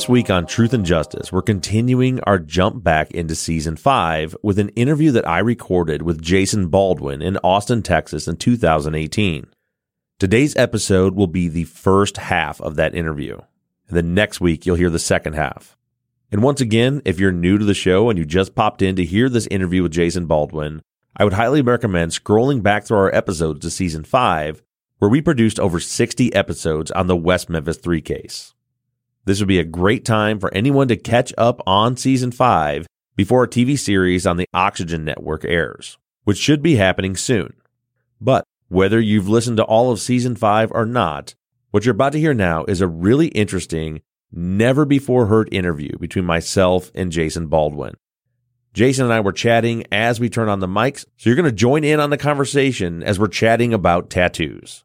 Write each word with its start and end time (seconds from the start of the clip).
This 0.00 0.08
week 0.08 0.30
on 0.30 0.46
Truth 0.46 0.72
and 0.72 0.86
Justice, 0.86 1.30
we're 1.30 1.42
continuing 1.42 2.20
our 2.20 2.38
jump 2.38 2.82
back 2.82 3.10
into 3.10 3.34
season 3.34 3.76
five 3.76 4.34
with 4.42 4.58
an 4.58 4.70
interview 4.70 5.10
that 5.10 5.28
I 5.28 5.40
recorded 5.40 6.00
with 6.00 6.22
Jason 6.22 6.68
Baldwin 6.68 7.20
in 7.20 7.36
Austin, 7.44 7.82
Texas 7.82 8.26
in 8.26 8.36
2018. 8.36 9.48
Today's 10.18 10.56
episode 10.56 11.14
will 11.14 11.26
be 11.26 11.48
the 11.48 11.64
first 11.64 12.16
half 12.16 12.62
of 12.62 12.76
that 12.76 12.94
interview. 12.94 13.36
And 13.88 13.96
then 13.98 14.14
next 14.14 14.40
week, 14.40 14.64
you'll 14.64 14.76
hear 14.76 14.88
the 14.88 14.98
second 14.98 15.34
half. 15.34 15.76
And 16.32 16.42
once 16.42 16.62
again, 16.62 17.02
if 17.04 17.20
you're 17.20 17.30
new 17.30 17.58
to 17.58 17.64
the 17.66 17.74
show 17.74 18.08
and 18.08 18.18
you 18.18 18.24
just 18.24 18.54
popped 18.54 18.80
in 18.80 18.96
to 18.96 19.04
hear 19.04 19.28
this 19.28 19.48
interview 19.48 19.82
with 19.82 19.92
Jason 19.92 20.24
Baldwin, 20.24 20.80
I 21.14 21.24
would 21.24 21.34
highly 21.34 21.60
recommend 21.60 22.12
scrolling 22.12 22.62
back 22.62 22.86
through 22.86 22.96
our 22.96 23.14
episodes 23.14 23.60
to 23.60 23.70
season 23.70 24.04
five, 24.04 24.62
where 24.98 25.10
we 25.10 25.20
produced 25.20 25.60
over 25.60 25.78
60 25.78 26.34
episodes 26.34 26.90
on 26.90 27.06
the 27.06 27.16
West 27.18 27.50
Memphis 27.50 27.76
3 27.76 28.00
case. 28.00 28.54
This 29.24 29.38
would 29.40 29.48
be 29.48 29.58
a 29.58 29.64
great 29.64 30.04
time 30.04 30.40
for 30.40 30.52
anyone 30.54 30.88
to 30.88 30.96
catch 30.96 31.32
up 31.36 31.60
on 31.66 31.96
season 31.96 32.32
five 32.32 32.86
before 33.16 33.44
a 33.44 33.48
TV 33.48 33.78
series 33.78 34.26
on 34.26 34.38
the 34.38 34.46
Oxygen 34.54 35.04
Network 35.04 35.44
airs, 35.44 35.98
which 36.24 36.38
should 36.38 36.62
be 36.62 36.76
happening 36.76 37.16
soon. 37.16 37.52
But 38.20 38.44
whether 38.68 39.00
you've 39.00 39.28
listened 39.28 39.58
to 39.58 39.64
all 39.64 39.90
of 39.90 40.00
season 40.00 40.36
five 40.36 40.72
or 40.72 40.86
not, 40.86 41.34
what 41.70 41.84
you're 41.84 41.94
about 41.94 42.12
to 42.12 42.20
hear 42.20 42.34
now 42.34 42.64
is 42.64 42.80
a 42.80 42.88
really 42.88 43.28
interesting, 43.28 44.00
never 44.32 44.84
before 44.84 45.26
heard 45.26 45.52
interview 45.52 45.98
between 45.98 46.24
myself 46.24 46.90
and 46.94 47.12
Jason 47.12 47.46
Baldwin. 47.48 47.94
Jason 48.72 49.04
and 49.04 49.12
I 49.12 49.20
were 49.20 49.32
chatting 49.32 49.84
as 49.92 50.20
we 50.20 50.30
turn 50.30 50.48
on 50.48 50.60
the 50.60 50.66
mics, 50.66 51.04
so 51.16 51.28
you're 51.28 51.36
going 51.36 51.44
to 51.44 51.52
join 51.52 51.84
in 51.84 52.00
on 52.00 52.10
the 52.10 52.16
conversation 52.16 53.02
as 53.02 53.18
we're 53.18 53.26
chatting 53.26 53.74
about 53.74 54.08
tattoos. 54.08 54.84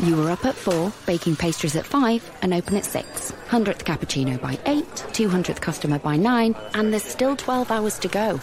You 0.00 0.14
were 0.16 0.30
up 0.30 0.44
at 0.44 0.54
4, 0.54 0.92
baking 1.06 1.34
pastries 1.34 1.74
at 1.74 1.84
5, 1.84 2.30
and 2.42 2.54
open 2.54 2.76
at 2.76 2.84
6. 2.84 3.32
100th 3.48 3.82
cappuccino 3.82 4.40
by 4.40 4.56
8, 4.64 4.84
200th 4.86 5.60
customer 5.60 5.98
by 5.98 6.16
9, 6.16 6.54
and 6.74 6.92
there's 6.92 7.02
still 7.02 7.34
12 7.34 7.70
hours 7.72 7.98
to 7.98 8.08
go. 8.08 8.40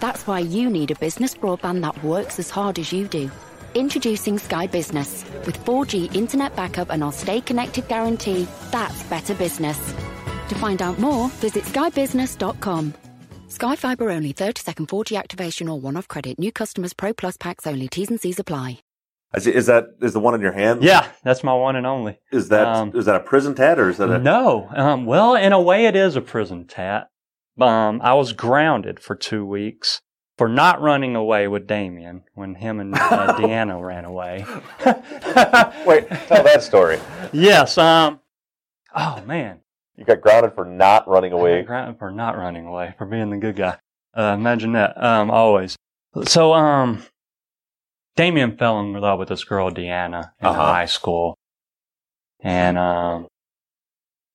That's 0.00 0.26
why 0.26 0.40
you 0.40 0.68
need 0.68 0.90
a 0.90 0.96
business 0.96 1.34
broadband 1.34 1.80
that 1.80 2.04
works 2.04 2.38
as 2.38 2.50
hard 2.50 2.78
as 2.78 2.92
you 2.92 3.08
do. 3.08 3.30
Introducing 3.74 4.38
Sky 4.38 4.66
Business. 4.66 5.24
With 5.46 5.64
4G 5.64 6.14
internet 6.14 6.54
backup 6.56 6.90
and 6.90 7.02
our 7.02 7.12
stay 7.12 7.40
connected 7.40 7.88
guarantee, 7.88 8.46
that's 8.70 9.02
better 9.04 9.34
business. 9.34 9.78
To 10.50 10.54
find 10.56 10.82
out 10.82 10.98
more, 10.98 11.30
visit 11.40 11.64
skybusiness.com. 11.64 12.92
Sky 13.48 13.76
Fiber 13.76 14.10
only 14.10 14.32
30 14.32 14.60
second 14.60 14.88
4G 14.88 15.16
activation 15.18 15.70
or 15.70 15.80
one 15.80 15.96
off 15.96 16.08
credit. 16.08 16.38
New 16.38 16.52
customers 16.52 16.92
Pro 16.92 17.14
Plus 17.14 17.38
packs 17.38 17.66
only. 17.66 17.88
T's 17.88 18.10
and 18.10 18.20
C's 18.20 18.38
apply. 18.38 18.80
Is, 19.34 19.46
is 19.46 19.66
that 19.66 19.86
is 20.00 20.12
the 20.12 20.20
one 20.20 20.34
in 20.34 20.40
your 20.40 20.52
hand? 20.52 20.82
Yeah, 20.82 21.06
that's 21.24 21.42
my 21.42 21.54
one 21.54 21.76
and 21.76 21.86
only. 21.86 22.18
Is 22.30 22.48
that 22.50 22.66
Um, 22.66 22.92
is 22.94 23.06
that 23.06 23.16
a 23.16 23.20
prison 23.20 23.54
tat 23.54 23.78
or 23.78 23.88
is 23.88 23.96
that 23.98 24.10
a 24.10 24.18
No. 24.18 24.68
Um, 24.74 25.06
well, 25.06 25.34
in 25.34 25.52
a 25.52 25.60
way, 25.60 25.86
it 25.86 25.96
is 25.96 26.16
a 26.16 26.20
prison 26.20 26.66
tat. 26.66 27.08
Um, 27.60 28.00
I 28.02 28.14
was 28.14 28.32
grounded 28.32 29.00
for 29.00 29.14
two 29.14 29.44
weeks 29.46 30.00
for 30.38 30.48
not 30.48 30.80
running 30.82 31.14
away 31.16 31.46
with 31.48 31.66
Damien 31.66 32.24
when 32.34 32.54
him 32.56 32.80
and 32.80 32.94
uh, 32.94 32.98
Deanna 33.38 33.82
ran 33.82 34.04
away. 34.04 34.44
Wait, 35.86 36.08
tell 36.08 36.42
that 36.44 36.62
story. 36.62 36.98
yes. 37.32 37.78
Um. 37.78 38.20
Oh 38.94 39.22
man, 39.26 39.60
You 39.96 40.04
got 40.04 40.20
grounded 40.20 40.54
for 40.54 40.64
not 40.66 41.08
running 41.08 41.32
away. 41.32 41.62
grounded 41.62 41.98
for 41.98 42.10
not 42.10 42.36
running 42.36 42.66
away 42.66 42.94
for 42.98 43.06
being 43.06 43.30
the 43.30 43.38
good 43.38 43.56
guy. 43.56 43.78
Uh, 44.14 44.34
imagine 44.38 44.72
that. 44.72 45.02
Um, 45.02 45.30
always. 45.30 45.76
So 46.26 46.52
um, 46.52 47.02
Damien 48.16 48.56
fell 48.56 48.78
in 48.80 48.92
love 48.94 49.18
with 49.18 49.28
this 49.28 49.44
girl 49.44 49.70
Deanna 49.70 50.32
in 50.40 50.46
Uh-huh. 50.48 50.60
high 50.72 50.84
school, 50.86 51.36
and 52.40 52.76
um, 52.78 53.26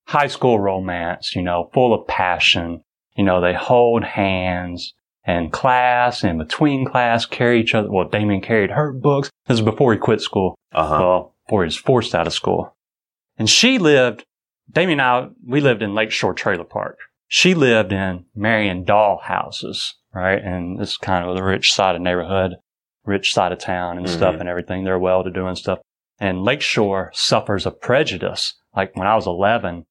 high 0.08 0.28
school 0.28 0.60
romance. 0.60 1.36
You 1.36 1.42
know, 1.44 1.70
full 1.74 1.94
of 1.94 2.08
passion. 2.08 2.82
You 3.16 3.24
know, 3.24 3.42
they 3.42 3.54
hold 3.54 4.04
hands 4.04 4.94
in 5.26 5.50
class 5.50 6.24
and 6.24 6.38
between 6.40 6.86
class, 6.86 7.26
carry 7.26 7.60
each 7.60 7.74
other. 7.76 7.90
Well, 7.92 8.08
Damien 8.08 8.42
carried 8.42 8.72
her 8.72 8.94
books. 8.94 9.30
This 9.48 9.56
is 9.60 9.64
before 9.66 9.92
he 9.94 10.00
quit 10.00 10.22
school. 10.22 10.56
Uh 10.72 10.88
huh. 10.88 10.98
Well, 11.00 11.36
before 11.46 11.64
he 11.64 11.68
was 11.68 11.76
forced 11.78 12.14
out 12.16 12.28
of 12.28 12.34
school. 12.34 12.76
And 13.38 13.50
she 13.50 13.78
lived, 13.78 14.24
Damien 14.72 15.00
and 15.00 15.08
I, 15.08 15.28
we 15.46 15.62
lived 15.62 15.82
in 15.82 15.94
Lakeshore 15.96 16.34
Trailer 16.34 16.64
Park. 16.64 16.98
She 17.28 17.54
lived 17.54 17.92
in 17.92 18.26
Marion 18.36 18.84
doll 18.86 19.20
houses, 19.24 19.96
right? 20.14 20.42
And 20.42 20.80
it's 20.82 20.98
kind 20.98 21.28
of 21.28 21.36
the 21.36 21.44
rich 21.44 21.74
side 21.74 21.96
of 21.96 22.02
neighborhood, 22.02 22.56
rich 23.07 23.34
side 23.34 23.51
of 23.51 23.57
town 23.59 23.97
and 23.97 24.07
stuff 24.09 24.35
Mhm. 24.35 24.41
and 24.41 24.50
everything. 24.50 24.84
They're 24.84 25.00
well 25.00 25.23
to 25.23 25.31
do 25.31 25.47
and 25.47 25.57
stuff. 25.57 25.79
And 26.19 26.44
Lakeshore 26.44 27.11
suffers 27.14 27.66
a 27.66 27.72
prejudice. 27.72 28.53
Like 28.76 28.96
when 28.96 29.08
I 29.08 29.16
was 29.16 29.26
11, 29.26 29.85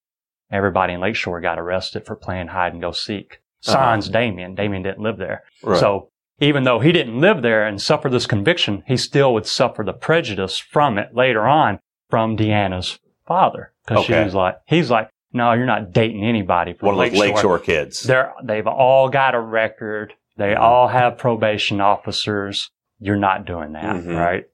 everybody 0.50 0.92
in 0.92 1.00
Lakeshore 1.00 1.40
got 1.40 1.58
arrested 1.58 2.04
for 2.06 2.14
playing 2.16 2.48
hide 2.48 2.72
and 2.72 2.82
go 2.82 2.92
seek. 2.92 3.38
Sans 3.62 4.08
Damien. 4.08 4.54
Damien 4.54 4.82
didn't 4.82 5.00
live 5.02 5.16
there. 5.16 5.42
Right. 5.62 5.78
So 5.80 6.10
even 6.38 6.64
though 6.64 6.78
he 6.78 6.92
didn't 6.92 7.20
live 7.20 7.42
there 7.42 7.66
and 7.66 7.80
suffer 7.80 8.08
this 8.08 8.26
conviction, 8.26 8.82
he 8.86 8.96
still 8.96 9.32
would 9.34 9.46
suffer 9.46 9.82
the 9.82 9.92
prejudice 9.92 10.58
from 10.58 10.98
it 10.98 11.14
later 11.14 11.46
on 11.46 11.80
from 12.10 12.36
Deanna's 12.36 12.98
father. 13.26 13.72
Cause 13.86 13.98
Okay. 13.98 14.18
she 14.20 14.24
was 14.24 14.34
like, 14.34 14.56
he's 14.66 14.90
like, 14.90 15.08
no, 15.32 15.52
you're 15.52 15.66
not 15.66 15.92
dating 15.92 16.24
anybody 16.24 16.74
from 16.74 16.94
One 16.94 17.06
of 17.06 17.10
those 17.12 17.18
Lakeshore 17.20 17.58
kids. 17.58 18.02
They're, 18.02 18.32
they've 18.44 18.66
all 18.66 19.08
got 19.08 19.34
a 19.34 19.40
record. 19.40 20.12
They 20.36 20.54
all 20.54 20.88
have 20.88 21.18
probation 21.18 21.80
officers. 21.80 22.70
You're 22.98 23.16
not 23.16 23.44
doing 23.46 23.72
that, 23.72 23.96
Mhm. 23.96 24.16
right? 24.18 24.44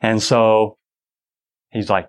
And 0.00 0.22
so 0.22 0.76
he's 1.70 1.88
like, 1.90 2.08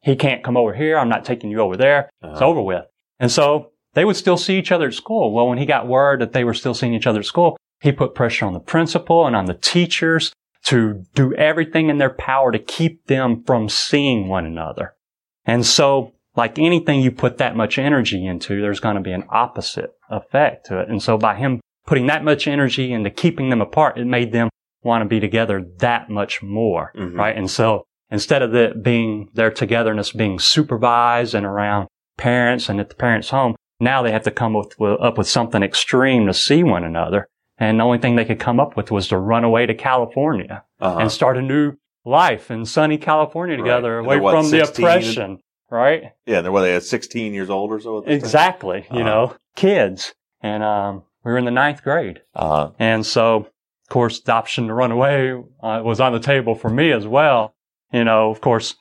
he 0.00 0.16
can't 0.16 0.42
come 0.42 0.56
over 0.56 0.74
here. 0.74 0.98
I'm 0.98 1.08
not 1.08 1.24
taking 1.24 1.50
you 1.50 1.60
over 1.60 1.76
there. 1.76 2.10
It's 2.22 2.40
Uh-huh. 2.40 2.46
over 2.48 2.62
with. 2.62 2.84
And 3.20 3.30
so 3.30 3.70
they 3.94 4.04
would 4.04 4.16
still 4.16 4.36
see 4.36 4.58
each 4.58 4.72
other 4.72 4.86
at 4.86 4.94
school. 4.94 5.32
Well, 5.32 5.48
when 5.48 5.58
he 5.58 5.66
got 5.66 5.86
word 5.86 6.20
that 6.20 6.32
they 6.32 6.44
were 6.44 6.54
still 6.54 6.74
seeing 6.74 6.94
each 6.94 7.06
other 7.06 7.20
at 7.20 7.26
school, 7.26 7.56
he 7.80 7.92
put 7.92 8.14
pressure 8.14 8.46
on 8.46 8.52
the 8.52 8.60
principal 8.60 9.26
and 9.26 9.36
on 9.36 9.44
the 9.46 9.54
teachers 9.54 10.32
to 10.64 11.04
do 11.14 11.34
everything 11.34 11.88
in 11.90 11.98
their 11.98 12.10
power 12.10 12.52
to 12.52 12.58
keep 12.58 13.06
them 13.06 13.42
from 13.44 13.68
seeing 13.68 14.28
one 14.28 14.46
another. 14.46 14.94
And 15.44 15.66
so, 15.66 16.12
like 16.36 16.58
anything 16.58 17.00
you 17.00 17.10
put 17.10 17.36
that 17.38 17.56
much 17.56 17.78
energy 17.78 18.24
into, 18.24 18.60
there's 18.62 18.80
going 18.80 18.94
to 18.94 19.02
be 19.02 19.12
an 19.12 19.24
opposite 19.28 19.90
effect 20.08 20.66
to 20.66 20.78
it. 20.80 20.88
And 20.88 21.02
so 21.02 21.18
by 21.18 21.34
him 21.34 21.60
putting 21.86 22.06
that 22.06 22.24
much 22.24 22.46
energy 22.46 22.92
into 22.92 23.10
keeping 23.10 23.50
them 23.50 23.60
apart, 23.60 23.98
it 23.98 24.06
made 24.06 24.32
them 24.32 24.48
want 24.82 25.02
to 25.02 25.08
be 25.08 25.20
together 25.20 25.64
that 25.78 26.10
much 26.10 26.42
more, 26.42 26.92
Mhm. 26.96 27.16
right? 27.16 27.36
And 27.36 27.50
so 27.50 27.84
instead 28.10 28.42
of 28.42 28.54
it 28.54 28.82
being 28.82 29.28
their 29.34 29.50
togetherness 29.50 30.12
being 30.12 30.38
supervised 30.38 31.34
and 31.34 31.46
around 31.46 31.88
parents 32.18 32.68
and 32.68 32.80
at 32.80 32.88
the 32.88 32.94
parents' 32.94 33.30
home, 33.30 33.54
now 33.80 34.02
they 34.02 34.12
have 34.12 34.22
to 34.24 34.30
come 34.30 34.54
with, 34.54 34.78
with, 34.78 35.00
up 35.00 35.18
with 35.18 35.26
something 35.28 35.62
extreme 35.62 36.26
to 36.26 36.34
see 36.34 36.62
one 36.62 36.84
another. 36.84 37.26
And 37.58 37.78
the 37.80 37.84
only 37.84 37.98
thing 37.98 38.16
they 38.16 38.24
could 38.24 38.38
come 38.40 38.58
up 38.60 38.76
with 38.76 38.90
was 38.90 39.08
to 39.08 39.18
run 39.18 39.44
away 39.44 39.66
to 39.66 39.74
California 39.74 40.64
Uh-huh. 40.80 40.98
and 41.00 41.10
start 41.12 41.36
a 41.36 41.42
new 41.42 41.74
life 42.04 42.50
in 42.50 42.64
sunny 42.64 42.98
California 42.98 43.56
together, 43.56 43.98
And 43.98 44.06
away 44.06 44.20
what, 44.20 44.32
from 44.32 44.50
the 44.50 44.64
oppression, 44.64 45.38
right? 45.70 46.12
yeah, 46.26 46.40
they're 46.40 46.50
what 46.52 46.62
they 46.62 46.74
at 46.74 46.82
16 46.82 47.32
years 47.34 47.50
old 47.50 47.70
or 47.70 47.80
so. 47.80 47.98
At 47.98 48.04
this 48.06 48.10
time? 48.10 48.16
Exactly. 48.26 48.86
You 48.90 49.00
Uh-huh. 49.00 49.04
know, 49.04 49.34
kids. 49.56 50.12
And, 50.42 50.62
um, 50.64 51.02
we 51.24 51.30
were 51.30 51.38
in 51.38 51.44
the 51.44 51.52
ninth 51.52 51.84
grade. 51.84 52.20
Uh-huh. 52.34 52.70
And 52.80 53.06
so, 53.06 53.46
course, 53.92 54.20
the 54.20 54.32
option 54.32 54.68
to 54.68 54.74
run 54.74 54.90
away 54.90 55.32
uh, 55.62 55.82
was 55.84 56.00
on 56.00 56.14
the 56.14 56.18
table 56.18 56.54
for 56.54 56.70
me 56.70 56.92
as 56.92 57.06
well. 57.06 57.54
You 57.92 58.04
know, 58.04 58.30
of 58.30 58.40
course, 58.40 58.74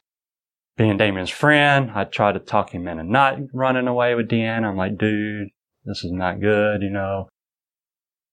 being 0.78 0.96
Damien's 0.96 1.30
friend, 1.30 1.92
I 1.94 2.06
tried 2.06 2.32
to 2.34 2.40
talk 2.40 2.74
him 2.74 2.88
into 2.88 3.04
not 3.04 3.38
running 3.54 3.88
away 3.88 4.16
with 4.16 4.30
Deanna. 4.30 4.70
I'm 4.70 4.78
like, 4.78 4.98
dude, 4.98 5.50
this 5.84 6.06
is 6.06 6.14
not 6.14 6.40
good, 6.40 6.82
you 6.82 6.90
know. 6.90 7.28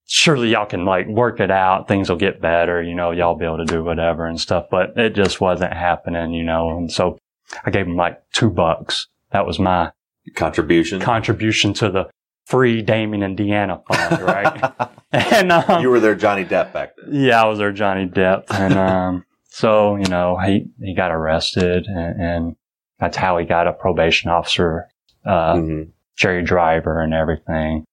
Surely 0.07 0.51
y'all 0.51 0.67
can 0.67 0.85
like 0.85 1.09
work 1.09 1.41
it 1.41 1.51
out. 1.51 1.89
Things 1.89 2.09
will 2.09 2.17
get 2.17 2.41
better, 2.41 2.81
you 2.81 2.95
know, 2.95 3.11
y'all 3.11 3.35
be 3.35 3.45
able 3.45 3.59
to 3.59 3.65
do 3.65 3.83
whatever 3.83 4.25
and 4.25 4.41
stuff, 4.41 4.67
but 4.71 4.97
it 4.97 5.17
just 5.17 5.41
wasn't 5.41 5.73
happening, 5.73 6.33
you 6.33 6.45
know. 6.45 6.71
And 6.71 6.93
so 6.93 7.19
I 7.65 7.71
gave 7.71 7.87
him 7.87 7.97
like 7.97 8.23
two 8.33 8.51
bucks. 8.51 9.09
That 9.33 9.47
was 9.47 9.59
my 9.59 9.91
Contribution. 10.37 11.01
contribution 11.01 11.75
to 11.75 11.91
the 11.91 12.09
free 12.47 12.83
Damien 12.83 13.25
and 13.25 13.37
Deanna 13.37 13.85
fund, 13.87 14.23
right? 14.23 14.91
and 15.13 15.51
um, 15.53 15.81
you 15.83 15.89
were 15.91 16.01
their 16.01 16.15
Johnny 16.15 16.45
Depp 16.45 16.73
back 16.73 16.95
then. 16.97 17.09
yeah, 17.15 17.43
I 17.43 17.47
was 17.47 17.59
their 17.59 17.73
Johnny 17.73 18.07
Depp, 18.07 18.45
and 18.51 18.75
um, 18.79 19.25
so 19.45 19.97
you 19.97 20.07
know 20.07 20.37
he 20.39 20.67
he 20.81 20.95
got 20.95 21.11
arrested, 21.11 21.87
and, 21.87 22.21
and 22.21 22.57
that's 22.99 23.17
how 23.17 23.39
he 23.39 23.47
got 23.47 23.67
a 23.67 23.73
probation 23.73 24.31
officer, 24.31 24.87
uh, 25.25 25.55
Mhm. 25.55 25.91
Jerry 26.17 26.43
Driver, 26.43 27.01
and 27.01 27.15
everything. 27.15 27.85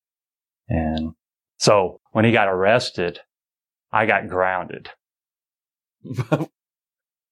And 0.67 1.13
so 1.57 2.01
when 2.12 2.25
he 2.25 2.31
got 2.31 2.47
arrested, 2.47 3.19
I 3.91 4.06
got 4.07 4.27
grounded. 4.27 4.89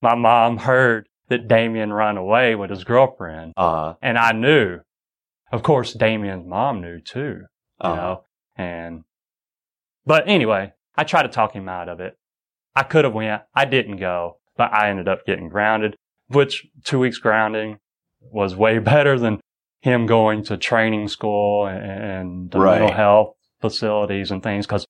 My 0.02 0.16
mom 0.16 0.58
heard 0.58 1.08
that 1.30 1.48
Damien 1.48 1.92
ran 1.94 2.18
away 2.18 2.56
with 2.56 2.70
his 2.70 2.84
girlfriend, 2.84 3.54
Uh-huh. 3.58 3.96
and 4.02 4.18
I 4.18 4.32
knew. 4.34 4.80
Of 5.52 5.62
course, 5.64 5.94
Damien's 5.94 6.48
mom 6.48 6.82
knew 6.82 7.00
too 7.00 7.46
you 7.84 7.90
Uh-huh. 7.90 7.96
know, 7.96 8.24
and, 8.56 9.04
but 10.06 10.28
anyway, 10.28 10.74
I 10.96 11.04
tried 11.04 11.24
to 11.24 11.30
talk 11.30 11.54
him 11.54 11.68
out 11.70 11.90
of 11.90 12.00
it. 12.00 12.18
I 12.76 12.84
could 12.84 13.06
have 13.06 13.14
went. 13.14 13.44
I 13.56 13.66
didn't 13.66 13.98
go, 13.98 14.38
but 14.58 14.74
I 14.74 14.90
ended 14.90 15.08
up 15.08 15.26
getting 15.26 15.50
grounded, 15.50 15.96
which 16.28 16.68
two 16.84 17.00
weeks 17.00 17.18
grounding 17.18 17.80
was 18.22 18.56
way 18.56 18.80
better 18.94 19.18
than 19.20 19.40
him 19.82 20.06
going 20.06 20.44
to 20.46 20.58
training 20.58 21.08
school 21.10 21.68
and, 21.68 21.84
and 21.84 22.56
Right. 22.56 22.80
mental 22.80 22.96
health 22.96 23.36
facilities 23.62 24.32
and 24.32 24.42
things. 24.42 24.66
Cause 24.66 24.86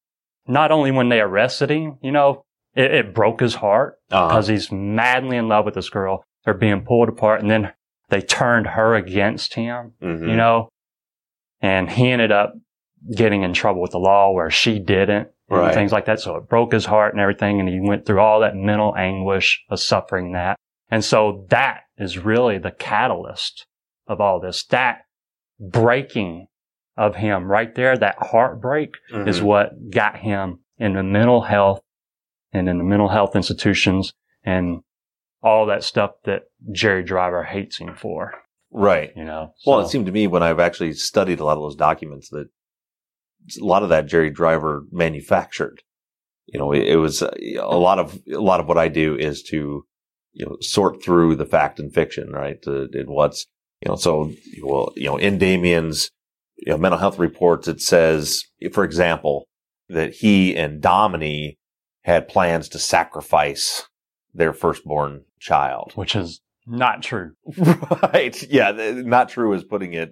not 0.48 0.72
only 0.72 0.92
when 0.92 1.10
they 1.10 1.20
arrested 1.22 1.70
him, 1.72 1.98
you 2.02 2.12
know, 2.12 2.44
it, 2.76 2.92
it 2.94 3.14
broke 3.14 3.40
his 3.40 3.56
heart 3.56 3.98
Uh-huh. 4.12 4.28
because 4.28 4.48
he's 4.48 4.72
madly 4.72 5.38
in 5.38 5.48
love 5.48 5.66
with 5.66 5.74
this 5.76 5.90
girl. 5.90 6.24
They're 6.46 6.54
being 6.54 6.84
pulled 6.84 7.10
apart 7.10 7.42
and 7.42 7.50
then 7.50 7.72
they 8.10 8.22
turned 8.22 8.68
her 8.68 8.94
against 8.96 9.54
him 9.56 9.94
Mhm. 10.02 10.28
you 10.30 10.36
know, 10.36 10.70
and 11.62 11.90
he 11.90 12.10
ended 12.12 12.32
up 12.32 12.54
getting 13.16 13.44
in 13.44 13.54
trouble 13.54 13.82
with 13.82 13.92
the 13.92 14.00
law 14.00 14.32
where 14.32 14.50
she 14.50 14.80
didn't 14.80 15.30
and 15.50 15.60
Right. 15.60 15.74
things 15.74 15.92
like 15.92 16.06
that. 16.06 16.20
So 16.20 16.36
it 16.38 16.48
broke 16.48 16.72
his 16.74 16.86
heart 16.86 17.14
and 17.14 17.22
everything. 17.22 17.60
And 17.60 17.68
he 17.68 17.80
went 17.80 18.06
through 18.06 18.20
all 18.20 18.40
that 18.42 18.56
mental 18.56 18.96
anguish 18.96 19.64
of 19.70 19.80
suffering 19.80 20.32
that. 20.34 20.58
And 20.90 21.04
so 21.04 21.46
that 21.50 21.82
is 21.98 22.18
really 22.18 22.58
the 22.58 22.72
catalyst 22.72 23.66
of 24.08 24.22
all 24.22 24.40
this. 24.40 24.64
That 24.66 25.02
breaking 25.60 26.48
of 26.96 27.16
him 27.16 27.52
right 27.52 27.74
there, 27.76 27.98
that 27.98 28.16
heartbreak 28.20 28.96
is 29.12 29.42
Mhm. 29.42 29.44
what 29.44 29.90
got 29.90 30.18
him 30.18 30.60
in 30.78 30.94
the 30.94 31.04
mental 31.04 31.42
health 31.42 31.82
and 32.52 32.70
in 32.70 32.78
the 32.78 32.84
mental 32.84 33.10
health 33.10 33.36
institutions 33.36 34.14
and 34.44 34.82
all 35.42 35.66
that 35.66 35.84
stuff 35.84 36.12
that 36.24 36.44
Jerry 36.72 37.04
Driver 37.04 37.44
hates 37.44 37.78
him 37.80 37.96
for, 37.96 38.34
right. 38.72 39.12
you 39.16 39.26
know. 39.26 39.54
Well, 39.66 39.80
it 39.80 39.88
seemed 39.90 40.06
to 40.06 40.12
me 40.12 40.28
when 40.28 40.44
I've 40.44 40.60
actually 40.60 40.94
studied 40.94 41.40
a 41.40 41.46
lot 41.46 41.58
of 41.58 41.64
those 41.64 41.76
documents 41.76 42.30
that 42.30 42.48
a 43.60 43.64
lot 43.64 43.84
of 43.84 43.90
that 43.90 44.08
Jerry 44.08 44.30
Driver 44.30 44.84
manufactured. 44.92 45.82
You 46.48 46.60
know, 46.60 46.72
it, 46.72 46.84
it 46.84 46.96
was 46.98 47.22
uh, 47.22 47.32
a 47.60 47.78
lot 47.78 48.00
of 48.00 48.20
a 48.32 48.40
lot 48.40 48.60
of 48.60 48.68
what 48.68 48.78
I 48.78 48.88
do 48.88 49.16
is 49.16 49.44
to 49.44 49.86
you 50.34 50.46
know 50.46 50.58
sort 50.62 51.04
through 51.04 51.36
the 51.36 51.46
fact 51.46 51.80
and 51.80 51.94
fiction, 51.94 52.32
right? 52.32 52.62
To, 52.64 52.88
and 52.94 53.10
what's 53.10 53.46
you 53.82 53.90
know, 53.90 53.96
so 53.96 54.32
well, 54.62 54.92
you 54.96 55.06
know, 55.06 55.18
in 55.18 55.38
Damien's 55.38 56.10
you 56.58 56.72
know, 56.72 56.78
mental 56.78 57.00
health 57.00 57.20
reports, 57.20 57.68
it 57.68 57.82
says, 57.82 58.44
for 58.72 58.84
example, 58.84 59.46
that 59.90 60.14
he 60.14 60.56
and 60.56 60.82
Domini 60.82 61.58
had 62.04 62.28
plans 62.28 62.70
to 62.70 62.80
sacrifice 62.80 63.88
their 64.34 64.54
firstborn 64.54 65.26
child. 65.40 65.92
which 65.96 66.16
is 66.16 66.42
not 66.66 67.04
true. 67.04 67.34
Right. 67.58 68.42
Yeah. 68.50 68.72
Not 68.72 69.30
true 69.30 69.54
is 69.54 69.64
putting 69.64 69.94
it 69.94 70.12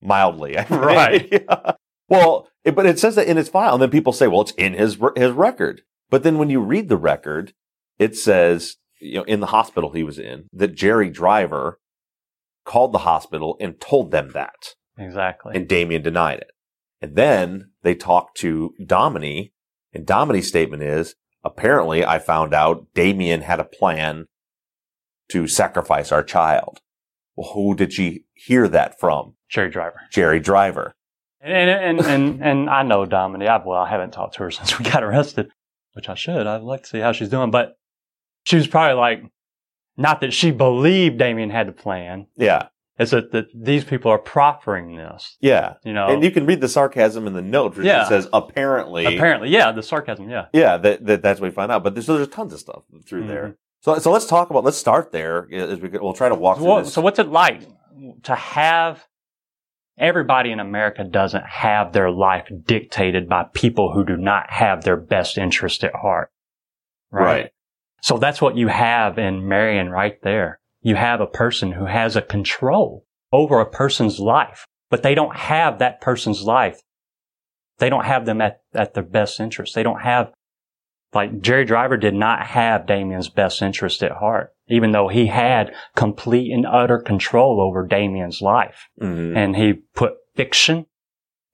mildly. 0.00 0.56
Right. 0.70 1.28
Yeah. 1.30 1.72
Well, 2.08 2.48
it, 2.64 2.74
but 2.74 2.86
it 2.86 2.98
says 2.98 3.14
that 3.16 3.26
in 3.26 3.36
his 3.36 3.48
file, 3.48 3.74
and 3.74 3.82
then 3.82 3.90
people 3.90 4.12
say, 4.12 4.26
"Well, 4.28 4.42
it's 4.42 4.52
in 4.52 4.74
his 4.74 4.98
his 5.16 5.32
record." 5.32 5.82
But 6.10 6.22
then 6.22 6.38
when 6.38 6.50
you 6.50 6.60
read 6.60 6.88
the 6.88 6.96
record, 6.96 7.52
it 7.98 8.16
says, 8.16 8.76
you 9.00 9.14
know, 9.18 9.24
in 9.24 9.40
the 9.40 9.46
hospital 9.46 9.90
he 9.90 10.04
was 10.04 10.18
in, 10.18 10.46
that 10.52 10.74
Jerry 10.74 11.10
Driver 11.10 11.80
called 12.64 12.92
the 12.92 12.98
hospital 12.98 13.56
and 13.60 13.80
told 13.80 14.10
them 14.10 14.30
that, 14.32 14.74
Exactly. 14.98 15.56
and 15.56 15.66
Damien 15.68 16.02
denied 16.02 16.38
it. 16.38 16.50
And 17.00 17.16
then 17.16 17.70
they 17.82 17.94
talked 17.94 18.36
to 18.38 18.72
Domini, 18.84 19.52
and 19.92 20.06
Domini's 20.06 20.48
statement 20.48 20.82
is, 20.82 21.14
apparently, 21.44 22.04
I 22.04 22.18
found 22.18 22.54
out 22.54 22.86
Damien 22.94 23.42
had 23.42 23.60
a 23.60 23.64
plan 23.64 24.26
to 25.30 25.46
sacrifice 25.48 26.12
our 26.12 26.22
child. 26.22 26.80
Well, 27.36 27.52
who 27.52 27.74
did 27.74 27.92
she 27.92 28.24
hear 28.34 28.68
that 28.68 28.98
from? 28.98 29.34
Jerry 29.48 29.70
Driver. 29.70 30.00
Jerry 30.10 30.40
Driver. 30.40 30.94
And 31.46 31.70
and 31.70 32.00
and, 32.00 32.06
and, 32.06 32.42
and 32.44 32.70
I 32.70 32.82
know 32.82 33.06
Dominique. 33.06 33.48
I, 33.48 33.62
well, 33.64 33.80
I 33.80 33.88
haven't 33.88 34.12
talked 34.12 34.34
to 34.34 34.40
her 34.44 34.50
since 34.50 34.78
we 34.78 34.84
got 34.84 35.02
arrested, 35.02 35.50
which 35.92 36.08
I 36.08 36.14
should. 36.14 36.46
I'd 36.46 36.62
like 36.62 36.82
to 36.82 36.88
see 36.88 36.98
how 36.98 37.12
she's 37.12 37.28
doing. 37.28 37.50
But 37.50 37.74
she 38.44 38.56
was 38.56 38.66
probably 38.66 38.94
like, 38.96 39.22
not 39.96 40.20
that 40.20 40.32
she 40.32 40.50
believed 40.50 41.18
Damien 41.18 41.50
had 41.50 41.68
the 41.68 41.72
plan. 41.72 42.26
Yeah. 42.36 42.68
It's 42.98 43.10
that, 43.10 43.30
that 43.32 43.46
these 43.54 43.84
people 43.84 44.10
are 44.10 44.18
proffering 44.18 44.96
this. 44.96 45.36
Yeah. 45.40 45.74
You 45.84 45.92
know, 45.92 46.06
And 46.06 46.24
you 46.24 46.30
can 46.30 46.46
read 46.46 46.62
the 46.62 46.68
sarcasm 46.68 47.26
in 47.26 47.34
the 47.34 47.42
note, 47.42 47.76
which 47.76 47.84
Yeah. 47.86 48.04
it 48.04 48.08
says 48.08 48.26
apparently. 48.32 49.04
apparently, 49.04 49.50
yeah, 49.50 49.70
the 49.72 49.82
sarcasm, 49.82 50.30
yeah. 50.30 50.46
Yeah, 50.54 50.78
that, 50.78 51.04
that 51.04 51.20
that's 51.22 51.38
what 51.40 51.48
we 51.50 51.54
find 51.54 51.70
out. 51.70 51.84
But 51.84 51.94
there's, 51.94 52.06
there's 52.06 52.26
tons 52.28 52.54
of 52.54 52.60
stuff 52.60 52.84
through 53.06 53.24
Mhm. 53.24 53.28
there. 53.28 53.58
So 53.82 53.98
so 53.98 54.10
let's 54.10 54.26
talk 54.26 54.48
about 54.50 54.64
let's 54.64 54.78
start 54.78 55.12
there 55.12 55.46
as 55.52 55.78
we 55.78 55.90
we'll 55.90 56.14
try 56.14 56.28
to 56.30 56.34
walk 56.34 56.56
through 56.56 56.86
so 56.86 57.00
what's 57.02 57.18
it 57.18 57.28
like 57.28 57.62
to 58.24 58.34
have 58.34 59.04
everybody 59.98 60.52
in 60.52 60.60
America 60.60 61.04
doesn't 61.04 61.46
have 61.46 61.92
their 61.92 62.10
life 62.10 62.48
dictated 62.66 63.28
by 63.28 63.46
people 63.54 63.92
who 63.92 64.04
do 64.04 64.16
not 64.16 64.50
have 64.50 64.84
their 64.84 64.96
best 64.96 65.38
interest 65.38 65.84
at 65.84 65.94
heart. 65.94 66.30
Right. 67.10 67.50
So 68.02 68.18
that's 68.18 68.42
what 68.42 68.56
you 68.56 68.68
have 68.68 69.18
in 69.18 69.48
Marion 69.48 69.90
right 69.90 70.20
there. 70.22 70.60
You 70.82 70.96
have 70.96 71.20
a 71.20 71.26
person 71.26 71.72
who 71.72 71.86
has 71.86 72.14
a 72.14 72.22
control 72.22 73.04
over 73.32 73.60
a 73.60 73.70
person's 73.70 74.20
life, 74.20 74.66
but 74.90 75.02
they 75.02 75.14
don't 75.14 75.36
have 75.36 75.78
that 75.78 76.00
person's 76.00 76.42
life. 76.42 76.80
They 77.78 77.90
don't 77.90 78.04
have 78.04 78.26
them 78.26 78.40
at, 78.40 78.60
at 78.74 78.94
their 78.94 79.02
best 79.02 79.40
interest. 79.40 79.74
They 79.74 79.82
don't 79.82 80.00
have, 80.00 80.32
like 81.16 81.40
Jerry 81.40 81.64
Driver 81.64 81.96
did 81.96 82.14
not 82.14 82.46
have 82.46 82.86
Damien's 82.86 83.28
best 83.28 83.62
interest 83.62 84.02
at 84.02 84.12
heart, 84.12 84.52
even 84.68 84.92
though 84.92 85.08
he 85.08 85.26
had 85.26 85.74
complete 85.96 86.52
and 86.52 86.66
utter 86.66 86.98
control 86.98 87.60
over 87.60 87.86
Damien's 87.86 88.42
life. 88.42 88.88
Mhm. 89.00 89.36
And 89.36 89.56
he 89.56 89.72
put 89.94 90.12
fiction, 90.36 90.86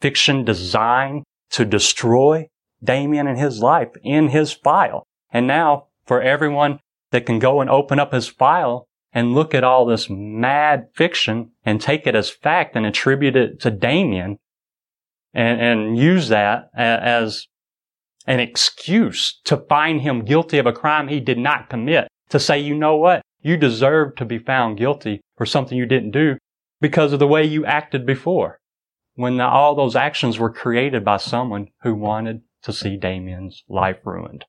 fiction 0.01 0.45
designed 0.45 1.23
to 1.51 1.65
destroy 1.65 2.49
Damien 2.83 3.29
and 3.29 3.39
his 3.39 3.63
life 3.63 3.91
in 4.03 4.29
his 4.29 4.53
file. 4.53 5.07
And 5.33 5.47
now 5.47 5.87
for 6.05 6.21
everyone 6.21 6.81
that 7.13 7.25
can 7.25 7.39
go 7.39 7.61
and 7.61 7.71
open 7.71 8.01
up 8.01 8.13
his 8.13 8.29
file 8.29 8.89
and 9.13 9.35
look 9.35 9.55
at 9.55 9.63
all 9.65 9.87
this 9.87 10.11
mad 10.11 10.87
fiction 10.95 11.53
and 11.65 11.81
take 11.81 12.07
it 12.07 12.15
as 12.15 12.31
fact 12.31 12.75
and 12.75 12.85
attribute 12.85 13.37
it 13.37 13.61
to 13.61 13.71
Damien 13.71 14.39
and, 15.33 15.61
and 15.61 15.99
use 15.99 16.29
that 16.29 16.69
as 16.75 17.47
an 18.27 18.41
excuse 18.41 19.41
to 19.45 19.57
find 19.57 20.01
him 20.03 20.25
guilty 20.25 20.59
of 20.59 20.67
a 20.67 20.73
crime 20.73 21.09
he 21.09 21.21
did 21.21 21.39
not 21.39 21.69
commit. 21.69 22.09
To 22.31 22.41
say, 22.41 22.59
you 22.59 22.75
know 22.75 22.97
what? 22.97 23.23
You 23.43 23.57
deserve 23.57 24.15
to 24.17 24.25
be 24.25 24.39
found 24.39 24.79
guilty 24.79 25.21
for 25.37 25.45
something 25.45 25.77
you 25.77 25.87
didn't 25.87 26.13
do 26.13 26.37
because 26.81 27.13
of 27.13 27.19
the 27.19 27.27
way 27.27 27.45
you 27.45 27.65
acted 27.67 28.07
before. 28.07 28.59
When 29.15 29.37
the, 29.37 29.45
all 29.45 29.75
those 29.75 29.95
actions 29.97 30.39
were 30.39 30.53
created 30.53 31.05
by 31.05 31.19
someone 31.19 31.69
who 31.83 31.95
wanted 31.95 32.43
to 32.63 32.73
see 32.73 32.97
Damien's 32.97 33.63
life 33.69 33.99
ruined. 34.05 34.45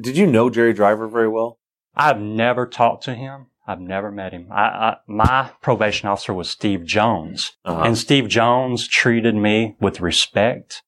Did 0.00 0.16
you 0.16 0.26
know 0.26 0.50
Jerry 0.50 0.72
Driver 0.72 1.06
very 1.06 1.28
well? 1.28 1.58
I've 1.94 2.20
never 2.20 2.66
talked 2.66 3.04
to 3.04 3.14
him. 3.14 3.46
I've 3.66 3.80
never 3.80 4.10
met 4.10 4.32
him. 4.32 4.48
I, 4.50 4.62
I, 4.62 4.96
my 5.06 5.50
probation 5.60 6.08
officer 6.08 6.34
was 6.34 6.50
Steve 6.50 6.84
Jones, 6.84 7.52
Uh-huh. 7.64 7.82
and 7.82 7.96
Steve 7.96 8.28
Jones 8.28 8.88
treated 8.88 9.36
me 9.36 9.76
with 9.80 10.00
respect, 10.00 10.82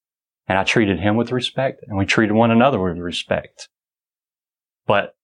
and 0.53 0.59
I 0.59 0.65
treated 0.65 1.01
him 1.01 1.17
with 1.17 1.33
respect, 1.33 1.83
and 1.89 1.97
we 1.97 2.05
treated 2.05 2.35
one 2.35 2.51
another 2.51 2.79
with 2.79 2.99
respect. 2.99 3.71
But 4.87 5.17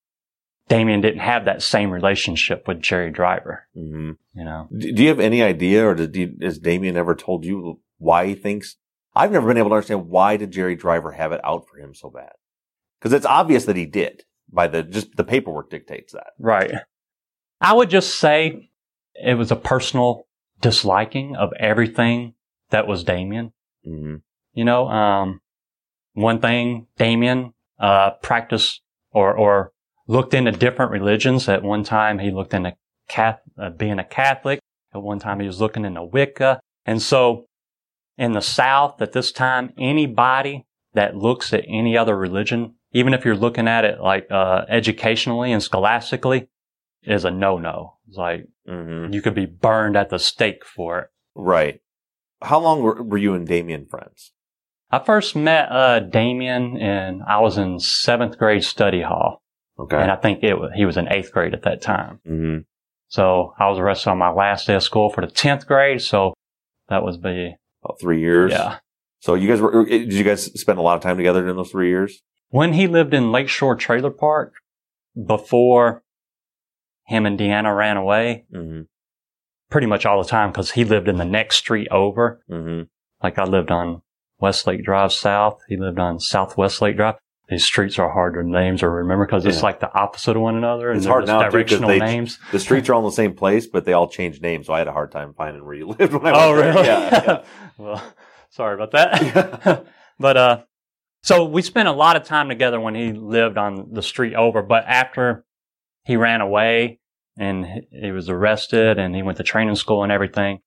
Damien 0.70 1.02
didn't 1.02 1.20
have 1.20 1.44
that 1.44 1.61
same 1.61 1.90
relationship 1.90 2.66
with 2.66 2.80
Jerry 2.80 3.11
Driver, 3.11 3.68
hmm 3.75 4.12
you 4.32 4.42
know. 4.42 4.68
Do 4.75 5.02
you 5.02 5.08
have 5.08 5.20
any 5.20 5.42
idea, 5.42 5.87
or 5.87 5.94
did 5.94 6.16
you, 6.16 6.35
has 6.40 6.58
Damien 6.58 6.97
ever 6.97 7.14
told 7.14 7.44
you 7.44 7.78
why 7.99 8.25
he 8.25 8.35
thinks? 8.35 8.76
I've 9.14 9.30
never 9.30 9.47
been 9.47 9.58
able 9.58 9.68
to 9.68 9.75
understand 9.75 10.08
why 10.08 10.38
did 10.38 10.50
Jerry 10.50 10.76
Driver 10.76 11.12
have 11.12 11.32
it 11.32 11.42
out 11.44 11.68
for 11.68 11.76
him 11.76 11.94
so 11.94 12.08
bad? 12.08 12.32
Because 12.99 13.12
it's 13.12 13.26
obvious 13.26 13.66
that 13.66 13.76
he 13.76 13.85
did. 13.85 14.23
By 14.50 14.66
the 14.66 14.82
just 14.82 15.14
the 15.14 15.25
paperwork 15.25 15.68
dictates 15.68 16.14
that. 16.14 16.28
Right. 16.38 16.73
I 17.61 17.75
would 17.75 17.90
just 17.90 18.18
say 18.18 18.70
it 19.14 19.35
was 19.35 19.50
a 19.50 19.56
personal 19.56 20.26
disliking 20.62 21.37
of 21.37 21.50
everything 21.61 22.32
that 22.70 22.87
was 22.87 23.04
Damien. 23.04 23.52
hmm 23.85 24.14
You 24.58 24.64
know, 24.64 24.88
um, 24.88 25.40
one 26.14 26.40
thing, 26.40 26.88
Damien, 26.96 27.54
uh, 27.78 28.10
practiced 28.22 28.82
or, 29.12 29.32
or 29.32 29.70
looked 30.08 30.34
into 30.34 30.50
different 30.50 30.90
religions. 30.90 31.48
At 31.48 31.62
one 31.62 31.84
time, 31.84 32.18
he 32.18 32.32
looked 32.32 32.52
into 32.52 32.74
Cath- 33.08 33.38
uh, 33.56 33.70
being 33.70 34.00
a 34.00 34.04
Catholic. 34.04 34.58
At 34.92 35.02
one 35.02 35.20
time, 35.20 35.38
he 35.38 35.46
was 35.46 35.60
looking 35.60 35.84
into 35.84 36.02
Wicca. 36.02 36.58
And 36.84 37.00
so 37.00 37.46
in 38.16 38.32
the 38.32 38.40
South 38.40 39.00
at 39.00 39.12
this 39.12 39.30
time, 39.30 39.72
anybody 39.78 40.66
that 40.92 41.14
looks 41.14 41.52
at 41.52 41.64
any 41.68 41.96
other 41.96 42.16
religion, 42.16 42.74
even 42.90 43.14
if 43.14 43.24
you're 43.24 43.36
looking 43.36 43.68
at 43.68 43.84
it 43.84 44.00
like, 44.00 44.26
uh, 44.28 44.64
educationally 44.68 45.52
and 45.52 45.62
scholastically, 45.62 46.48
is 47.04 47.24
a 47.24 47.30
no-no. 47.30 47.98
It's 48.08 48.16
like, 48.16 48.48
hmm 48.66 49.12
you 49.12 49.22
could 49.22 49.36
be 49.36 49.46
burned 49.46 49.96
at 49.96 50.10
the 50.10 50.18
stake 50.18 50.64
for 50.64 50.98
it. 50.98 51.08
Right. 51.36 51.80
How 52.42 52.58
long 52.58 52.82
were, 52.82 53.00
were 53.04 53.18
you 53.18 53.34
and 53.34 53.46
Damien 53.46 53.86
friends? 53.86 54.32
I 54.90 54.99
first 55.00 55.37
met 55.37 55.71
uh, 55.71 56.00
Damien 56.00 56.78
and 56.78 57.23
I 57.23 57.40
was 57.40 57.59
in 57.59 57.78
seventh 57.78 58.38
grade 58.38 58.64
study 58.64 59.02
hall, 59.02 59.42
Okay. 59.78 59.97
and 59.97 60.11
I 60.11 60.16
think 60.16 60.42
it 60.42 60.54
was, 60.54 60.71
he 60.75 60.85
was 60.87 60.97
in 60.97 61.12
eighth 61.12 61.30
grade 61.33 61.52
at 61.54 61.62
that 61.62 61.83
time. 61.83 62.21
hmm 62.26 62.59
So 63.09 63.54
I 63.59 63.68
was 63.68 63.78
arrested 63.78 64.11
on 64.11 64.18
my 64.18 64.30
last 64.30 64.66
day 64.66 64.75
of 64.75 64.83
school 64.83 65.11
for 65.11 65.21
the 65.21 65.30
tenth 65.30 65.66
grade. 65.66 66.00
So 66.00 66.35
that 66.88 67.02
was 67.02 67.16
be 67.18 67.54
About 67.85 68.00
three 68.00 68.21
years. 68.21 68.52
yeah. 68.52 68.78
So 69.21 69.35
you 69.35 69.49
guys 69.49 69.61
were? 69.61 69.85
Did 69.85 70.12
you 70.12 70.25
guys 70.25 70.45
spend 70.61 70.78
a 70.78 70.83
lot 70.83 70.97
of 70.97 71.02
time 71.02 71.16
together 71.16 71.47
in 71.47 71.57
those 71.57 71.71
three 71.71 71.88
years? 71.88 72.23
When 72.50 72.73
he 72.73 72.87
lived 72.87 73.12
in 73.12 73.30
Lakeshore 73.33 73.76
Trailer 73.76 74.11
Park, 74.12 74.54
before 75.26 76.02
him 77.07 77.26
and 77.26 77.38
Deanna 77.38 77.76
ran 77.76 77.97
away, 77.97 78.45
hmm 78.52 78.83
pretty 79.71 79.87
much 79.87 80.07
all 80.07 80.23
the 80.23 80.26
time 80.28 80.50
because 80.50 80.71
he 80.71 80.83
lived 80.85 81.09
in 81.09 81.18
the 81.18 81.25
next 81.26 81.57
street 81.57 81.88
over. 81.90 82.40
hmm 82.49 82.83
Like 83.23 83.38
I 83.38 83.45
lived 83.45 83.71
on 83.71 84.00
Westlake 84.40 84.85
Drive 84.85 85.12
South. 85.12 85.61
He 85.68 85.76
lived 85.76 85.99
on 85.99 86.21
Southwest 86.21 86.80
Lake 86.80 86.97
Drive. 86.97 87.16
These 87.49 87.64
streets 87.64 87.99
are 87.99 88.11
hard 88.12 88.35
to 88.35 88.42
names 88.42 88.83
or 88.83 88.90
remember 88.90 89.25
because 89.25 89.47
it's 89.47 89.59
Yeah. 89.59 89.62
like 89.62 89.80
the 89.80 89.92
opposite 89.95 90.37
of 90.37 90.42
one 90.42 90.57
another. 90.57 90.90
And 90.90 90.99
It's 90.99 91.07
hard 91.07 91.26
now, 91.26 91.49
directional 91.49 91.88
they- 91.88 91.99
names. 91.99 92.38
The 92.52 92.59
streets 92.61 92.88
are 92.88 92.95
all 92.95 93.00
in 93.00 93.07
the 93.07 93.12
same 93.12 93.35
place, 93.35 93.66
but 93.66 93.85
they 93.87 93.95
all 93.95 94.09
change 94.09 94.40
names. 94.42 94.66
So 94.66 94.75
I 94.75 94.78
had 94.78 94.88
a 94.88 94.92
hard 94.92 95.11
time 95.12 95.33
finding 95.35 95.64
where 95.64 95.75
you 95.75 95.87
lived 95.99 96.12
when 96.12 96.35
I 96.35 96.45
Oh, 96.45 96.52
went 96.52 96.75
there. 96.75 96.75
really? 96.75 96.87
Yeah. 96.87 97.42
well, 97.78 98.02
sorry 98.50 98.75
about 98.75 98.90
that. 98.92 99.87
but, 100.18 100.37
uh, 100.37 100.62
so 101.23 101.47
we 101.47 101.62
spent 101.62 101.88
a 101.88 101.92
lot 101.92 102.16
of 102.16 102.25
time 102.25 102.49
together 102.49 102.78
when 102.80 102.95
he 102.95 103.12
lived 103.12 103.57
on 103.59 103.88
the 103.92 104.02
street 104.02 104.35
over, 104.35 104.62
but 104.62 104.85
after 104.87 105.45
he 106.04 106.16
ran 106.16 106.40
away 106.42 107.00
and 107.38 107.66
he 107.90 108.12
was 108.12 108.28
arrested 108.28 108.99
and 108.99 109.16
he 109.16 109.23
went 109.23 109.38
to 109.38 109.42
training 109.45 109.75
school 109.75 110.02
and 110.04 110.12
everything, 110.12 110.61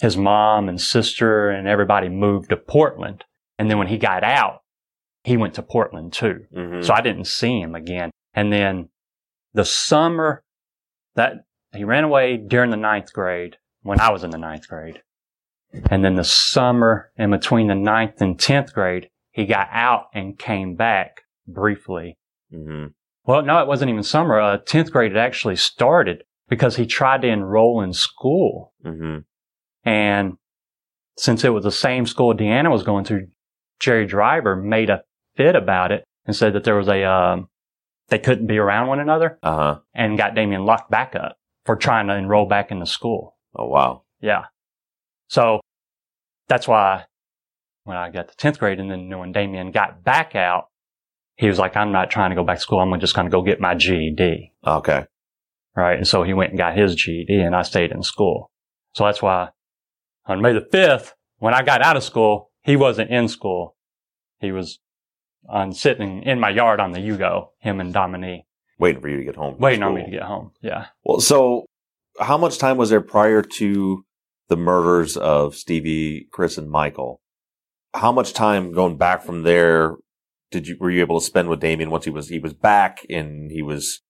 his 0.00 0.16
mom 0.16 0.68
and 0.68 0.80
sister 0.80 1.50
and 1.50 1.68
everybody 1.68 2.08
moved 2.08 2.50
to 2.50 2.56
Portland. 2.56 3.24
And 3.58 3.70
then 3.70 3.78
when 3.78 3.88
he 3.88 3.98
got 3.98 4.24
out, 4.24 4.60
he 5.24 5.36
went 5.36 5.54
to 5.54 5.62
Portland 5.62 6.12
too. 6.12 6.44
hmm 6.54 6.80
So 6.82 6.94
I 6.94 7.00
didn't 7.02 7.26
see 7.26 7.60
him 7.60 7.74
again. 7.74 8.10
And 8.34 8.52
then 8.52 8.88
the 9.52 9.64
summer 9.64 10.42
that 11.16 11.34
he 11.74 11.84
ran 11.84 12.04
away 12.04 12.36
during 12.36 12.70
the 12.70 12.76
ninth 12.76 13.12
grade 13.12 13.56
when 13.82 14.00
I 14.00 14.10
was 14.10 14.24
in 14.24 14.30
the 14.30 14.38
ninth 14.38 14.68
grade. 14.68 15.02
And 15.90 16.04
then 16.04 16.16
the 16.16 16.24
summer 16.24 17.10
in 17.16 17.30
between 17.30 17.68
the 17.68 17.74
ninth 17.74 18.20
and 18.20 18.38
tenth 18.38 18.72
grade, 18.72 19.08
he 19.30 19.44
got 19.46 19.68
out 19.70 20.06
and 20.14 20.38
came 20.38 20.74
back 20.74 21.22
briefly. 21.46 22.16
hmm 22.50 22.86
Well, 23.24 23.42
no, 23.42 23.60
it 23.60 23.68
wasn't 23.68 23.90
even 23.90 24.02
summer. 24.02 24.40
Uh, 24.40 24.58
tenth 24.58 24.90
grade 24.90 25.12
had 25.12 25.20
actually 25.20 25.56
started 25.56 26.24
because 26.48 26.76
he 26.76 26.86
tried 26.86 27.22
to 27.22 27.28
enroll 27.28 27.82
in 27.82 27.92
school. 27.92 28.72
hmm 28.82 29.18
And 29.84 30.34
since 31.18 31.44
it 31.44 31.50
was 31.50 31.64
the 31.64 31.72
same 31.72 32.06
school 32.06 32.34
Deanna 32.34 32.70
was 32.70 32.82
going 32.82 33.04
to, 33.04 33.26
Jerry 33.78 34.06
Driver 34.06 34.56
made 34.56 34.90
a 34.90 35.02
fit 35.36 35.56
about 35.56 35.92
it 35.92 36.04
and 36.26 36.34
said 36.36 36.52
that 36.54 36.64
there 36.64 36.76
was 36.76 36.88
a, 36.88 37.04
um, 37.04 37.48
they 38.08 38.18
couldn't 38.18 38.46
be 38.46 38.58
around 38.58 38.88
one 38.88 39.00
another 39.00 39.38
Uh 39.42 39.56
huh. 39.56 39.78
and 39.94 40.18
got 40.18 40.34
Damien 40.34 40.64
locked 40.64 40.90
back 40.90 41.14
up 41.14 41.36
for 41.64 41.76
trying 41.76 42.08
to 42.08 42.14
enroll 42.14 42.46
back 42.46 42.70
into 42.70 42.86
school. 42.86 43.36
Oh 43.56 43.66
wow. 43.66 44.02
Yeah. 44.20 44.46
So 45.28 45.60
that's 46.48 46.66
why 46.66 47.04
when 47.84 47.96
I 47.96 48.10
got 48.10 48.28
to 48.28 48.34
10th 48.36 48.58
grade 48.58 48.80
and 48.80 48.90
then 48.90 49.16
when 49.18 49.32
Damien 49.32 49.70
got 49.70 50.02
back 50.04 50.34
out, 50.34 50.66
he 51.36 51.46
was 51.46 51.58
like, 51.58 51.76
I'm 51.76 51.92
not 51.92 52.10
trying 52.10 52.30
to 52.30 52.36
go 52.36 52.44
back 52.44 52.56
to 52.58 52.62
school. 52.62 52.80
I'm 52.80 53.00
just 53.00 53.14
going 53.14 53.26
to 53.26 53.30
go 53.30 53.42
get 53.42 53.60
my 53.60 53.74
GED. 53.74 54.52
Okay. 54.66 55.06
Right. 55.74 55.96
And 55.96 56.06
so 56.06 56.22
he 56.22 56.34
went 56.34 56.50
and 56.50 56.58
got 56.58 56.76
his 56.76 56.94
GED 56.94 57.32
and 57.40 57.54
I 57.56 57.62
stayed 57.62 57.92
in 57.92 58.02
school. 58.02 58.50
So 58.94 59.04
that's 59.04 59.22
why 59.22 59.50
on 60.30 60.40
May 60.40 60.52
the 60.52 60.60
5th, 60.60 61.12
when 61.38 61.54
I 61.54 61.62
got 61.62 61.82
out 61.82 61.96
of 61.96 62.04
school, 62.04 62.50
he 62.62 62.76
wasn't 62.76 63.10
in 63.10 63.28
school. 63.28 63.76
He 64.38 64.52
was 64.52 64.78
on 65.48 65.72
sitting 65.72 66.22
in 66.22 66.38
my 66.38 66.50
yard 66.50 66.80
on 66.80 66.92
the 66.92 67.00
Yugo, 67.00 67.48
him 67.58 67.80
and 67.80 67.92
Dominique, 67.92 68.44
Waiting 68.78 69.02
for 69.02 69.08
you 69.08 69.16
to 69.18 69.24
get 69.24 69.36
home. 69.36 69.58
waiting 69.58 69.82
on 69.82 69.94
me 69.94 70.04
to 70.04 70.10
get 70.10 70.22
home. 70.22 70.52
Yeah. 70.62 70.86
Well, 71.04 71.20
so 71.20 71.66
how 72.18 72.38
much 72.38 72.58
time 72.58 72.76
was 72.76 72.90
there 72.90 73.00
prior 73.00 73.42
to 73.42 74.04
the 74.48 74.56
murders 74.56 75.16
of 75.16 75.54
Stevie, 75.54 76.28
Chris, 76.30 76.56
and 76.56 76.70
Michael? 76.70 77.20
How 77.92 78.12
much 78.12 78.32
time 78.32 78.72
going 78.72 78.96
back 78.96 79.22
from 79.22 79.42
there 79.42 79.96
did 80.50 80.68
you 80.68 80.76
were 80.80 80.90
you 80.90 81.00
able 81.00 81.20
to 81.20 81.26
spend 81.26 81.48
with 81.48 81.60
Damien 81.60 81.90
once 81.90 82.04
he 82.04 82.10
was 82.10 82.28
he 82.28 82.38
was 82.38 82.54
back 82.54 83.04
and 83.10 83.50
he 83.50 83.62
was 83.62 84.00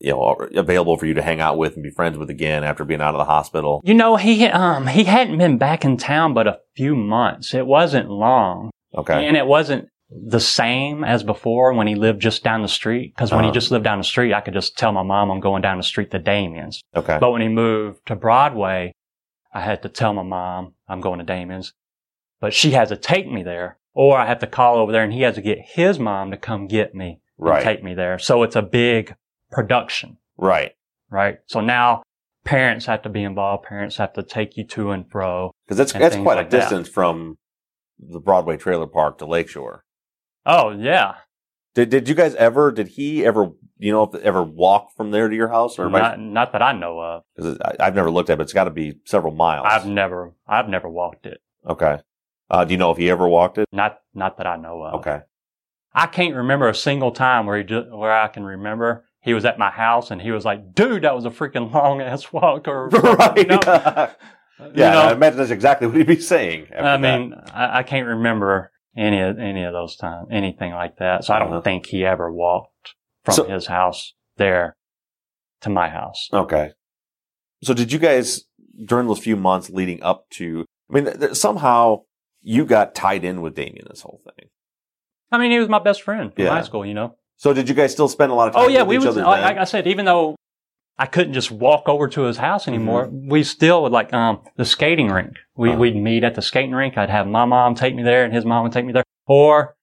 you 0.00 0.12
know 0.12 0.36
available 0.56 0.96
for 0.96 1.06
you 1.06 1.14
to 1.14 1.22
hang 1.22 1.40
out 1.40 1.58
with 1.58 1.74
and 1.74 1.82
be 1.82 1.90
friends 1.90 2.16
with 2.18 2.30
again 2.30 2.64
after 2.64 2.84
being 2.84 3.00
out 3.00 3.14
of 3.14 3.18
the 3.18 3.24
hospital? 3.24 3.80
You 3.84 3.94
know, 3.94 4.16
he, 4.16 4.46
um, 4.46 4.86
he 4.86 5.04
hadn't 5.04 5.38
been 5.38 5.58
back 5.58 5.84
in 5.84 5.96
town 5.96 6.34
but 6.34 6.46
a 6.46 6.58
few 6.76 6.94
months. 6.94 7.54
It 7.54 7.66
wasn't 7.66 8.08
long. 8.10 8.70
Okay. 8.96 9.26
And 9.26 9.36
it 9.36 9.46
wasn't 9.46 9.88
the 10.10 10.40
same 10.40 11.04
as 11.04 11.22
before 11.22 11.74
when 11.74 11.86
he 11.86 11.94
lived 11.94 12.22
just 12.22 12.42
down 12.42 12.62
the 12.62 12.68
street. 12.68 13.14
Cause 13.16 13.30
when 13.30 13.44
he 13.44 13.48
Uh-huh. 13.50 13.54
just 13.54 13.70
lived 13.70 13.84
down 13.84 13.98
the 13.98 14.04
street, 14.04 14.32
I 14.32 14.40
could 14.40 14.54
just 14.54 14.78
tell 14.78 14.92
my 14.92 15.02
mom 15.02 15.30
I'm 15.30 15.40
going 15.40 15.60
down 15.62 15.76
the 15.76 15.82
street 15.82 16.10
to 16.12 16.18
Damien's. 16.18 16.80
Okay. 16.96 17.18
But 17.20 17.30
when 17.32 17.42
he 17.42 17.48
moved 17.48 18.06
to 18.06 18.16
Broadway, 18.16 18.92
I 19.52 19.60
had 19.60 19.82
to 19.82 19.88
tell 19.90 20.14
my 20.14 20.22
mom 20.22 20.74
I'm 20.88 21.00
going 21.00 21.18
to 21.18 21.24
Damien's. 21.24 21.74
But 22.40 22.54
she 22.54 22.70
has 22.70 22.88
to 22.90 22.96
take 22.96 23.30
me 23.30 23.42
there. 23.42 23.78
Or 23.94 24.16
I 24.16 24.26
have 24.26 24.38
to 24.38 24.46
call 24.46 24.76
over 24.76 24.92
there 24.92 25.02
and 25.02 25.12
he 25.12 25.22
has 25.22 25.34
to 25.34 25.42
get 25.42 25.58
his 25.60 25.98
mom 25.98 26.30
to 26.30 26.36
come 26.36 26.68
get 26.68 26.94
me 26.94 27.20
and 27.38 27.48
Right. 27.48 27.64
take 27.64 27.82
me 27.82 27.94
there. 27.94 28.18
So 28.18 28.42
it's 28.44 28.56
a 28.56 28.62
big 28.62 29.14
production, 29.50 30.18
Right. 30.36 30.72
right? 31.10 31.38
So 31.46 31.60
now 31.60 32.02
parents 32.44 32.86
have 32.86 33.02
to 33.02 33.08
be 33.08 33.22
involved. 33.22 33.64
Parents 33.64 33.96
have 33.96 34.12
to 34.14 34.22
take 34.22 34.56
you 34.56 34.64
to 34.68 34.90
and 34.90 35.10
fro. 35.10 35.52
Because 35.66 35.78
that's 35.78 35.92
that's 35.92 36.16
quite 36.16 36.36
like 36.36 36.46
a 36.46 36.50
that. 36.50 36.60
distance 36.60 36.88
from 36.88 37.36
the 37.98 38.20
Broadway 38.20 38.56
trailer 38.56 38.86
park 38.86 39.18
to 39.18 39.26
Lakeshore. 39.26 39.84
Oh 40.46 40.70
yeah. 40.70 41.14
Did 41.74 41.90
did 41.90 42.08
you 42.08 42.14
guys 42.14 42.34
ever? 42.36 42.70
Did 42.72 42.88
he 42.88 43.24
ever? 43.24 43.50
You 43.80 43.92
know, 43.92 44.10
ever 44.24 44.42
walk 44.42 44.88
from 44.96 45.12
there 45.12 45.28
to 45.28 45.36
your 45.36 45.48
house, 45.48 45.78
or 45.78 45.86
am 45.86 45.94
I- 45.94 46.00
Not, 46.00 46.18
not 46.20 46.52
that 46.52 46.62
I 46.62 46.72
know 46.72 46.98
of. 46.98 47.22
'cause 47.36 47.56
I, 47.64 47.76
I've 47.78 47.94
never 47.94 48.10
looked 48.10 48.28
at, 48.28 48.32
it, 48.32 48.36
but 48.38 48.42
it's 48.42 48.52
got 48.52 48.64
to 48.64 48.70
be 48.72 48.94
several 49.04 49.32
miles. 49.32 49.68
I've 49.70 49.86
never, 49.86 50.34
I've 50.48 50.68
never 50.68 50.88
walked 50.88 51.26
it. 51.26 51.38
okay. 51.64 52.00
Uh, 52.50 52.64
do 52.64 52.72
you 52.72 52.78
know 52.78 52.90
if 52.90 52.96
he 52.96 53.08
ever 53.10 53.28
walked 53.28 53.56
it? 53.58 53.68
Not, 53.70 53.98
not 54.14 54.38
that 54.38 54.46
I 54.48 54.56
know 54.56 54.82
of. 54.82 54.94
Okay. 55.00 55.20
I 55.94 56.06
can't 56.06 56.34
remember 56.34 56.66
a 56.68 56.74
single 56.74 57.12
time 57.12 57.46
where 57.46 57.62
he 57.62 57.74
where 57.74 58.10
I 58.12 58.26
can 58.28 58.42
remember 58.42 59.04
he 59.20 59.34
was 59.34 59.44
at 59.44 59.58
my 59.58 59.70
house 59.70 60.10
and 60.10 60.20
he 60.22 60.30
was 60.30 60.44
like, 60.44 60.74
dude, 60.74 61.02
that 61.02 61.14
was 61.14 61.24
a 61.24 61.30
freaking 61.30 61.72
long 61.72 62.00
ass 62.00 62.32
walk 62.32 62.68
or, 62.68 62.88
right. 62.88 63.36
you 63.38 63.44
know, 63.44 63.60
yeah, 63.66 64.10
you 64.74 64.74
know? 64.74 65.00
I 65.00 65.12
imagine 65.12 65.38
that's 65.38 65.50
exactly 65.50 65.86
what 65.86 65.96
he'd 65.96 66.06
be 66.06 66.20
saying. 66.20 66.64
after 66.72 66.82
I 66.84 66.96
mean, 66.96 67.34
I, 67.52 67.78
I 67.78 67.82
can't 67.82 68.06
remember 68.06 68.70
any 68.96 69.20
of 69.20 69.38
any 69.38 69.62
of 69.64 69.72
those 69.72 69.96
times, 69.96 70.28
anything 70.30 70.72
like 70.72 70.96
that. 70.98 71.24
So 71.24 71.34
I 71.34 71.38
don't 71.38 71.48
Uh-huh. 71.52 71.60
think 71.60 71.86
he 71.86 72.04
ever 72.04 72.32
walked 72.32 72.94
from 73.24 73.34
So- 73.34 73.44
his 73.48 73.66
house 73.66 74.14
there 74.36 74.76
to 75.60 75.70
my 75.70 75.88
house. 75.88 76.28
Okay. 76.32 76.70
So 77.62 77.74
did 77.74 77.92
you 77.92 77.98
guys 77.98 78.44
during 78.84 79.08
those 79.08 79.18
few 79.18 79.36
months 79.36 79.68
leading 79.70 80.02
up 80.02 80.28
to? 80.30 80.64
I 80.90 80.94
mean, 80.94 81.04
th- 81.04 81.18
th- 81.18 81.34
somehow 81.34 82.02
you 82.40 82.64
got 82.64 82.94
tied 82.94 83.24
in 83.24 83.42
with 83.42 83.54
Damien 83.56 83.86
this 83.90 84.02
whole 84.02 84.20
thing. 84.24 84.48
I 85.32 85.38
mean, 85.38 85.50
he 85.50 85.58
was 85.58 85.68
my 85.68 85.80
best 85.80 86.02
friend 86.02 86.32
from 86.32 86.44
Yeah. 86.44 86.50
high 86.50 86.62
school. 86.62 86.86
You 86.86 86.94
know. 86.94 87.16
So 87.38 87.52
did 87.52 87.68
you 87.68 87.74
guys 87.74 87.92
still 87.92 88.08
spend 88.08 88.30
a 88.30 88.34
lot 88.34 88.48
of 88.48 88.54
time? 88.54 88.64
Oh 88.64 88.68
yeah, 88.68 88.82
with 88.82 89.00
we 89.02 89.06
would. 89.06 89.16
Like, 89.16 89.56
I 89.56 89.64
said, 89.64 89.86
even 89.86 90.04
though 90.04 90.36
I 90.98 91.06
couldn't 91.06 91.32
just 91.34 91.50
walk 91.50 91.88
over 91.88 92.08
to 92.08 92.22
his 92.22 92.36
house 92.36 92.66
anymore, 92.68 93.06
Mm-hmm. 93.06 93.28
we 93.30 93.42
still 93.44 93.82
would 93.84 93.92
like 93.92 94.12
um 94.12 94.42
the 94.56 94.64
skating 94.64 95.08
rink. 95.08 95.34
We 95.56 95.70
Uh-huh. 95.70 95.78
we'd 95.78 95.96
meet 95.96 96.24
at 96.24 96.34
the 96.34 96.42
skating 96.42 96.72
rink. 96.72 96.98
I'd 96.98 97.10
have 97.10 97.26
my 97.26 97.44
mom 97.44 97.74
take 97.74 97.94
me 97.94 98.02
there, 98.02 98.24
and 98.24 98.34
his 98.34 98.44
mom 98.44 98.64
would 98.64 98.72
take 98.72 98.84
me 98.84 98.92
there, 98.92 99.04
or 99.26 99.76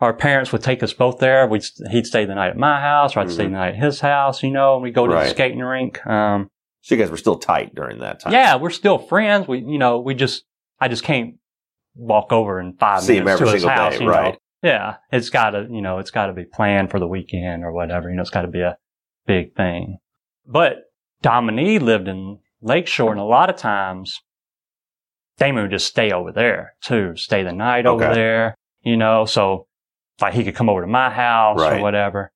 our 0.00 0.12
parents 0.12 0.52
would 0.52 0.62
take 0.62 0.82
us 0.82 0.92
both 0.92 1.18
there. 1.20 1.46
We'd 1.46 1.64
he'd 1.90 2.06
stay 2.06 2.24
the 2.26 2.34
night 2.34 2.50
at 2.50 2.56
my 2.56 2.80
house, 2.80 3.16
or 3.16 3.20
I'd 3.20 3.30
stay 3.30 3.44
Mhm. 3.44 3.50
the 3.50 3.58
night 3.58 3.74
at 3.74 3.82
his 3.82 4.00
house. 4.00 4.42
You 4.42 4.50
know, 4.50 4.74
and 4.74 4.82
we 4.82 4.88
would 4.88 4.94
go 4.94 5.06
to 5.06 5.14
Right. 5.14 5.24
the 5.24 5.30
skating 5.30 5.60
rink. 5.60 6.04
Um, 6.06 6.48
so 6.82 6.94
you 6.96 7.00
guys 7.00 7.10
were 7.10 7.16
still 7.16 7.38
tight 7.38 7.74
during 7.74 8.00
that 8.00 8.20
time. 8.20 8.32
yeah, 8.32 8.56
we're 8.56 8.70
still 8.70 8.98
friends. 8.98 9.46
We 9.46 9.58
you 9.60 9.78
know 9.78 10.00
we 10.00 10.14
just 10.14 10.44
I 10.80 10.88
just 10.88 11.04
can't 11.04 11.36
walk 11.94 12.32
over 12.32 12.58
in 12.60 12.72
five 12.74 13.02
See 13.02 13.16
him 13.16 13.24
minutes 13.24 13.40
every 13.40 13.46
to 13.50 13.54
his 13.54 13.62
single 13.62 13.76
house. 13.82 13.98
day, 13.98 14.04
know. 14.04 14.36
Yeah, 14.66 14.96
it's 15.12 15.30
got 15.30 15.50
to, 15.50 15.68
you 15.70 15.80
know, 15.80 15.98
it's 16.00 16.10
got 16.10 16.26
to 16.26 16.32
be 16.32 16.44
planned 16.44 16.90
for 16.90 16.98
the 16.98 17.06
weekend 17.06 17.62
or 17.62 17.70
whatever. 17.70 18.10
You 18.10 18.16
know, 18.16 18.22
it's 18.22 18.30
got 18.30 18.42
to 18.42 18.48
be 18.48 18.62
a 18.62 18.76
big 19.24 19.54
thing. 19.54 19.98
But 20.44 20.78
Dominique 21.22 21.82
lived 21.82 22.08
in 22.08 22.40
Lakeshore, 22.60 23.12
and 23.12 23.20
a 23.20 23.24
lot 23.24 23.48
of 23.48 23.54
times 23.54 24.20
Damien 25.38 25.62
would 25.62 25.70
just 25.70 25.86
stay 25.86 26.10
over 26.10 26.32
there 26.32 26.74
too, 26.82 27.14
stay 27.14 27.44
the 27.44 27.52
night 27.52 27.86
over 27.86 28.06
Okay. 28.06 28.14
there. 28.14 28.54
You 28.82 28.96
know, 28.96 29.24
so 29.24 29.66
like 30.20 30.34
he 30.34 30.42
could 30.42 30.56
come 30.56 30.68
over 30.68 30.80
to 30.80 30.86
my 30.88 31.10
house 31.10 31.60
Right. 31.60 31.78
or 31.78 31.82
whatever. 31.82 32.32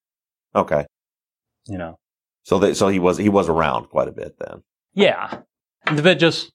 Okay. 0.55 0.87
You 1.67 1.79
know, 1.79 1.99
So 2.45 2.61
that 2.61 2.77
so 2.77 2.87
he 2.89 3.01
was 3.01 3.19
he 3.19 3.29
was 3.29 3.49
around 3.49 3.89
quite 3.89 4.07
a 4.07 4.13
bit 4.13 4.37
then. 4.39 4.63
yeah, 4.95 5.41
but 5.85 6.19
just. 6.21 6.53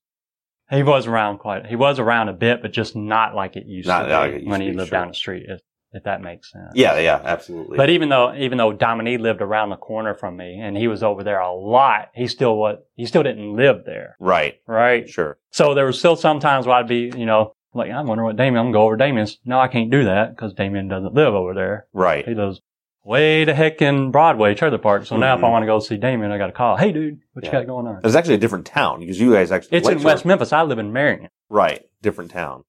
He 0.69 0.83
was 0.83 1.07
around 1.07 1.37
quite. 1.39 1.65
He 1.65 1.75
was 1.75 1.99
around 1.99 2.29
a 2.29 2.33
bit, 2.33 2.61
but 2.61 2.71
just 2.71 2.95
not 2.95 3.35
like 3.35 3.55
it 3.55 3.65
used 3.65 3.87
Not 3.87 4.03
to 4.03 4.05
be 4.07 4.13
like 4.13 4.33
used 4.33 4.47
when 4.47 4.59
to 4.59 4.65
he 4.65 4.71
lived 4.73 4.89
sure. 4.89 4.99
down 4.99 5.07
the 5.09 5.13
street. 5.13 5.45
If, 5.47 5.61
if 5.91 6.03
that 6.03 6.21
makes 6.21 6.51
sense. 6.51 6.71
Yeah, 6.73 6.97
yeah, 6.99 7.21
absolutely. 7.23 7.77
But 7.77 7.89
even 7.89 8.09
though 8.09 8.33
even 8.35 8.57
though 8.57 8.73
Dominique 8.73 9.21
lived 9.21 9.41
around 9.41 9.69
the 9.69 9.77
corner 9.77 10.13
from 10.13 10.35
me 10.35 10.59
and 10.59 10.75
he 10.75 10.87
was 10.87 11.03
over 11.03 11.23
there 11.23 11.39
a 11.39 11.53
lot, 11.53 12.09
he 12.13 12.27
still 12.27 12.57
what 12.57 12.87
he 12.95 13.05
still 13.05 13.23
didn't 13.23 13.55
live 13.55 13.85
there, 13.85 14.17
right, 14.19 14.55
right? 14.67 15.07
sure. 15.09 15.37
So 15.51 15.73
there 15.73 15.85
was 15.85 15.97
still 15.99 16.15
some 16.15 16.39
times 16.39 16.65
where 16.65 16.75
I'd 16.75 16.87
be, 16.87 17.13
you 17.15 17.25
know, 17.25 17.53
like 17.73 17.91
I 17.91 18.01
wonder 18.01 18.23
what 18.23 18.35
Damien. 18.35 18.57
I'm 18.57 18.65
gonna 18.65 18.73
go 18.73 18.85
over 18.85 18.97
Damien's. 18.97 19.37
No, 19.45 19.59
I 19.59 19.67
can't 19.67 19.91
do 19.91 20.05
that 20.05 20.35
because 20.35 20.53
Damien 20.53 20.87
doesn't 20.87 21.13
live 21.13 21.33
over 21.33 21.53
there. 21.53 21.87
Right. 21.93 22.27
He 22.27 22.33
lives 22.33 22.59
way 23.05 23.45
to 23.45 23.53
heck 23.53 23.81
in 23.81 24.11
Broadway, 24.11 24.55
Trailer 24.55 24.77
Park. 24.79 25.05
So 25.05 25.15
now 25.15 25.35
if 25.37 25.43
I 25.43 25.47
Mhm. 25.47 25.51
want 25.51 25.63
to 25.63 25.67
go 25.67 25.79
see 25.79 25.95
Damien, 25.97 26.31
I 26.31 26.37
got 26.37 26.47
to 26.47 26.51
call. 26.51 26.75
Hey, 26.75 26.91
dude, 26.91 27.19
what 27.33 27.45
Yeah. 27.45 27.51
you 27.51 27.57
got 27.59 27.67
going 27.67 27.87
on? 27.87 28.01
It's 28.03 28.15
actually 28.15 28.33
a 28.33 28.39
different 28.39 28.65
town 28.65 28.99
because 28.99 29.19
you 29.19 29.31
guys 29.33 29.51
actually 29.51 29.77
It's 29.77 29.87
in 29.87 30.01
West 30.03 30.25
Memphis. 30.25 30.51
I 30.51 30.63
live 30.63 30.79
in 30.79 30.91
Marion. 30.91 31.29
Right, 31.49 31.83
different 32.01 32.31
town. 32.31 32.63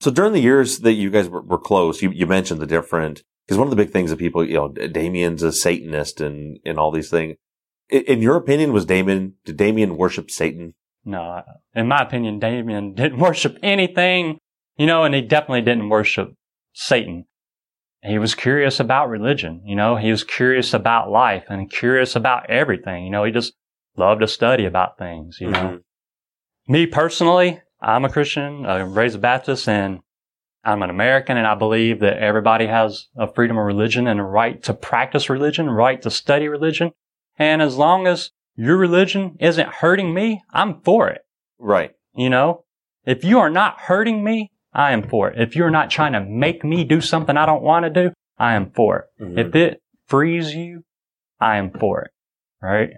So 0.00 0.10
during 0.10 0.32
the 0.32 0.40
years 0.40 0.80
that 0.80 0.94
you 0.94 1.10
guys 1.10 1.28
were, 1.28 1.42
were 1.42 1.58
close, 1.58 2.02
you, 2.02 2.10
you 2.10 2.26
mentioned 2.26 2.60
the 2.60 2.66
different 2.66 3.22
because 3.46 3.58
one 3.58 3.66
of 3.66 3.70
the 3.70 3.76
big 3.76 3.90
things 3.92 4.10
that 4.10 4.18
people, 4.18 4.44
you 4.44 4.54
know, 4.54 4.68
Damien's 4.68 5.42
a 5.42 5.52
Satanist 5.52 6.20
and 6.20 6.58
and 6.64 6.78
all 6.78 6.90
these 6.90 7.10
things. 7.10 7.36
In, 7.90 8.02
in 8.04 8.22
your 8.22 8.36
opinion, 8.36 8.72
was 8.72 8.86
Damien 8.86 9.34
did 9.44 9.56
Damien 9.58 9.96
worship 9.96 10.30
Satan? 10.30 10.74
No, 11.04 11.42
in 11.74 11.88
my 11.88 11.98
opinion, 12.02 12.38
Damien 12.38 12.94
didn't 13.00 13.18
worship 13.18 13.58
anything, 13.62 14.38
you 14.76 14.86
know, 14.86 15.04
and 15.04 15.14
he 15.14 15.20
definitely 15.20 15.60
didn't 15.62 15.88
worship 15.90 16.32
Satan. 16.72 17.24
He 18.04 18.18
was 18.18 18.34
curious 18.34 18.80
about 18.80 19.08
religion, 19.08 19.62
you 19.64 19.76
know, 19.76 19.96
he 19.96 20.10
was 20.10 20.24
curious 20.24 20.74
about 20.74 21.10
life 21.10 21.44
and 21.48 21.70
curious 21.70 22.16
about 22.16 22.50
everything, 22.50 23.04
you 23.04 23.10
know, 23.10 23.24
he 23.24 23.30
just 23.30 23.54
loved 23.96 24.22
to 24.22 24.28
study 24.28 24.64
about 24.64 24.98
things, 24.98 25.38
you 25.40 25.50
know. 25.50 25.58
Mm-hmm. 25.58 26.72
Me 26.72 26.86
personally, 26.86 27.60
I'm 27.80 28.04
a 28.04 28.08
Christian, 28.08 28.66
I'm 28.66 28.94
raised 28.94 29.16
a 29.16 29.18
Baptist, 29.18 29.68
and 29.68 30.00
I'm 30.64 30.82
an 30.82 30.90
American, 30.90 31.36
and 31.36 31.46
I 31.46 31.56
believe 31.56 32.00
that 32.00 32.18
everybody 32.18 32.66
has 32.66 33.08
a 33.16 33.32
freedom 33.32 33.58
of 33.58 33.64
religion 33.64 34.06
and 34.06 34.20
a 34.20 34.24
right 34.24 34.62
to 34.64 34.74
practice 34.74 35.28
religion, 35.28 35.68
right 35.68 36.00
to 36.02 36.10
study 36.10 36.46
religion. 36.46 36.92
And 37.36 37.60
as 37.60 37.76
long 37.76 38.06
as 38.06 38.30
your 38.54 38.76
religion 38.76 39.36
isn't 39.40 39.68
hurting 39.68 40.14
me, 40.14 40.42
I'm 40.50 40.80
for 40.82 41.08
it. 41.08 41.22
Right. 41.58 41.92
You 42.14 42.30
know, 42.30 42.64
if 43.04 43.24
you 43.24 43.40
are 43.40 43.50
not 43.50 43.80
hurting 43.80 44.22
me, 44.22 44.51
I 44.72 44.92
am 44.92 45.08
for 45.08 45.30
it. 45.30 45.40
If 45.40 45.54
you're 45.56 45.70
not 45.70 45.90
trying 45.90 46.12
to 46.14 46.20
make 46.20 46.64
me 46.64 46.84
do 46.84 47.00
something 47.00 47.36
I 47.36 47.46
don't 47.46 47.62
want 47.62 47.84
to 47.84 47.90
do, 47.90 48.12
I 48.38 48.54
am 48.54 48.70
for 48.70 48.98
it. 48.98 49.22
Mhm. 49.22 49.38
If 49.38 49.54
it 49.54 49.80
frees 50.06 50.54
you, 50.54 50.82
I 51.40 51.56
am 51.58 51.70
for 51.70 52.02
it. 52.02 52.10
Right. 52.60 52.90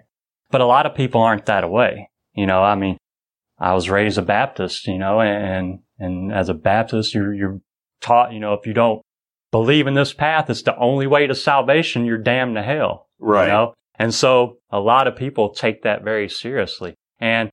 But 0.51 0.61
a 0.61 0.65
lot 0.65 0.85
of 0.85 0.95
people 0.95 1.21
aren't 1.21 1.47
that 1.47 1.69
way. 1.69 2.09
You 2.33 2.45
know, 2.45 2.63
I 2.63 2.75
mean, 2.75 2.97
I 3.59 3.73
was 3.73 3.89
raised 3.89 4.17
a 4.17 4.21
Baptist, 4.21 4.87
you 4.87 4.97
know, 4.97 5.21
and, 5.21 5.79
and 5.97 6.31
as 6.31 6.49
a 6.49 6.53
Baptist, 6.53 7.13
you're, 7.13 7.33
you're 7.33 7.59
taught, 8.01 8.33
you 8.33 8.39
know, 8.39 8.53
if 8.53 8.67
you 8.67 8.73
don't 8.73 9.01
believe 9.51 9.87
in 9.87 9.93
this 9.93 10.13
path, 10.13 10.49
it's 10.49 10.61
the 10.63 10.77
only 10.77 11.07
way 11.07 11.27
to 11.27 11.35
salvation, 11.35 12.05
you're 12.05 12.17
damned 12.17 12.55
to 12.55 12.63
hell. 12.63 13.07
Right. 13.19 13.45
You 13.45 13.51
know? 13.51 13.73
And 13.97 14.13
so 14.13 14.57
a 14.69 14.79
lot 14.79 15.07
of 15.07 15.15
people 15.15 15.49
take 15.49 15.83
that 15.83 16.03
very 16.03 16.27
seriously 16.29 16.95
and 17.19 17.49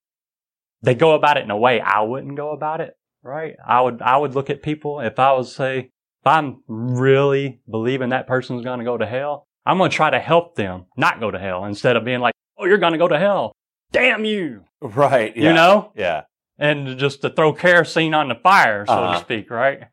they 0.82 0.94
go 0.94 1.12
about 1.12 1.36
it 1.36 1.44
in 1.44 1.50
a 1.50 1.56
way 1.56 1.80
I 1.80 2.02
wouldn't 2.02 2.36
go 2.36 2.50
about 2.50 2.80
it. 2.80 2.94
Right. 3.22 3.54
I 3.66 3.80
would, 3.80 4.02
I 4.02 4.16
would 4.16 4.34
look 4.34 4.50
at 4.50 4.62
people 4.62 5.00
if 5.00 5.18
I 5.18 5.32
was 5.32 5.54
say, 5.54 5.78
if 5.78 6.26
I'm 6.26 6.62
really 6.66 7.60
believing 7.70 8.10
that 8.10 8.26
person's 8.26 8.62
going 8.64 8.78
to 8.78 8.84
go 8.84 8.96
to 8.98 9.06
hell, 9.06 9.46
I'm 9.64 9.78
going 9.78 9.90
to 9.90 9.96
try 9.96 10.10
to 10.10 10.18
help 10.20 10.56
them 10.56 10.86
not 10.96 11.20
go 11.20 11.30
to 11.30 11.38
hell 11.38 11.64
instead 11.64 11.96
of 11.96 12.04
being 12.04 12.20
like, 12.20 12.34
Oh, 12.58 12.64
you're 12.66 12.78
going 12.78 12.92
to 12.92 12.98
go 12.98 13.08
to 13.08 13.18
hell. 13.18 13.52
Damn 13.92 14.24
you. 14.24 14.64
Right. 14.80 15.36
You 15.36 15.52
know? 15.52 15.92
Yeah. 15.96 16.22
And 16.58 16.98
just 16.98 17.22
to 17.22 17.30
throw 17.30 17.52
kerosene 17.52 18.14
on 18.14 18.28
the 18.28 18.34
fire, 18.36 18.86
so 18.86 18.92
Uh-huh. 18.92 19.14
to 19.18 19.24
speak. 19.24 19.50
Right. 19.50 19.84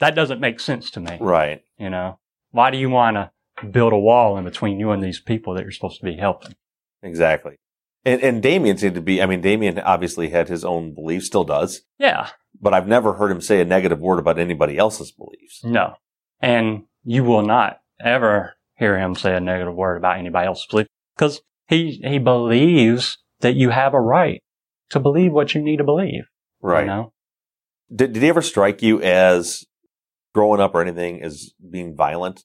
That 0.00 0.14
doesn't 0.14 0.40
make 0.40 0.60
sense 0.60 0.90
to 0.92 1.00
me. 1.00 1.16
Right. 1.20 1.62
You 1.78 1.90
know, 1.90 2.18
why 2.50 2.70
do 2.70 2.78
you 2.78 2.90
want 2.90 3.16
to 3.16 3.30
build 3.66 3.92
a 3.92 3.98
wall 3.98 4.36
in 4.38 4.44
between 4.44 4.78
you 4.80 4.90
and 4.90 5.02
these 5.02 5.20
people 5.20 5.54
that 5.54 5.62
you're 5.62 5.72
supposed 5.72 5.98
to 6.00 6.04
be 6.04 6.16
helping? 6.16 6.54
Exactly. 7.02 7.56
And 8.04 8.22
and 8.22 8.42
Damien 8.42 8.78
seemed 8.78 8.94
to 8.94 9.00
be. 9.00 9.20
I 9.20 9.26
mean, 9.26 9.40
Damien 9.40 9.78
obviously 9.80 10.28
had 10.30 10.48
his 10.48 10.64
own 10.64 10.94
beliefs, 10.94 11.26
still 11.26 11.44
does. 11.44 11.82
Yeah. 11.98 12.28
But 12.60 12.74
I've 12.74 12.88
never 12.88 13.14
heard 13.14 13.30
him 13.30 13.40
say 13.40 13.60
a 13.60 13.64
negative 13.64 14.00
word 14.00 14.18
about 14.18 14.38
anybody 14.38 14.76
else's 14.76 15.12
beliefs. 15.12 15.62
No. 15.64 15.94
And 16.40 16.84
you 17.04 17.24
will 17.24 17.42
not 17.42 17.78
ever 18.00 18.54
hear 18.76 18.98
him 18.98 19.14
say 19.14 19.36
a 19.36 19.40
negative 19.40 19.74
word 19.74 19.96
about 19.96 20.18
anybody 20.18 20.46
else's 20.46 20.66
belief 20.66 20.86
because 21.16 21.40
he, 21.68 22.00
he 22.04 22.18
believes 22.18 23.18
that 23.40 23.54
you 23.54 23.70
have 23.70 23.94
a 23.94 24.00
right 24.00 24.42
to 24.90 25.00
believe 25.00 25.32
what 25.32 25.54
you 25.54 25.62
need 25.62 25.76
to 25.76 25.84
believe. 25.84 26.24
Right. 26.60 26.80
You 26.80 26.86
know? 26.86 27.12
Did 27.94 28.12
Did 28.12 28.22
he 28.22 28.28
ever 28.28 28.42
strike 28.42 28.82
you 28.82 29.00
as 29.02 29.64
growing 30.34 30.60
up 30.60 30.74
or 30.74 30.82
anything 30.82 31.22
as 31.22 31.52
being 31.70 31.96
violent? 31.96 32.44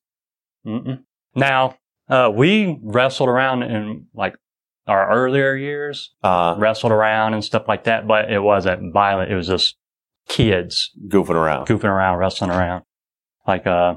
Mm-mm. 0.65 1.03
Now, 1.35 1.77
uh, 2.07 2.31
we 2.33 2.79
wrestled 2.81 3.29
around 3.29 3.63
in 3.63 4.07
like 4.13 4.35
our 4.87 5.09
earlier 5.11 5.55
years, 5.55 6.13
Uh, 6.23 6.55
wrestled 6.57 6.91
around 6.91 7.33
and 7.33 7.43
stuff 7.43 7.67
like 7.67 7.85
that, 7.85 8.07
but 8.07 8.31
it 8.31 8.39
wasn't 8.39 8.93
violent. 8.93 9.31
It 9.31 9.35
was 9.35 9.47
just 9.47 9.75
kids 10.27 10.91
goofing 11.07 11.35
around. 11.35 11.67
goofing 11.67 11.83
around, 11.85 12.17
wrestling 12.17 12.49
around. 12.51 12.83
Like, 13.47 13.67
uh, 13.67 13.95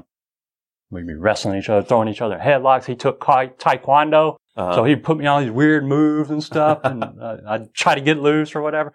we'd 0.89 1.07
be 1.07 1.13
wrestling 1.15 1.57
each 1.59 1.69
other, 1.69 1.85
throwing 1.85 2.07
each 2.09 2.21
other 2.21 2.37
headlocks. 2.37 2.85
He 2.85 2.95
took 2.95 3.19
taekwondo. 3.19 4.37
Uh, 4.55 4.73
So 4.75 4.83
he'd 4.83 5.03
put 5.03 5.17
me 5.17 5.25
on 5.25 5.43
these 5.43 5.51
weird 5.51 5.85
moves 5.85 6.29
and 6.29 6.43
stuff, 6.43 6.79
and 6.83 7.03
uh, 7.21 7.37
I'd 7.47 7.73
try 7.73 7.95
to 7.95 8.01
get 8.01 8.17
loose 8.19 8.55
or 8.55 8.61
whatever. 8.61 8.93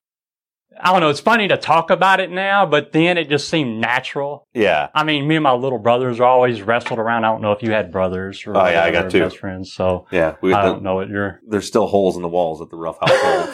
I 0.80 0.90
don't 0.90 1.00
know. 1.02 1.10
It's 1.10 1.20
funny 1.20 1.48
to 1.48 1.58
talk 1.58 1.90
about 1.90 2.18
it 2.18 2.30
now, 2.30 2.64
but 2.64 2.92
then 2.92 3.18
it 3.18 3.28
just 3.28 3.46
seemed 3.50 3.78
natural. 3.78 4.48
yeah. 4.54 4.88
I 4.94 5.04
mean, 5.04 5.28
me 5.28 5.36
and 5.36 5.42
my 5.42 5.52
little 5.52 5.78
brothers 5.78 6.18
are 6.18 6.24
always 6.24 6.62
wrestled 6.62 6.98
around. 6.98 7.26
I 7.26 7.28
don't 7.30 7.42
know 7.42 7.52
if 7.52 7.62
you 7.62 7.70
had 7.72 7.92
brothers 7.92 8.42
or 8.46 8.56
Oh, 8.56 8.66
yeah, 8.66 8.82
I 8.82 8.90
got 8.90 9.10
two. 9.10 9.20
best 9.20 9.36
friends. 9.36 9.70
So 9.70 10.06
Yeah. 10.10 10.36
We, 10.40 10.54
I 10.54 10.62
the- 10.64 10.72
don't 10.72 10.82
know 10.82 10.94
what 10.94 11.08
you're. 11.10 11.40
There's 11.46 11.66
still 11.66 11.86
holes 11.88 12.16
in 12.16 12.22
the 12.22 12.28
walls 12.28 12.62
at 12.62 12.70
the 12.70 12.76
Ruff 12.76 12.96
household 13.02 13.48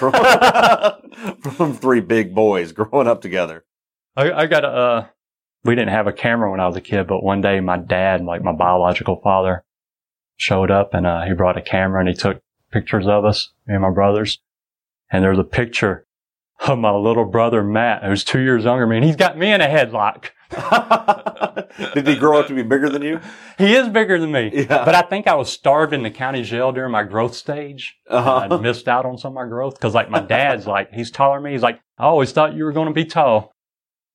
from, 1.43 1.53
from 1.53 1.75
three 1.75 2.01
big 2.01 2.37
boys 2.37 2.71
growing 2.71 3.09
up 3.09 3.21
together. 3.21 3.65
I, 4.19 4.33
I 4.33 4.47
got 4.47 4.65
a. 4.65 4.69
Uh, 4.69 5.07
we 5.65 5.75
didn't 5.75 5.91
have 5.91 6.07
a 6.07 6.13
camera 6.13 6.51
when 6.51 6.61
I 6.61 6.67
was 6.67 6.77
a 6.77 6.81
kid, 6.81 7.07
but 7.07 7.23
one 7.23 7.41
day 7.41 7.61
my 7.61 7.77
dad, 7.77 8.25
like 8.25 8.43
my 8.43 8.53
biological 8.53 9.21
father, 9.23 9.65
showed 10.37 10.71
up 10.71 10.95
and 10.95 11.07
uh, 11.07 11.23
he 11.23 11.33
brought 11.35 11.57
a 11.57 11.63
camera 11.63 12.01
and 12.01 12.09
he 12.09 12.15
took 12.15 12.41
pictures 12.73 13.07
of 13.07 13.25
us, 13.25 13.51
me 13.67 13.75
and 13.75 13.83
my 13.83 13.91
brothers. 13.91 14.39
And 15.11 15.23
there's 15.25 15.39
a 15.39 15.45
picture 15.45 16.07
of 16.61 16.79
my 16.79 16.91
little 16.91 17.25
brother 17.25 17.63
Matt, 17.63 18.05
who's 18.05 18.25
two 18.25 18.41
years 18.41 18.65
younger 18.65 18.83
than 18.85 18.91
me, 18.91 18.97
and 18.97 19.05
he's 19.05 19.17
got 19.17 19.39
me 19.39 19.53
in 19.53 19.61
a 19.61 19.67
headlock. 19.67 20.31
Did 21.95 22.07
he 22.07 22.17
grow 22.17 22.41
up 22.41 22.47
to 22.49 22.55
be 22.55 22.63
bigger 22.63 22.89
than 22.89 23.03
you? 23.03 23.21
He 23.59 23.75
is 23.75 23.89
bigger 23.89 24.19
than 24.19 24.33
me, 24.33 24.51
Yeah. 24.53 24.85
but 24.85 24.95
I 24.95 25.03
think 25.03 25.27
I 25.27 25.35
was 25.35 25.51
starved 25.53 25.93
in 25.93 26.03
the 26.03 26.11
county 26.11 26.43
jail 26.43 26.73
during 26.73 26.91
my 26.91 27.05
growth 27.05 27.35
stage. 27.35 27.97
Uh-huh. 28.09 28.49
I 28.51 28.57
missed 28.57 28.89
out 28.89 29.07
on 29.07 29.19
some 29.19 29.33
of 29.33 29.35
my 29.35 29.47
growth 29.47 29.75
because, 29.75 29.95
like, 29.95 30.11
my 30.11 30.21
dad's 30.21 30.67
like 30.67 30.93
he's 30.93 31.11
taller 31.11 31.37
than 31.37 31.45
me. 31.45 31.53
He's 31.53 31.63
like, 31.63 31.81
I 31.99 32.05
always 32.05 32.33
thought 32.33 32.55
you 32.55 32.65
were 32.65 32.73
going 32.73 32.89
to 32.89 32.95
be 32.95 33.05
tall. 33.05 33.55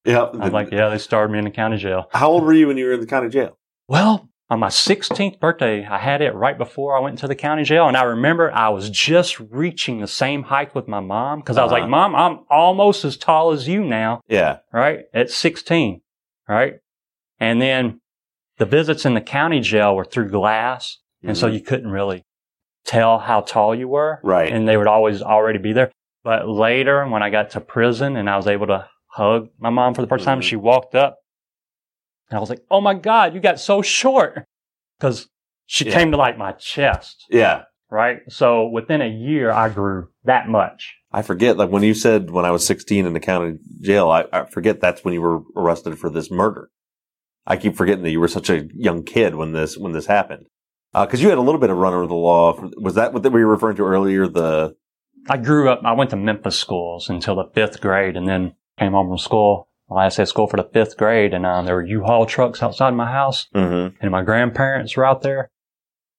Yep. 0.05 0.31
I 0.35 0.43
was 0.45 0.53
like, 0.53 0.71
yeah, 0.71 0.89
they 0.89 0.97
started 0.97 1.31
me 1.31 1.39
in 1.39 1.45
the 1.45 1.51
county 1.51 1.77
jail. 1.77 2.07
How 2.11 2.29
old 2.29 2.43
were 2.43 2.53
you 2.53 2.67
when 2.67 2.77
you 2.77 2.85
were 2.85 2.93
in 2.93 2.99
the 2.99 3.05
county 3.05 3.29
jail? 3.29 3.57
Well, 3.87 4.29
on 4.49 4.59
my 4.59 4.67
16th 4.67 5.39
birthday, 5.39 5.85
I 5.85 5.97
had 5.97 6.21
it 6.21 6.33
right 6.35 6.57
before 6.57 6.97
I 6.97 6.99
went 6.99 7.19
to 7.19 7.27
the 7.27 7.35
county 7.35 7.63
jail. 7.63 7.87
And 7.87 7.95
I 7.95 8.03
remember 8.03 8.51
I 8.51 8.69
was 8.69 8.89
just 8.89 9.39
reaching 9.39 9.99
the 10.01 10.07
same 10.07 10.43
height 10.43 10.75
with 10.75 10.87
my 10.87 10.99
mom 10.99 11.39
because 11.39 11.57
I 11.57 11.63
was 11.63 11.71
Uh-huh. 11.71 11.81
like, 11.81 11.89
Mom, 11.89 12.15
I'm 12.15 12.39
almost 12.49 13.05
as 13.05 13.15
tall 13.17 13.51
as 13.51 13.67
you 13.67 13.83
now, 13.83 14.21
Yeah. 14.27 14.57
right? 14.73 15.05
At 15.13 15.29
16, 15.29 16.01
right? 16.47 16.75
And 17.39 17.61
then 17.61 18.01
the 18.57 18.65
visits 18.65 19.05
in 19.05 19.13
the 19.13 19.21
county 19.21 19.61
jail 19.61 19.95
were 19.95 20.05
through 20.05 20.29
glass. 20.29 20.99
And 21.25 21.37
so 21.37 21.49
Mhm. 21.49 21.53
you 21.53 21.61
couldn't 21.61 21.89
really 21.91 22.23
tell 22.85 23.19
how 23.19 23.39
tall 23.41 23.73
you 23.73 23.87
were. 23.87 24.19
Right. 24.23 24.51
And 24.51 24.67
they 24.67 24.75
would 24.75 24.87
always 24.87 25.21
already 25.21 25.57
be 25.59 25.71
there. 25.71 25.89
But 26.25 26.47
later, 26.49 27.07
when 27.07 27.23
I 27.23 27.29
got 27.29 27.49
to 27.51 27.61
prison 27.61 28.17
and 28.17 28.29
I 28.29 28.35
was 28.35 28.47
able 28.47 28.67
to 28.67 28.87
hug 29.13 29.49
my 29.59 29.69
mom 29.69 29.93
for 29.93 30.01
the 30.01 30.07
1st 30.07 30.23
time, 30.23 30.41
she 30.41 30.55
walked 30.55 30.95
up 30.95 31.17
and 32.29 32.37
I 32.37 32.39
was 32.41 32.49
like, 32.49 32.61
oh 32.71 32.81
my 32.81 32.93
God, 32.95 33.33
you 33.35 33.39
got 33.39 33.59
so 33.59 33.81
short. 33.81 34.45
Cause 34.99 35.27
she 35.65 35.85
Yeah. 35.85 35.93
came 35.93 36.11
to 36.11 36.17
like 36.17 36.37
my 36.37 36.51
chest, 36.53 37.25
Yeah. 37.29 37.63
right? 37.91 38.19
So 38.29 38.67
within 38.67 39.01
a 39.01 39.07
year, 39.07 39.51
I 39.51 39.69
grew 39.69 40.09
that 40.23 40.47
much. 40.47 40.95
I 41.11 41.21
forget, 41.21 41.57
like 41.57 41.69
when 41.69 41.83
you 41.83 41.93
said 41.93 42.31
when 42.31 42.43
I 42.45 42.51
was 42.51 42.65
16 42.65 43.05
in 43.05 43.13
the 43.13 43.19
county 43.19 43.59
jail, 43.81 44.09
I, 44.09 44.25
I 44.33 44.45
forget 44.45 44.81
that's 44.81 45.03
when 45.03 45.13
you 45.13 45.21
were 45.21 45.41
arrested 45.55 45.99
for 45.99 46.09
this 46.09 46.31
murder. 46.31 46.69
I 47.45 47.55
keep 47.57 47.75
forgetting 47.75 48.03
that 48.03 48.11
you 48.11 48.19
were 48.19 48.27
such 48.27 48.49
a 48.49 48.67
young 48.73 49.03
kid 49.03 49.35
when 49.35 49.51
this, 49.51 49.77
when 49.77 49.91
this 49.91 50.07
happened. 50.07 50.47
Uh, 50.93 51.05
cause 51.05 51.21
you 51.21 51.29
had 51.29 51.37
a 51.37 51.41
little 51.41 51.59
bit 51.61 51.69
of 51.69 51.77
run 51.77 51.93
over 51.93 52.07
the 52.07 52.13
law. 52.15 52.59
Was 52.77 52.95
that 52.95 53.13
what 53.13 53.23
we 53.23 53.43
were 53.45 53.51
referring 53.51 53.75
to 53.77 53.83
earlier? 53.85 54.27
The, 54.27 54.75
I 55.29 55.37
grew 55.37 55.69
up, 55.69 55.81
I 55.83 55.93
went 55.93 56.09
to 56.11 56.15
Memphis 56.15 56.57
schools 56.57 57.09
until 57.09 57.35
the 57.35 57.49
fifth 57.53 57.79
grade 57.81 58.15
and 58.17 58.27
then 58.27 58.53
came 58.77 58.93
home 58.93 59.07
from 59.09 59.17
school. 59.17 59.67
Last 59.89 60.15
day 60.17 60.23
of 60.23 60.29
school 60.29 60.47
for 60.47 60.57
the 60.57 60.69
fifth 60.73 60.97
grade 60.97 61.33
and 61.33 61.45
um, 61.45 61.65
there 61.65 61.75
were 61.75 61.85
U-Haul 61.85 62.25
trucks 62.25 62.63
outside 62.63 62.91
my 62.91 63.11
house 63.11 63.47
mm-hmm. 63.53 63.95
and 64.01 64.11
my 64.11 64.23
grandparents 64.23 64.95
were 64.97 65.05
out 65.05 65.21
there. 65.21 65.51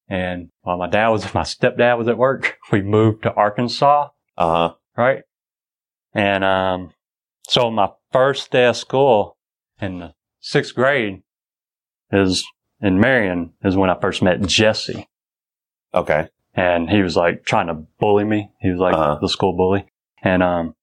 And 0.09 0.51
while 0.61 0.77
my 0.77 0.89
dad 0.89 1.09
was, 1.09 1.33
my 1.35 1.43
stepdad 1.43 1.99
was 1.99 2.07
at 2.09 2.19
work, 2.19 2.59
we 2.73 2.83
moved 2.83 3.23
to 3.25 3.33
Arkansas, 3.33 4.11
Uh 4.37 4.69
huh. 4.69 4.75
right? 4.97 5.23
And, 6.13 6.45
um, 6.45 6.93
so 7.49 7.71
my 7.71 7.89
first 8.13 8.51
day 8.53 8.67
of 8.67 8.77
school 8.77 9.37
in 9.81 9.99
the 9.99 10.15
sixth 10.41 10.75
grade 10.75 11.23
is 12.13 12.45
in 12.81 13.01
Marion 13.01 13.55
is 13.65 13.77
when 13.77 13.91
I 13.91 13.99
first 14.01 14.23
met 14.23 14.41
Jesse. 14.43 15.09
Okay. 15.93 16.29
And 16.55 16.89
he 16.89 17.03
was 17.03 17.17
like 17.17 17.45
trying 17.45 17.67
to 17.67 17.75
bully 17.99 18.25
me. 18.25 18.51
He 18.61 18.71
was 18.71 18.79
like 18.79 18.95
Uh-huh. 18.95 19.19
the 19.21 19.29
school 19.29 19.57
bully. 19.57 19.87
And, 20.23 20.43
um, 20.43 20.75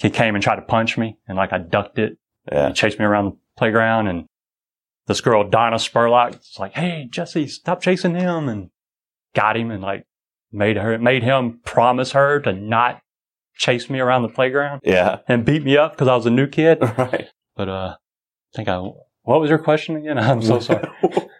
he 0.00 0.10
came 0.10 0.34
and 0.34 0.42
tried 0.42 0.56
to 0.56 0.62
punch 0.62 0.96
me 0.98 1.16
and 1.28 1.36
like 1.36 1.52
I 1.52 1.58
ducked 1.58 1.98
it 1.98 2.16
Yeah. 2.50 2.68
he 2.68 2.74
chased 2.74 2.98
me 2.98 3.04
around 3.04 3.26
the 3.26 3.36
playground 3.56 4.08
and 4.08 4.26
this 5.06 5.20
girl, 5.20 5.48
Donna 5.48 5.76
Spurlock, 5.76 6.30
was 6.38 6.56
like, 6.58 6.72
Hey, 6.74 7.08
Jesse, 7.10 7.48
stop 7.48 7.82
chasing 7.82 8.14
him 8.14 8.48
and 8.48 8.70
got 9.34 9.56
him 9.56 9.70
and 9.70 9.82
like 9.82 10.04
made 10.52 10.76
her, 10.76 10.98
made 10.98 11.22
him 11.24 11.60
promise 11.64 12.12
her 12.12 12.38
to 12.40 12.52
not 12.52 13.00
chase 13.56 13.90
me 13.90 13.98
around 14.00 14.22
the 14.22 14.28
playground 14.28 14.80
Yeah. 14.84 15.18
and 15.28 15.44
beat 15.44 15.64
me 15.64 15.76
up 15.76 15.92
because 15.92 16.06
I 16.08 16.14
was 16.16 16.26
a 16.26 16.30
new 16.30 16.46
kid. 16.46 16.78
Right. 16.98 17.28
But, 17.56 17.68
uh, 17.68 17.96
I 18.54 18.56
think 18.56 18.68
I, 18.68 18.78
what 19.22 19.40
was 19.40 19.50
your 19.50 19.58
question 19.58 19.96
again? 19.96 20.18
I'm 20.30 20.42
so 20.42 20.60
sorry. 20.60 20.88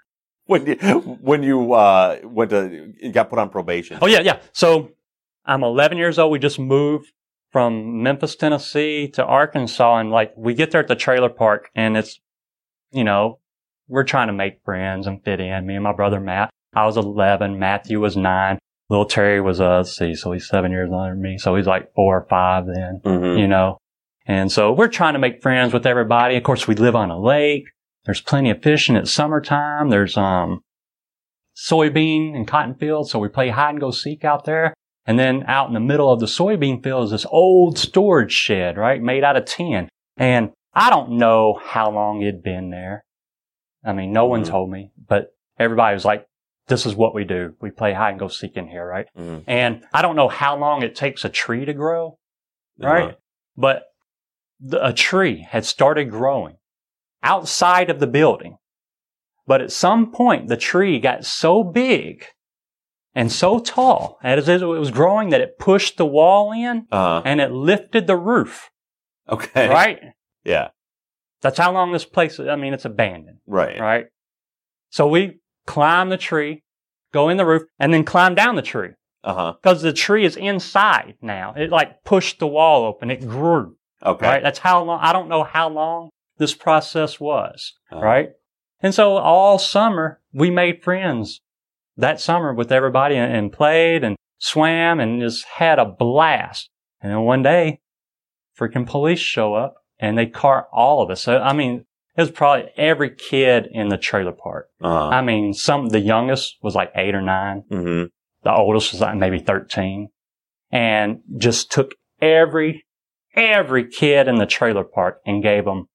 when 0.51 0.65
you, 0.67 0.75
when 1.21 1.43
you, 1.43 1.73
uh, 1.73 2.19
went 2.23 2.49
to, 2.51 2.93
you 3.01 3.11
got 3.11 3.29
put 3.29 3.39
on 3.39 3.49
probation. 3.49 3.97
Oh 4.01 4.07
yeah, 4.07 4.19
yeah. 4.21 4.39
So 4.53 4.91
I'm 5.45 5.63
11 5.63 5.97
years 5.97 6.19
old. 6.19 6.31
We 6.31 6.39
just 6.39 6.59
moved 6.59 7.11
from 7.51 8.03
Memphis, 8.03 8.35
Tennessee 8.35 9.07
to 9.09 9.25
Arkansas. 9.25 9.97
And 9.97 10.11
like 10.11 10.33
we 10.37 10.53
get 10.53 10.71
there 10.71 10.81
at 10.81 10.87
the 10.87 10.95
trailer 10.95 11.29
park 11.29 11.69
and 11.75 11.97
it's, 11.97 12.19
you 12.91 13.03
know, 13.03 13.39
we're 13.87 14.03
trying 14.03 14.27
to 14.27 14.33
make 14.33 14.63
friends 14.63 15.07
and 15.07 15.23
fit 15.23 15.39
in. 15.39 15.65
Me 15.65 15.75
and 15.75 15.83
my 15.83 15.93
brother 15.93 16.19
Matt. 16.19 16.49
I 16.73 16.85
was 16.85 16.95
11. 16.95 17.59
Matthew 17.59 17.99
was 17.99 18.15
nine. 18.15 18.57
Little 18.89 19.05
Terry 19.05 19.41
was, 19.41 19.59
uh, 19.59 19.77
let's 19.77 19.95
see, 19.95 20.15
so 20.15 20.31
he's 20.33 20.47
seven 20.47 20.71
years 20.71 20.89
older 20.91 21.11
than 21.11 21.21
me. 21.21 21.37
So 21.37 21.55
he's 21.55 21.67
like 21.67 21.93
four 21.93 22.17
or 22.17 22.25
five 22.29 22.65
then, 22.65 23.01
Mhm. 23.03 23.39
you 23.39 23.47
know. 23.47 23.77
And 24.25 24.51
so 24.51 24.71
we're 24.71 24.87
trying 24.87 25.13
to 25.13 25.19
make 25.19 25.41
friends 25.41 25.73
with 25.73 25.85
everybody. 25.85 26.35
Of 26.37 26.43
course, 26.43 26.67
we 26.67 26.75
live 26.75 26.95
on 26.95 27.09
a 27.09 27.19
lake. 27.19 27.65
There's 28.05 28.21
plenty 28.21 28.49
of 28.49 28.61
fishing 28.63 28.95
at 28.95 29.07
summertime. 29.07 29.89
There's, 29.89 30.17
um, 30.17 30.61
soybean 31.55 32.35
and 32.35 32.47
cotton 32.47 32.75
fields. 32.75 33.11
So 33.11 33.19
we 33.19 33.27
play 33.27 33.49
hide 33.49 33.71
and 33.71 33.79
go 33.79 33.91
seek 33.91 34.23
out 34.23 34.45
there. 34.45 34.73
And 35.05 35.17
then 35.17 35.43
out 35.47 35.67
in 35.67 35.73
the 35.73 35.79
middle 35.79 36.11
of 36.11 36.19
the 36.19 36.25
soybean 36.27 36.83
field 36.83 37.05
is 37.05 37.11
this 37.11 37.25
old 37.29 37.77
storage 37.77 38.31
shed, 38.31 38.77
right? 38.77 39.01
Made 39.01 39.23
out 39.23 39.35
of 39.35 39.45
tin. 39.45 39.89
And 40.17 40.51
I 40.73 40.89
don't 40.89 41.11
know 41.13 41.59
how 41.63 41.91
long 41.91 42.21
it'd 42.21 42.43
been 42.43 42.69
there. 42.69 43.03
I 43.83 43.93
mean, 43.93 44.13
no 44.13 44.25
one 44.27 44.43
Mhm. 44.43 44.47
told 44.47 44.69
me, 44.69 44.91
but 45.07 45.33
everybody 45.59 45.93
was 45.95 46.05
like, 46.05 46.25
this 46.67 46.85
is 46.85 46.95
what 46.95 47.15
we 47.15 47.23
do. 47.23 47.55
We 47.59 47.71
play 47.71 47.93
hide 47.93 48.11
and 48.11 48.19
go 48.19 48.27
seek 48.27 48.55
in 48.55 48.67
here, 48.67 48.85
right? 48.85 49.07
Mhm. 49.17 49.43
And 49.47 49.83
I 49.91 50.01
don't 50.03 50.15
know 50.15 50.27
how 50.29 50.55
long 50.55 50.83
it 50.83 50.95
takes 50.95 51.25
a 51.25 51.29
tree 51.29 51.65
to 51.65 51.73
grow, 51.73 52.17
right? 52.79 53.03
Uh-huh. 53.05 53.15
But 53.57 53.83
the, 54.59 54.85
a 54.85 54.93
tree 54.93 55.41
had 55.49 55.65
started 55.65 56.11
growing 56.11 56.57
outside 57.23 57.89
of 57.89 57.99
the 57.99 58.07
building. 58.07 58.57
But 59.47 59.61
at 59.61 59.71
some 59.71 60.11
point, 60.11 60.47
the 60.47 60.57
tree 60.57 60.99
got 60.99 61.25
so 61.25 61.63
big 61.63 62.25
and 63.13 63.31
so 63.31 63.59
tall 63.59 64.17
as 64.23 64.47
it 64.47 64.61
was 64.61 64.91
growing 64.91 65.29
that 65.29 65.41
it 65.41 65.57
pushed 65.59 65.97
the 65.97 66.05
wall 66.05 66.51
in 66.53 66.87
Uh-huh. 66.91 67.21
and 67.25 67.41
it 67.41 67.51
lifted 67.51 68.07
the 68.07 68.15
roof, 68.17 68.69
Okay. 69.29 69.67
right? 69.67 69.99
Yeah. 70.43 70.69
That's 71.41 71.57
how 71.57 71.71
long 71.71 71.91
this 71.91 72.05
place 72.05 72.39
is. 72.39 72.47
I 72.47 72.55
mean, 72.55 72.73
it's 72.73 72.85
abandoned, 72.85 73.39
Right. 73.47 73.79
right? 73.79 74.05
So 74.89 75.07
we 75.07 75.39
climb 75.65 76.09
the 76.09 76.17
tree, 76.17 76.63
go 77.11 77.29
in 77.29 77.37
the 77.37 77.45
roof, 77.45 77.63
and 77.79 77.93
then 77.93 78.03
climb 78.05 78.35
down 78.35 78.55
the 78.55 78.61
tree 78.61 78.91
Uh 79.23 79.33
huh. 79.33 79.53
because 79.61 79.81
the 79.81 79.91
tree 79.93 80.23
is 80.23 80.37
inside 80.37 81.15
now. 81.21 81.53
It 81.57 81.71
like 81.71 82.03
pushed 82.03 82.39
the 82.39 82.47
wall 82.47 82.85
open. 82.85 83.09
It 83.11 83.27
grew. 83.27 83.75
Okay. 84.03 84.25
right? 84.25 84.43
That's 84.43 84.59
how 84.59 84.83
long, 84.83 84.99
I 85.01 85.11
don't 85.13 85.29
know 85.29 85.43
how 85.43 85.69
long 85.69 86.09
this 86.41 86.53
process 86.55 87.19
was, 87.19 87.73
Uh-huh. 87.91 88.01
right? 88.01 88.29
And 88.81 88.93
so 88.93 89.15
all 89.17 89.59
summer 89.59 90.19
we 90.33 90.49
made 90.49 90.83
friends 90.83 91.39
that 91.95 92.19
summer 92.19 92.51
with 92.53 92.71
everybody 92.71 93.15
and, 93.15 93.31
and 93.31 93.53
played 93.53 94.03
and 94.03 94.15
swam 94.39 94.99
and 94.99 95.21
just 95.21 95.45
had 95.45 95.77
a 95.79 95.85
blast. 95.85 96.69
And 97.01 97.11
then 97.11 97.21
one 97.21 97.43
day 97.43 97.79
freaking 98.59 98.87
police 98.87 99.19
show 99.19 99.53
up 99.53 99.75
and 99.99 100.17
they 100.17 100.25
cart 100.25 100.65
all 100.73 101.03
of 101.03 101.11
us. 101.11 101.21
So, 101.21 101.37
I 101.37 101.53
mean, 101.53 101.85
it 102.17 102.21
was 102.21 102.31
probably 102.31 102.71
every 102.75 103.11
kid 103.15 103.67
in 103.71 103.89
the 103.89 103.97
trailer 103.97 104.31
park. 104.31 104.69
Uh-huh. 104.81 105.09
I 105.09 105.21
mean, 105.21 105.53
some, 105.53 105.89
the 105.89 105.99
youngest 105.99 106.57
was 106.63 106.73
like 106.75 106.91
eight 106.95 107.13
or 107.13 107.21
nine. 107.21 107.63
hmm 107.69 108.03
The 108.43 108.51
oldest 108.53 108.91
was 108.93 109.01
like 109.01 109.15
maybe 109.15 109.39
13 109.39 110.09
and 110.71 111.19
just 111.37 111.71
took 111.71 111.91
every, 112.19 112.85
every 113.35 113.87
kid 113.87 114.27
in 114.27 114.35
the 114.35 114.45
trailer 114.47 114.83
park 114.83 115.21
and 115.25 115.43
gave 115.43 115.65
them 115.65 115.85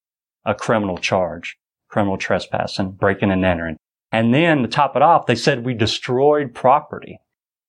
a 0.46 0.54
criminal 0.54 0.96
charge, 0.96 1.58
criminal 1.88 2.16
trespass 2.16 2.78
and 2.78 2.96
breaking 2.96 3.30
and 3.30 3.44
entering. 3.44 3.76
And 4.12 4.32
then 4.32 4.62
to 4.62 4.68
top 4.68 4.96
it 4.96 5.02
off, 5.02 5.26
they 5.26 5.34
said 5.34 5.66
we 5.66 5.74
destroyed 5.74 6.54
property. 6.54 7.18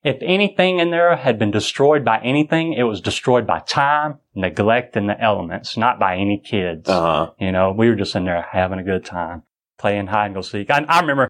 if 0.03 0.17
anything 0.21 0.79
in 0.79 0.91
there 0.91 1.15
had 1.15 1.37
been 1.37 1.51
destroyed 1.51 2.05
by 2.05 2.19
anything, 2.19 2.73
it 2.73 2.83
was 2.83 3.01
destroyed 3.01 3.45
by 3.45 3.59
time, 3.59 4.19
neglect, 4.35 4.95
and 4.95 5.09
the 5.09 5.19
elements, 5.21 5.75
not 5.75 5.99
by 5.99 6.15
any 6.15 6.39
kids. 6.39 6.87
Uh-huh. 6.87 7.31
You 7.39 7.51
know, 7.51 7.73
we 7.73 7.89
were 7.89 7.95
just 7.95 8.15
in 8.15 8.23
there 8.23 8.45
having 8.51 8.79
a 8.79 8.83
good 8.83 9.03
time, 9.03 9.43
playing 9.77 10.07
hide 10.07 10.27
and 10.27 10.35
go 10.35 10.41
seek. 10.41 10.69
I, 10.69 10.85
I 10.87 11.01
remember 11.01 11.27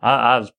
I, 0.00 0.12
I 0.12 0.38
was 0.38 0.52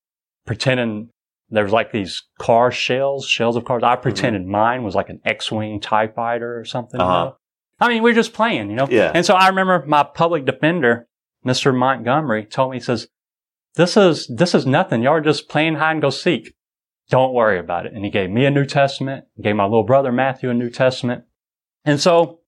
pretending 0.46 1.10
there 1.48 1.64
was 1.64 1.72
like 1.72 1.92
these 1.92 2.22
car 2.38 2.70
shells, 2.70 3.26
shells 3.26 3.56
of 3.56 3.64
cars. 3.64 3.82
I 3.82 3.96
pretended 3.96 4.46
mine 4.46 4.82
was 4.82 4.94
like 4.94 5.08
an 5.08 5.20
X-wing 5.24 5.80
TIE 5.80 6.08
fighter 6.08 6.58
or 6.58 6.64
something. 6.64 7.00
Uh-huh. 7.00 7.24
know? 7.24 7.36
I 7.82 7.88
mean, 7.88 8.02
we're 8.04 8.14
just 8.14 8.32
playing, 8.32 8.70
you 8.70 8.76
know? 8.76 8.86
Yeah. 8.88 9.10
And 9.12 9.26
so 9.26 9.34
I 9.34 9.48
remember 9.48 9.84
my 9.86 10.04
public 10.04 10.44
defender, 10.44 11.08
Mr. 11.44 11.76
Montgomery, 11.76 12.44
told 12.44 12.70
me, 12.70 12.76
he 12.76 12.80
says, 12.80 13.08
this 13.74 13.96
is, 13.96 14.28
this 14.28 14.54
is 14.54 14.64
nothing. 14.64 15.02
Y'all 15.02 15.14
are 15.14 15.20
just 15.20 15.48
playing 15.48 15.74
hide 15.74 15.92
and 15.92 16.02
go 16.02 16.10
seek. 16.10 16.54
Don't 17.10 17.34
worry 17.34 17.58
about 17.58 17.86
it. 17.86 17.92
And 17.92 18.04
he 18.04 18.10
gave 18.10 18.30
me 18.30 18.46
a 18.46 18.50
New 18.50 18.66
Testament, 18.66 19.24
he 19.34 19.42
gave 19.42 19.56
my 19.56 19.64
little 19.64 19.82
brother 19.82 20.12
Matthew 20.12 20.48
a 20.48 20.54
New 20.54 20.70
Testament. 20.70 21.24
And 21.84 22.00
so 22.00 22.38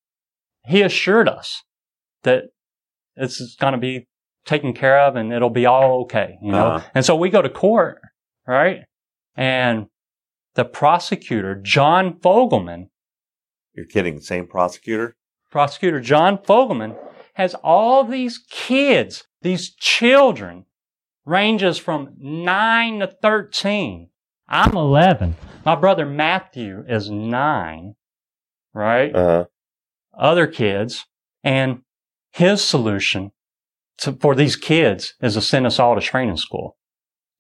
he 0.64 0.83
assured 0.83 1.29
us 1.29 1.64
that 2.23 2.44
it's 3.16 3.57
going 3.57 3.73
to 3.73 3.79
be 3.79 4.07
taken 4.47 4.73
care 4.73 5.01
of 5.01 5.16
and 5.16 5.33
it'll 5.33 5.51
be 5.51 5.66
all 5.66 6.03
okay, 6.03 6.37
you 6.40 6.53
know? 6.53 6.66
Uh-huh. 6.66 6.88
And 6.94 7.05
so 7.05 7.16
we 7.16 7.29
go 7.29 7.42
to 7.42 7.51
court, 7.51 7.99
right? 8.47 8.83
And 9.35 9.87
the 10.55 10.64
prosecutor, 10.64 11.57
John 11.57 12.20
Fogleman, 12.20 12.90
You're 13.75 13.87
kidding. 13.87 14.20
Same 14.20 14.47
prosecutor? 14.47 15.16
Prosecutor 15.55 16.01
John 16.01 16.38
Fogleman 16.38 16.97
has 17.35 17.55
all 17.62 18.03
these 18.03 18.38
kids, 18.51 19.23
these 19.40 19.73
children, 19.73 20.64
ranges 21.25 21.79
from 21.79 22.12
9 22.19 22.99
to 22.99 23.07
13. 23.23 24.09
I'm 24.49 24.77
11. 24.77 25.37
My 25.64 25.77
brother 25.77 26.07
Matthew 26.07 26.83
is 26.88 27.09
9, 27.09 27.95
right? 28.75 29.14
Uh-huh. 29.14 29.45
Other 30.19 30.49
kids. 30.49 31.07
And 31.45 31.83
his 32.33 32.61
solution 32.61 33.31
to, 33.99 34.14
for 34.14 34.35
these 34.35 34.57
kids 34.57 35.14
is 35.23 35.35
to 35.35 35.40
send 35.40 35.69
us 35.69 35.79
all 35.79 35.95
to 35.95 36.01
training 36.01 36.38
school, 36.38 36.77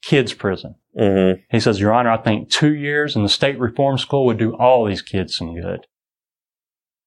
kids 0.04 0.32
prison. 0.32 0.76
Mm-hmm. 0.96 1.40
He 1.50 1.58
says, 1.58 1.80
Your 1.80 1.92
Honor, 1.92 2.12
I 2.12 2.18
think 2.18 2.48
two 2.48 2.76
years 2.76 3.16
in 3.16 3.24
the 3.24 3.28
state 3.28 3.58
reform 3.58 3.98
school 3.98 4.24
would 4.26 4.38
do 4.38 4.54
all 4.54 4.86
these 4.86 5.02
kids 5.02 5.36
some 5.36 5.60
good. 5.60 5.88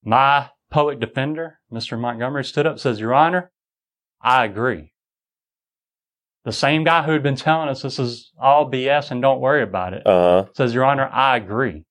My 0.04 0.50
public 0.70 1.00
defender, 1.00 1.60
Mr. 1.72 2.00
Montgomery, 2.00 2.44
stood 2.44 2.66
up 2.66 2.74
and 2.74 2.82
says, 2.82 3.00
Your 3.00 3.14
Honor, 3.14 3.52
I 4.22 4.46
agree. 4.46 4.94
The 6.46 6.52
same 6.52 6.84
guy 6.84 7.04
who 7.04 7.12
had 7.12 7.24
been 7.24 7.36
telling 7.36 7.68
us 7.70 7.82
this 7.82 8.00
is 8.00 8.32
all 8.40 8.70
BS 8.72 9.12
and 9.12 9.22
don't 9.22 9.42
worry 9.42 9.62
about 9.64 9.94
it 9.94 10.04
Uh-huh. 10.06 10.46
says, 10.56 10.74
Your 10.74 10.86
Honor, 10.86 11.10
I 11.12 11.38
agree. 11.38 11.84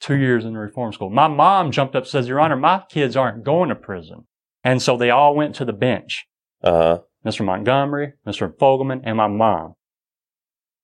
Two 0.00 0.16
years 0.16 0.44
in 0.44 0.54
the 0.54 0.58
reform 0.58 0.92
school. 0.92 1.10
My 1.10 1.28
mom 1.28 1.70
jumped 1.70 1.94
up 1.94 2.02
and 2.04 2.10
says, 2.10 2.26
Your 2.28 2.40
Honor, 2.40 2.56
my 2.56 2.82
kids 2.90 3.16
aren't 3.16 3.44
going 3.44 3.68
to 3.68 3.74
prison. 3.76 4.26
And 4.64 4.82
so 4.82 4.96
they 4.96 5.10
all 5.10 5.34
went 5.36 5.54
to 5.56 5.64
the 5.64 5.72
bench. 5.72 6.26
Uh-huh. 6.62 7.00
Mr. 7.24 7.44
Montgomery, 7.44 8.14
Mr. 8.26 8.52
Fogleman, 8.56 9.02
and 9.04 9.16
my 9.16 9.28
mom. 9.28 9.74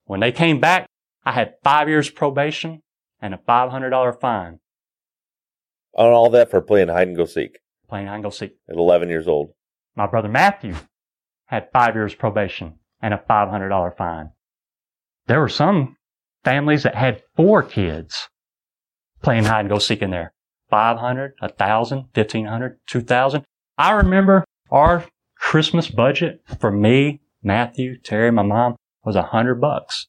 When 0.05 0.20
they 0.20 0.31
came 0.33 0.61
back, 0.61 0.87
I 1.24 1.33
had 1.33 1.55
five 1.64 1.88
years 1.88 2.09
probation 2.09 2.83
and 3.20 3.35
a 3.35 3.38
$500 3.38 4.20
fine. 4.20 4.61
On 5.98 6.11
all 6.12 6.30
that 6.30 6.50
for 6.50 6.61
playing 6.62 6.88
hide 6.88 7.08
and 7.08 7.16
go 7.16 7.24
seek 7.26 7.58
Playing 7.88 8.06
hide 8.06 8.14
and 8.14 8.22
go 8.24 8.30
seek. 8.30 8.52
at 8.68 8.76
11 8.76 9.08
years 9.08 9.26
old. 9.28 9.50
My 9.96 10.06
brother 10.06 10.28
Matthew 10.28 10.74
had 11.46 11.68
five 11.72 11.94
years 11.94 12.14
probation 12.14 12.74
and 13.02 13.12
a 13.12 13.18
$500 13.28 13.96
fine. 13.96 14.30
There 15.26 15.40
were 15.40 15.48
some 15.48 15.96
families 16.44 16.84
that 16.84 16.94
had 16.94 17.22
four 17.37 17.62
kids 17.62 18.28
playing 19.22 19.44
hide 19.44 19.61
and 19.61 19.68
go 19.68 19.78
seek 19.78 20.00
in 20.02 20.11
there. 20.11 20.32
500, 20.70 21.34
1,000, 21.40 21.98
1,500, 22.14 22.78
2,000. 22.87 23.44
I 23.78 23.92
remember 23.92 24.44
our 24.70 25.04
Christmas 25.37 25.88
budget 25.88 26.42
for 26.61 26.70
me, 26.70 27.20
Matthew, 27.42 27.98
Terry, 27.98 28.30
my 28.30 28.42
mom 28.42 28.76
was 29.04 29.16
a 29.16 29.22
hundred 29.22 29.61
bucks. 29.61 30.06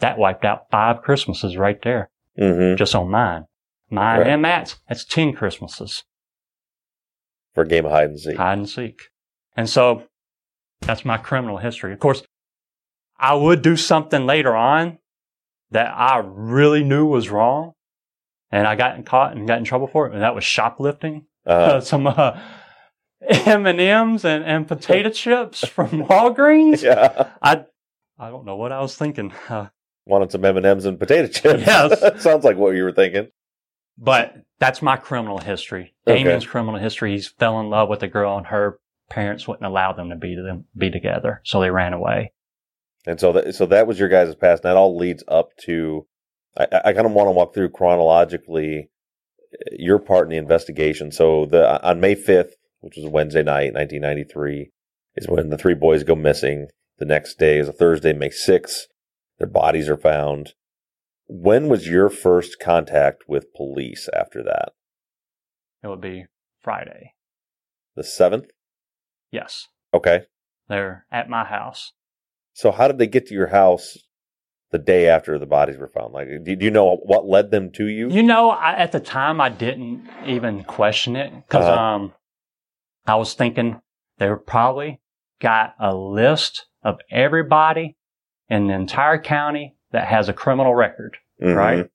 That 0.00 0.18
wiped 0.18 0.44
out 0.44 0.66
five 0.70 1.02
Christmases 1.02 1.56
right 1.56 1.80
there, 1.82 2.10
Mm-hmm. 2.38 2.76
just 2.76 2.94
on 2.94 3.10
mine. 3.10 3.44
Mine 3.90 4.18
Right. 4.20 4.26
and 4.28 4.42
Matt's, 4.42 4.76
that's 4.88 5.04
10 5.04 5.32
Christmases. 5.34 6.02
For 7.54 7.62
a 7.62 7.68
game 7.68 7.86
of 7.86 7.92
hide 7.92 8.10
and 8.10 8.20
seek. 8.20 8.36
hide 8.36 8.58
and 8.58 8.68
seek. 8.68 9.00
And 9.56 9.68
so 9.68 10.02
that's 10.80 11.04
my 11.04 11.16
criminal 11.16 11.58
history. 11.58 11.92
Of 11.92 12.00
course, 12.00 12.22
I 13.18 13.34
would 13.34 13.62
do 13.62 13.76
something 13.76 14.26
later 14.26 14.54
on 14.54 14.98
that 15.70 15.92
I 15.96 16.18
really 16.24 16.84
knew 16.84 17.06
was 17.06 17.30
wrong. 17.30 17.72
And 18.50 18.66
I 18.66 18.76
got 18.76 19.04
caught 19.06 19.34
and 19.36 19.48
got 19.48 19.58
in 19.58 19.64
trouble 19.64 19.86
for 19.88 20.06
it. 20.06 20.12
And 20.12 20.22
that 20.22 20.34
was 20.34 20.44
shoplifting. 20.44 21.26
Uh, 21.44 21.80
Some 21.92 22.06
uh, 22.06 22.38
M&Ms 23.28 24.24
and, 24.24 24.44
and 24.44 24.68
potato 24.68 25.10
chips 25.12 25.66
from 25.66 25.88
Walgreens. 26.04 26.82
yeah. 26.82 27.30
I, 27.42 27.64
I 28.18 28.30
don't 28.30 28.44
know 28.44 28.56
what 28.56 28.72
I 28.72 28.80
was 28.80 28.94
thinking. 28.96 29.32
Uh, 29.48 29.66
Wanted 30.08 30.30
some 30.30 30.44
M&Ms 30.44 30.84
and 30.84 31.00
potato 31.00 31.26
chips. 31.26 31.66
Yes. 31.66 32.22
Sounds 32.22 32.44
like 32.44 32.56
what 32.56 32.76
you 32.76 32.84
were 32.84 32.92
thinking. 32.92 33.26
But 33.98 34.34
that's 34.58 34.82
my 34.82 34.96
criminal 34.96 35.38
history. 35.38 35.94
Okay. 36.06 36.18
Damien's 36.18 36.46
criminal 36.46 36.80
history. 36.80 37.16
He 37.16 37.22
fell 37.22 37.60
in 37.60 37.70
love 37.70 37.88
with 37.88 38.02
a 38.02 38.08
girl 38.08 38.36
and 38.36 38.46
her 38.46 38.78
parents 39.08 39.46
wouldn't 39.46 39.66
allow 39.66 39.92
them 39.92 40.10
to 40.10 40.16
be 40.16 40.34
them 40.34 40.64
be 40.76 40.90
together. 40.90 41.40
So 41.44 41.60
they 41.60 41.70
ran 41.70 41.92
away. 41.92 42.32
And 43.06 43.20
so 43.20 43.32
that, 43.32 43.54
so 43.54 43.66
that 43.66 43.86
was 43.86 43.98
your 43.98 44.08
guys' 44.08 44.34
past. 44.34 44.64
And 44.64 44.70
that 44.70 44.76
all 44.76 44.96
leads 44.96 45.22
up 45.28 45.50
to, 45.62 46.06
I, 46.56 46.66
I 46.86 46.92
kind 46.92 47.06
of 47.06 47.12
want 47.12 47.28
to 47.28 47.32
walk 47.32 47.54
through 47.54 47.70
chronologically 47.70 48.90
uh, 49.52 49.76
your 49.78 49.98
part 49.98 50.26
in 50.26 50.30
the 50.30 50.36
investigation. 50.36 51.12
So 51.12 51.46
the, 51.46 51.82
on 51.86 52.00
May 52.00 52.16
5th, 52.16 52.50
which 52.80 52.96
was 52.96 53.06
Wednesday 53.06 53.42
night, 53.42 53.74
1993, 53.74 54.70
is 55.16 55.28
when 55.28 55.50
the 55.50 55.58
three 55.58 55.74
boys 55.74 56.04
go 56.04 56.14
missing. 56.14 56.68
The 56.98 57.04
next 57.04 57.38
day 57.38 57.58
is 57.58 57.68
a 57.68 57.72
Thursday, 57.72 58.12
May 58.12 58.30
6th. 58.30 58.82
Their 59.38 59.48
bodies 59.48 59.88
are 59.88 59.96
found. 59.96 60.54
When 61.28 61.68
was 61.68 61.88
your 61.88 62.08
first 62.08 62.58
contact 62.60 63.24
with 63.28 63.52
police 63.52 64.08
after 64.14 64.42
that? 64.44 64.72
It 65.82 65.88
would 65.88 66.00
be 66.00 66.26
Friday. 66.60 67.14
The 67.96 68.02
7th? 68.02 68.46
Yes. 69.30 69.66
Okay. 69.92 70.22
They're 70.68 71.06
at 71.10 71.28
my 71.28 71.44
house. 71.44 71.92
So 72.52 72.70
how 72.72 72.88
did 72.88 72.98
they 72.98 73.06
get 73.06 73.26
to 73.26 73.34
your 73.34 73.48
house 73.48 73.98
the 74.70 74.78
day 74.78 75.08
after 75.08 75.38
the 75.38 75.46
bodies 75.46 75.78
were 75.78 75.88
found? 75.88 76.12
Like, 76.12 76.28
do, 76.44 76.56
you 76.58 76.70
know 76.70 76.96
what 77.04 77.26
led 77.26 77.50
them 77.50 77.70
to 77.72 77.86
you? 77.86 78.08
You 78.10 78.22
know, 78.22 78.50
I, 78.50 78.74
at 78.74 78.92
the 78.92 79.00
time, 79.00 79.40
I 79.40 79.48
didn't 79.48 80.08
even 80.24 80.64
question 80.64 81.16
it 81.16 81.32
because 81.34 81.64
Uh-huh. 81.64 81.78
um, 81.80 82.14
I 83.06 83.16
was 83.16 83.34
thinking 83.34 83.80
they 84.18 84.30
probably 84.46 85.00
got 85.40 85.74
a 85.78 85.94
list 85.94 86.66
of 86.82 86.98
everybody 87.10 87.96
in 88.48 88.68
the 88.68 88.74
entire 88.74 89.18
county 89.18 89.75
that 89.92 90.06
has 90.08 90.28
a 90.28 90.32
criminal 90.32 90.74
record, 90.74 91.16
Mhm. 91.40 91.54
right? 91.56 91.90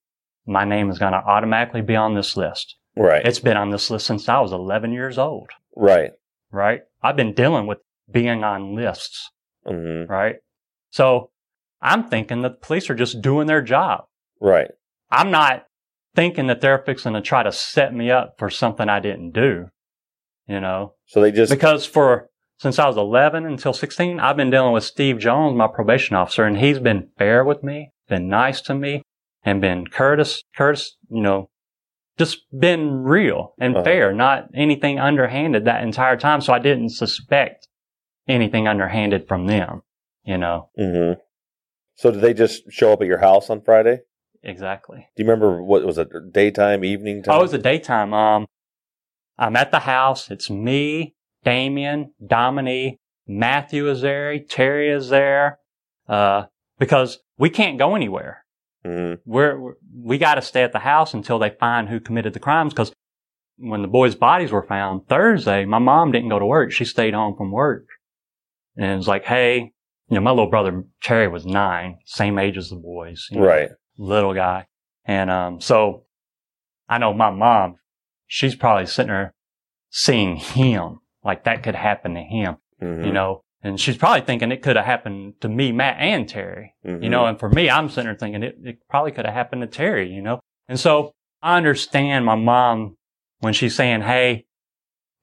My 0.46 0.64
name 0.64 0.90
is 0.90 0.98
going 0.98 1.12
to 1.12 1.18
automatically 1.18 1.82
be 1.82 1.96
on 1.96 2.14
this 2.14 2.36
list. 2.36 2.76
Right. 2.96 3.24
It's 3.24 3.38
been 3.38 3.56
on 3.56 3.70
this 3.70 3.90
list 3.90 4.06
since 4.06 4.28
I 4.28 4.40
was 4.40 4.52
11 4.52 4.92
years 4.92 5.18
old, 5.18 5.50
right. 5.76 6.12
right? 6.50 6.82
I've 7.02 7.16
been 7.16 7.32
dealing 7.32 7.66
with 7.66 7.78
being 8.10 8.44
on 8.44 8.74
lists, 8.74 9.30
hmm 9.66 10.04
right? 10.04 10.36
So 10.90 11.30
I'm 11.80 12.08
thinking 12.08 12.42
that 12.42 12.60
the 12.60 12.66
police 12.66 12.90
are 12.90 12.94
just 12.94 13.22
doing 13.22 13.46
their 13.46 13.62
job. 13.62 14.04
Right. 14.40 14.70
I'm 15.10 15.30
not 15.30 15.66
thinking 16.14 16.48
that 16.48 16.60
they're 16.60 16.78
fixing 16.84 17.14
to 17.14 17.20
try 17.22 17.42
to 17.42 17.52
set 17.52 17.94
me 17.94 18.10
up 18.10 18.34
for 18.38 18.50
something 18.50 18.88
I 18.88 19.00
didn't 19.00 19.30
do, 19.30 19.70
you 20.46 20.60
know, 20.60 20.94
So 21.06 21.20
they 21.20 21.32
just 21.32 21.50
because 21.52 21.86
for 21.86 22.28
since 22.62 22.78
I 22.78 22.86
was 22.86 22.96
11 22.96 23.44
until 23.44 23.72
16, 23.72 24.20
I've 24.20 24.36
been 24.36 24.50
dealing 24.50 24.72
with 24.72 24.84
Steve 24.84 25.18
Jones, 25.18 25.56
my 25.56 25.66
probation 25.66 26.14
officer, 26.14 26.44
and 26.44 26.56
he's 26.56 26.78
been 26.78 27.08
fair 27.18 27.44
with 27.44 27.64
me, 27.64 27.90
been 28.08 28.28
nice 28.28 28.60
to 28.62 28.74
me, 28.76 29.02
and 29.42 29.60
been 29.60 29.88
courteous, 29.88 30.44
Curtis, 30.56 30.96
you 31.10 31.20
know, 31.20 31.50
just 32.16 32.38
been 32.56 33.02
real 33.02 33.54
and 33.58 33.74
Uh-huh. 33.74 33.82
fair, 33.84 34.12
not 34.12 34.44
anything 34.54 35.00
underhanded 35.00 35.64
that 35.64 35.82
entire 35.82 36.16
time. 36.16 36.40
So 36.40 36.52
I 36.52 36.60
didn't 36.60 36.90
suspect 36.90 37.66
anything 38.28 38.68
underhanded 38.68 39.26
from 39.26 39.48
them, 39.48 39.82
you 40.22 40.38
know, 40.38 40.70
hmm 40.76 41.14
So 41.96 42.12
did 42.12 42.20
they 42.20 42.32
just 42.32 42.70
show 42.70 42.92
up 42.92 43.00
at 43.00 43.08
your 43.08 43.18
house 43.18 43.50
on 43.50 43.60
Friday? 43.62 44.02
exactly. 44.44 45.08
Do 45.16 45.24
you 45.24 45.28
remember 45.28 45.64
what 45.64 45.84
was 45.84 45.98
it? 45.98 46.08
Daytime, 46.32 46.84
evening 46.84 47.24
time? 47.24 47.34
Oh, 47.34 47.38
it 47.40 47.42
was 47.42 47.50
the 47.50 47.58
daytime. 47.58 48.14
Um, 48.14 48.46
I'm 49.36 49.56
at 49.56 49.72
the 49.72 49.80
house. 49.80 50.30
It's 50.30 50.48
me, 50.48 51.16
Damien, 51.44 52.12
Dominique, 52.24 52.98
Matthew 53.26 53.88
is 53.88 54.00
there, 54.00 54.38
Terry 54.38 54.90
is 54.90 55.08
there, 55.08 55.58
uh, 56.08 56.44
because 56.78 57.18
we 57.38 57.50
can't 57.50 57.78
go 57.78 57.94
anywhere. 57.94 58.44
Mhm. 58.84 59.18
We're, 59.24 59.58
we're 59.60 59.74
we 59.94 60.18
got 60.18 60.34
to 60.36 60.42
stay 60.42 60.62
at 60.62 60.72
the 60.72 60.80
house 60.80 61.14
until 61.14 61.38
they 61.38 61.50
find 61.50 61.88
who 61.88 62.00
committed 62.00 62.32
the 62.32 62.40
crimes. 62.40 62.72
Because 62.72 62.92
when 63.56 63.82
the 63.82 63.88
boys' 63.88 64.14
bodies 64.16 64.50
were 64.50 64.66
found 64.66 65.06
Thursday, 65.08 65.64
my 65.64 65.78
mom 65.78 66.10
didn't 66.10 66.30
go 66.30 66.38
to 66.38 66.46
work; 66.46 66.72
she 66.72 66.84
stayed 66.84 67.14
home 67.14 67.36
from 67.36 67.52
work, 67.52 67.86
and 68.76 68.90
it 68.90 68.96
was 68.96 69.06
like, 69.08 69.24
hey, 69.24 69.72
you 70.08 70.14
know, 70.16 70.20
my 70.20 70.30
little 70.30 70.50
brother 70.50 70.82
Terry 71.02 71.28
was 71.28 71.46
nine, 71.46 71.98
same 72.04 72.38
age 72.38 72.56
as 72.56 72.70
the 72.70 72.76
boys, 72.76 73.28
you 73.30 73.38
know. 73.38 73.46
Right. 73.46 73.70
little 73.98 74.34
guy. 74.34 74.66
And, 75.04 75.30
um, 75.30 75.60
so 75.60 76.04
I 76.88 76.98
know 76.98 77.12
my 77.14 77.30
mom, 77.30 77.76
she's 78.26 78.54
probably 78.54 78.86
sitting 78.86 79.08
there 79.12 79.34
seeing 79.90 80.36
him 80.36 80.98
like 81.24 81.44
that 81.44 81.62
could 81.62 81.74
happen 81.74 82.14
to 82.14 82.20
him, 82.22 82.56
Mhm. 82.80 83.06
you 83.06 83.12
know, 83.12 83.42
and 83.62 83.78
she's 83.78 83.96
probably 83.96 84.22
thinking 84.22 84.50
it 84.50 84.62
could 84.62 84.76
have 84.76 84.84
happened 84.86 85.34
to 85.40 85.48
me, 85.48 85.70
Matt 85.72 85.96
and 86.00 86.28
Terry, 86.28 86.74
you 86.84 86.90
Mhm. 86.96 87.10
know, 87.10 87.26
and 87.26 87.38
for 87.38 87.48
me, 87.48 87.70
I'm 87.70 87.88
sitting 87.88 88.06
there 88.06 88.16
thinking 88.16 88.42
it, 88.42 88.56
it 88.64 88.78
probably 88.88 89.12
could 89.12 89.24
have 89.24 89.34
happened 89.34 89.62
to 89.62 89.68
Terry, 89.68 90.08
you 90.12 90.20
know, 90.22 90.40
and 90.68 90.78
so 90.80 91.12
I 91.42 91.56
understand 91.56 92.24
my 92.24 92.34
mom 92.34 92.96
when 93.40 93.52
she's 93.52 93.74
saying, 93.74 94.02
Hey, 94.02 94.46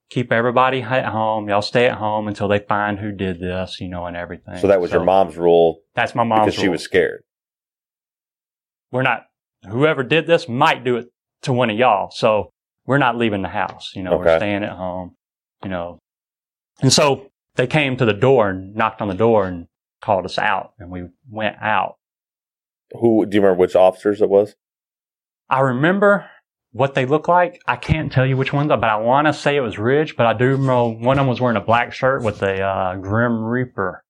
keep 0.10 0.32
everybody 0.32 0.82
at 0.82 1.06
home. 1.06 1.48
Y'all 1.48 1.62
stay 1.62 1.86
at 1.88 1.98
home 1.98 2.28
until 2.28 2.48
they 2.48 2.60
find 2.60 2.98
who 3.00 3.12
did 3.12 3.40
this, 3.40 3.80
you 3.80 3.88
know, 3.88 4.06
and 4.08 4.18
everything. 4.18 4.56
So 4.58 4.68
that 4.68 4.82
was 4.82 4.92
your 4.92 5.04
mom's 5.04 5.38
rule 5.38 5.82
That's 5.94 6.16
my 6.16 6.24
mom's 6.24 6.46
because 6.48 6.60
she 6.62 6.68
was 6.68 6.82
scared. 6.82 7.22
we're 8.92 9.04
not, 9.04 9.26
whoever 9.68 10.04
did 10.04 10.26
this 10.28 10.50
might 10.50 10.84
do 10.84 10.98
it 10.98 11.08
to 11.44 11.54
one 11.54 11.70
of 11.70 11.78
y'all. 11.78 12.10
So 12.12 12.50
we're 12.86 12.98
not 12.98 13.18
leaving 13.18 13.42
the 13.44 13.50
house. 13.50 13.92
You 13.96 14.04
know, 14.04 14.14
Okay. 14.14 14.24
we're 14.26 14.38
staying 14.40 14.64
at 14.64 14.72
home, 14.72 15.16
you 15.64 15.70
know. 15.70 16.00
And 16.82 16.92
so 16.94 17.30
they 17.56 17.68
came 17.68 17.98
to 17.98 18.06
the 18.06 18.14
door 18.14 18.50
and 18.50 18.76
knocked 18.76 19.02
on 19.02 19.08
the 19.08 19.14
door 19.14 19.46
and 19.46 19.68
called 20.02 20.26
us 20.26 20.38
out 20.38 20.74
and 20.80 20.90
we 20.90 21.08
went 21.30 21.58
out. 21.62 21.96
Who 22.94 23.26
do 23.26 23.36
you 23.36 23.42
remember 23.42 23.60
which 23.60 23.76
officers 23.76 24.22
it 24.22 24.30
was? 24.30 24.56
I 25.50 25.60
remember 25.62 26.30
what 26.72 26.94
they 26.94 27.06
look 27.06 27.28
like. 27.28 27.62
I 27.68 27.76
can't 27.76 28.12
tell 28.12 28.26
you 28.26 28.38
which 28.38 28.54
ones, 28.54 28.70
but 28.70 28.84
I 28.84 28.98
want 28.98 29.28
to 29.28 29.34
say 29.34 29.56
it 29.56 29.62
was 29.62 29.78
Ridge, 29.78 30.16
but 30.16 30.26
I 30.26 30.34
do 30.34 30.46
remember 30.46 30.90
one 30.90 31.18
of 31.18 31.24
them 31.24 31.28
was 31.28 31.42
wearing 31.42 31.58
a 31.58 31.62
black 31.62 31.94
shirt 31.94 32.24
with 32.24 32.42
a 32.42 32.62
uh, 32.62 32.96
Grim 32.96 33.44
Reaper 33.44 34.04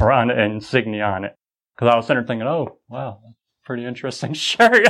around 0.00 0.30
it 0.30 0.38
insignia 0.38 1.04
on 1.04 1.24
it. 1.24 1.36
Cause 1.76 1.88
I 1.88 1.96
was 1.96 2.06
sitting 2.06 2.22
there 2.22 2.26
thinking, 2.26 2.46
oh, 2.46 2.78
wow, 2.88 3.18
pretty 3.64 3.84
interesting 3.84 4.32
shirt. 4.34 4.88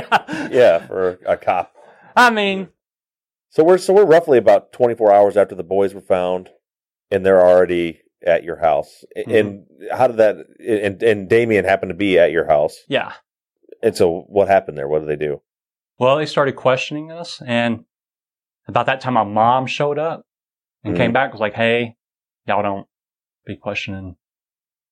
Yeah, 0.51 0.85
for 0.85 1.17
a 1.25 1.35
cop. 1.35 1.75
I 2.15 2.29
mean, 2.29 2.69
So 3.55 3.63
we're 3.63 3.77
so 3.77 3.93
we're 3.93 4.05
roughly 4.05 4.37
about 4.37 4.73
24 4.73 5.13
hours 5.13 5.37
after 5.37 5.55
the 5.55 5.63
boys 5.63 5.93
were 5.93 6.01
found, 6.01 6.49
and 7.09 7.25
they're 7.25 7.41
already 7.41 8.01
at 8.25 8.43
your 8.43 8.57
house. 8.57 9.05
Mm-hmm. 9.17 9.31
And 9.31 9.65
how 9.97 10.07
did 10.07 10.17
that? 10.17 10.35
And 10.59 11.01
and 11.01 11.29
Damien 11.29 11.63
happened 11.63 11.89
to 11.91 11.95
be 11.95 12.19
at 12.19 12.31
your 12.31 12.45
house. 12.47 12.75
yeah. 12.89 13.13
And 13.81 13.95
so 13.95 14.25
what 14.27 14.47
happened 14.49 14.77
there? 14.77 14.87
What 14.89 14.99
did 14.99 15.09
they 15.09 15.15
do? 15.25 15.41
Well, 15.99 16.17
they 16.17 16.25
started 16.25 16.57
questioning 16.57 17.11
us, 17.11 17.41
and 17.45 17.85
about 18.67 18.87
that 18.87 18.99
time, 18.99 19.13
my 19.13 19.23
mom 19.23 19.67
showed 19.67 19.99
up 19.99 20.25
and 20.83 20.93
Mhm. 20.95 20.97
came 20.97 21.13
back. 21.13 21.31
Was 21.31 21.39
like, 21.39 21.53
"Hey, 21.53 21.95
y'all 22.47 22.61
don't 22.63 22.87
be 23.45 23.55
questioning 23.55 24.17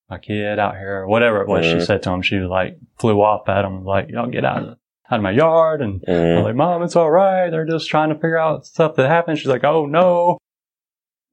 my 0.10 0.19
kid 0.19 0.58
out 0.58 0.78
here, 0.78 1.02
or 1.02 1.08
whatever 1.08 1.41
it 1.41 1.49
was." 1.49 1.65
Mhm. 1.65 1.73
She 1.73 1.86
said 1.86 2.02
to 2.04 2.12
him. 2.12 2.21
She 2.21 2.38
was 2.38 2.49
like, 2.49 2.78
flew 2.97 3.21
off 3.21 3.49
at 3.49 3.65
him, 3.65 3.84
like, 3.84 4.10
"Y'all 4.10 4.28
get 4.30 4.45
out 4.45 4.63
of 4.63 4.78
out 5.13 5.19
of 5.19 5.23
my 5.23 5.32
yard." 5.32 5.82
And 5.82 6.02
Mhm. 6.02 6.38
I'm 6.39 6.43
like, 6.43 6.56
"Mom, 6.56 6.84
it's 6.84 6.95
all 6.95 7.10
right. 7.12 7.49
They're 7.49 7.65
just 7.65 7.89
trying 7.89 8.10
to 8.10 8.15
figure 8.15 8.38
out 8.38 8.65
stuff 8.65 8.95
that 8.95 9.08
happened." 9.08 9.38
She's 9.39 9.47
like, 9.47 9.63
"Oh 9.63 9.86
no." 9.86 10.38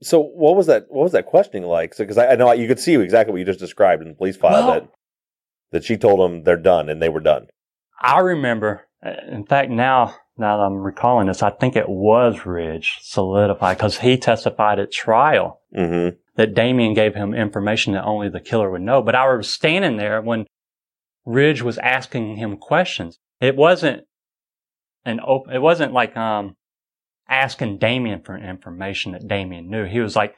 So 0.03 0.21
what 0.21 0.57
was 0.57 0.67
that? 0.67 0.87
What 0.89 1.03
was 1.03 1.13
that 1.13 1.27
questioning 1.27 1.69
like? 1.69 1.95
So 1.95 2.05
because 2.05 2.19
I, 2.19 2.29
I 2.33 2.37
know 2.37 2.51
you 2.53 2.69
could 2.69 2.79
see 2.81 2.95
exactly 2.95 3.33
what 3.33 3.39
you 3.39 3.45
just 3.45 3.59
described 3.59 4.03
in 4.03 4.09
the 4.09 4.15
police 4.15 4.37
file 4.37 4.53
Well- 4.53 4.73
that 4.73 4.89
that 5.73 5.85
she 5.85 5.97
told 5.97 6.19
them 6.21 6.43
they're 6.45 6.57
done 6.57 6.89
and 6.89 7.01
they 7.03 7.09
were 7.09 7.21
done. 7.21 7.47
I 8.01 8.21
remember. 8.21 8.87
uh, 9.05 9.13
In 9.31 9.45
fact, 9.47 9.71
now 9.71 10.15
now 10.37 10.57
that 10.57 10.63
I'm 10.65 10.79
recalling 10.79 11.27
this, 11.27 11.43
I 11.43 11.51
think 11.51 11.77
it 11.77 11.89
was 11.89 12.47
Ridge 12.47 12.99
solidified 13.03 13.77
because 13.77 13.99
he 13.99 14.17
testified 14.17 14.79
at 14.79 14.91
trial. 14.93 15.61
Mm-hmm. 15.77 16.17
that 16.37 16.55
Damien 16.55 16.95
gave 16.95 17.15
him 17.15 17.35
information 17.35 17.93
that 17.93 18.05
only 18.05 18.29
the 18.31 18.41
killer 18.41 18.71
would 18.71 18.81
know. 18.81 19.03
But 19.03 19.15
I 19.15 19.31
was 19.33 19.49
standing 19.49 19.99
there 19.99 20.21
when 20.23 20.47
Ridge 21.27 21.61
was 21.63 21.77
asking 21.79 22.37
him 22.37 22.57
questions. 22.57 23.19
It 23.41 23.57
wasn't 23.57 24.05
an 25.05 25.21
open, 25.27 25.55
it 25.55 25.63
wasn't 25.63 25.93
like, 25.93 26.17
um, 26.17 26.57
asking 27.29 27.79
Damien 27.79 28.21
for 28.23 28.37
information 28.37 29.13
that 29.13 29.29
Damien 29.29 29.71
knew. 29.71 29.85
He 29.85 30.01
was 30.01 30.17
like, 30.17 30.35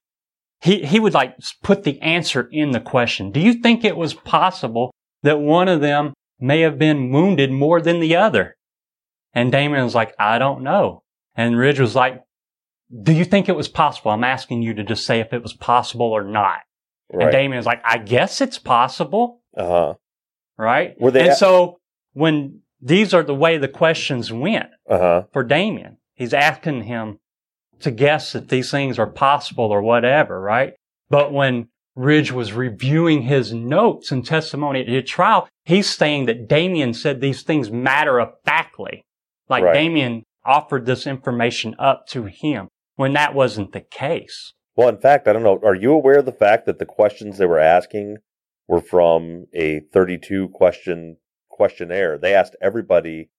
he, 0.60 0.84
he 0.84 1.00
would 1.00 1.14
like 1.14 1.34
put 1.62 1.82
the 1.84 2.00
answer 2.02 2.48
in 2.52 2.70
the 2.70 2.80
question. 2.80 3.32
Do 3.32 3.40
you 3.40 3.54
think 3.54 3.84
it 3.84 3.96
was 3.96 4.14
possible 4.14 4.92
that 5.22 5.40
one 5.40 5.68
of 5.68 5.80
them 5.80 6.12
may 6.38 6.60
have 6.60 6.78
been 6.78 7.10
wounded 7.10 7.50
more 7.50 7.80
than 7.80 7.98
the 8.00 8.16
other? 8.16 8.56
And 9.34 9.50
Damien 9.50 9.82
was 9.84 9.94
like, 9.94 10.14
I 10.18 10.38
don't 10.38 10.62
know. 10.62 11.02
And 11.34 11.56
Ridge 11.58 11.80
was 11.80 11.96
like, 11.96 12.22
do 13.02 13.12
you 13.12 13.24
think 13.24 13.48
it 13.48 13.56
was 13.56 13.68
possible? 13.68 14.10
I'm 14.10 14.22
asking 14.24 14.60
you 14.62 14.74
to 14.74 14.84
just 14.84 15.06
say 15.06 15.20
if 15.20 15.32
it 15.32 15.42
was 15.42 15.54
possible 15.54 16.06
or 16.12 16.22
not. 16.24 16.60
And 17.10 17.32
Damien 17.32 17.56
was 17.56 17.66
like, 17.66 17.82
I 17.84 17.98
guess 17.98 18.40
it's 18.40 18.58
possible, 18.58 19.42
Uh 19.56 19.66
huh. 19.66 19.94
right? 20.58 20.94
Were 21.00 21.10
they 21.10 21.20
and 21.22 21.28
a- 21.30 21.36
so 21.36 21.80
when 22.12 22.60
these 22.82 23.14
are 23.14 23.22
the 23.22 23.34
way 23.34 23.56
the 23.56 23.68
questions 23.68 24.32
went 24.32 24.66
Uh 24.90 24.98
huh. 24.98 25.22
for 25.32 25.44
Damien, 25.44 25.98
he's 26.14 26.34
asking 26.34 26.82
him 26.82 27.18
to 27.80 27.90
guess 27.90 28.34
if 28.34 28.48
these 28.48 28.70
things 28.70 28.98
are 28.98 29.06
possible 29.06 29.66
or 29.66 29.80
whatever, 29.82 30.40
right? 30.40 30.74
But 31.08 31.32
when 31.32 31.68
Ridge 31.94 32.32
was 32.32 32.52
reviewing 32.52 33.22
his 33.22 33.52
notes 33.52 34.10
and 34.10 34.24
testimony 34.24 34.80
at 34.80 34.88
his 34.88 35.08
trial, 35.10 35.48
he's 35.64 35.88
saying 35.94 36.26
that 36.26 36.48
Damien 36.48 36.94
said 36.94 37.20
these 37.20 37.42
things 37.42 37.70
matter 37.70 38.18
of 38.18 38.32
factly. 38.44 39.02
Like 39.48 39.64
Right. 39.64 39.74
Damien 39.74 40.22
offered 40.44 40.86
this 40.86 41.06
information 41.06 41.74
up 41.78 42.06
to 42.08 42.24
him 42.24 42.68
when 42.96 43.12
that 43.12 43.34
wasn't 43.34 43.72
the 43.72 43.80
case. 43.80 44.54
Well, 44.74 44.88
in 44.88 44.98
fact, 45.00 45.28
I 45.28 45.32
don't 45.34 45.42
know. 45.42 45.60
Are 45.62 45.74
you 45.74 45.92
aware 45.92 46.20
of 46.20 46.24
the 46.24 46.32
fact 46.32 46.64
that 46.66 46.78
the 46.78 46.86
questions 46.86 47.36
they 47.38 47.46
were 47.46 47.58
asking 47.58 48.16
were 48.68 48.80
from 48.80 49.46
a 49.54 49.80
32 49.92 50.48
question 50.48 51.18
questionnaire? 51.52 52.18
They 52.18 52.34
asked 52.34 52.56
everybody 52.60 53.30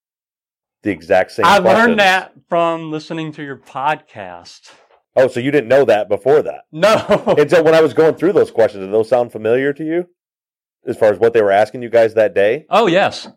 the 0.84 0.91
exact 0.91 1.32
same. 1.32 1.45
I 1.45 1.60
questions. 1.60 1.88
learned 1.88 1.99
that 1.99 2.34
from 2.47 2.91
listening 2.91 3.32
to 3.34 3.43
your 3.43 3.58
podcast. 3.58 4.71
Oh, 5.15 5.28
so 5.28 5.39
you 5.39 5.52
didn't 5.52 5.67
know 5.69 5.86
that 5.86 6.10
before 6.10 6.41
that? 6.41 6.62
No. 6.71 6.95
And 7.38 7.49
so 7.49 7.62
when 7.62 7.76
I 7.76 7.82
was 7.82 7.93
going 7.93 8.15
through 8.15 8.34
those 8.34 8.52
questions, 8.52 8.84
did 8.84 8.93
those 8.93 9.10
sound 9.10 9.32
familiar 9.32 9.73
to 9.73 9.84
you, 9.84 10.08
as 10.88 10.97
far 10.97 11.12
as 11.12 11.19
what 11.19 11.34
they 11.34 11.41
were 11.41 11.52
asking 11.52 11.84
you 11.84 11.89
guys 11.89 12.13
that 12.13 12.34
day? 12.34 12.65
Oh 12.69 12.88
yes, 12.88 13.28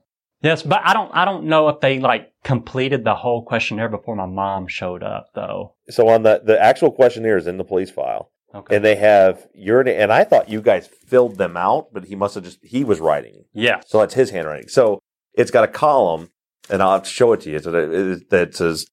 yes, 0.42 0.62
but 0.62 0.80
I 0.84 0.92
don't. 0.92 1.10
I 1.14 1.24
don't 1.24 1.44
know 1.44 1.68
if 1.68 1.80
they 1.80 1.98
like 1.98 2.32
completed 2.44 3.04
the 3.04 3.14
whole 3.14 3.44
questionnaire 3.44 3.88
before 3.88 4.16
my 4.16 4.26
mom 4.26 4.68
showed 4.68 5.02
up, 5.02 5.26
though. 5.34 5.74
So 5.90 6.08
on 6.08 6.22
the 6.22 6.40
the 6.44 6.60
actual 6.60 6.90
questionnaire 6.90 7.36
is 7.36 7.46
in 7.46 7.58
the 7.58 7.64
police 7.64 7.90
file, 7.90 8.30
Okay. 8.54 8.76
and 8.76 8.85
they 8.85 8.96
have 8.96 9.46
your 9.54 9.80
and 9.87 10.12
I 10.12 10.24
thought 10.24 10.48
you 10.48 10.62
guys 10.62 10.88
filled 11.06 11.37
them 11.37 11.56
out, 11.56 11.88
but 11.92 12.04
he 12.06 12.14
must 12.14 12.37
have 12.37 12.44
just 12.44 12.59
he 12.62 12.85
was 12.85 13.00
writing. 13.00 13.44
yeah. 13.52 13.80
So 13.87 13.98
that's 14.00 14.14
his 14.14 14.30
handwriting. 14.30 14.68
So 14.68 15.00
it's 15.35 15.50
got 15.50 15.64
a 15.64 15.68
column, 15.68 16.30
and 16.70 16.82
I'll 16.82 16.92
have 16.92 17.02
to 17.02 17.11
show 17.11 17.32
it 17.32 17.42
to 17.42 17.50
you. 17.50 17.59
That, 17.59 17.74
it, 17.74 18.30
that 18.30 18.54
says 18.54 18.87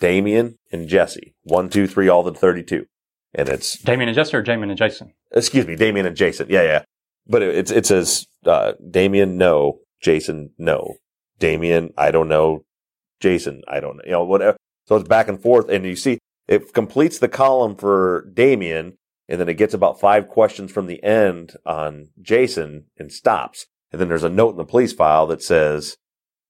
Damien 0.00 0.56
and 0.70 0.88
Jesse, 0.88 1.34
one, 1.42 1.68
two, 1.68 1.86
three, 1.86 2.08
all 2.08 2.22
the 2.22 2.32
thirty-two, 2.32 2.86
and 3.34 3.48
it's 3.48 3.76
Damien 3.78 4.08
and 4.08 4.14
Jesse 4.16 4.36
or 4.36 4.42
Damien 4.42 4.70
and 4.70 4.78
Jason? 4.78 5.12
excuse 5.32 5.66
me, 5.66 5.76
Damien 5.76 6.06
and 6.06 6.16
Jason. 6.16 6.46
Yeah, 6.48 6.62
yeah. 6.62 6.82
But 7.26 7.42
it, 7.42 7.54
it's 7.54 7.70
it 7.70 7.86
says 7.86 8.26
uh, 8.46 8.72
Damien 8.88 9.36
no, 9.36 9.80
Jason 10.00 10.50
no, 10.58 10.94
Damien 11.38 11.92
I 11.98 12.10
don't 12.12 12.28
know, 12.28 12.64
Jason 13.20 13.62
I 13.68 13.80
don't 13.80 13.96
know. 13.96 14.02
You 14.06 14.12
know 14.12 14.24
whatever. 14.24 14.56
So 14.86 14.96
it's 14.96 15.08
back 15.08 15.28
and 15.28 15.40
forth, 15.40 15.68
and 15.68 15.84
you 15.84 15.96
see 15.96 16.18
it 16.48 16.72
completes 16.72 17.18
the 17.18 17.28
column 17.28 17.76
for 17.76 18.30
Damien, 18.32 18.98
and 19.28 19.40
then 19.40 19.48
it 19.48 19.54
gets 19.54 19.74
about 19.74 20.00
five 20.00 20.28
questions 20.28 20.72
from 20.72 20.86
the 20.86 21.02
end 21.02 21.56
on 21.64 22.10
Jason 22.20 22.86
and 22.98 23.12
stops. 23.12 23.66
And 23.90 24.00
then 24.00 24.08
there's 24.08 24.24
a 24.24 24.28
note 24.28 24.50
in 24.50 24.56
the 24.56 24.64
police 24.64 24.92
file 24.92 25.26
that 25.28 25.42
says 25.42 25.96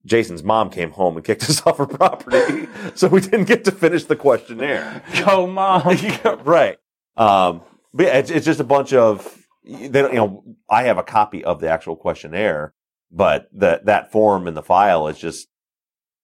Jason's 0.05 0.43
mom 0.43 0.71
came 0.71 0.93
home 0.93 1.17
and 1.17 1.25
kicked 1.25 1.45
us 1.45 1.63
off 1.67 1.79
her 1.79 1.87
property, 1.87 2.69
so 2.95 3.09
we 3.09 3.21
didn't 3.21 3.45
get 3.45 3.65
to 3.65 3.73
finish 3.73 4.05
the 4.05 4.17
questionnaire. 4.17 5.03
Go 5.25 5.47
mom. 5.47 5.83
Right. 6.45 6.79
Um, 7.17 7.63
but 7.93 8.07
yeah, 8.07 8.19
it's, 8.19 8.31
it's 8.31 8.47
just 8.47 8.61
a 8.61 8.65
bunch 8.65 8.93
of 8.93 9.39
they 9.65 9.89
don't, 9.89 10.13
you 10.13 10.19
know, 10.19 10.45
I 10.69 10.85
have 10.85 10.99
a 10.99 11.03
copy 11.03 11.45
of 11.45 11.61
the 11.61 11.69
actual 11.69 11.95
questionnaire, 11.95 12.75
but 13.11 13.49
that 13.53 13.85
that 13.87 14.11
form 14.11 14.49
in 14.49 14.55
the 14.55 14.63
file 14.63 15.07
is 15.09 15.19
just 15.19 15.49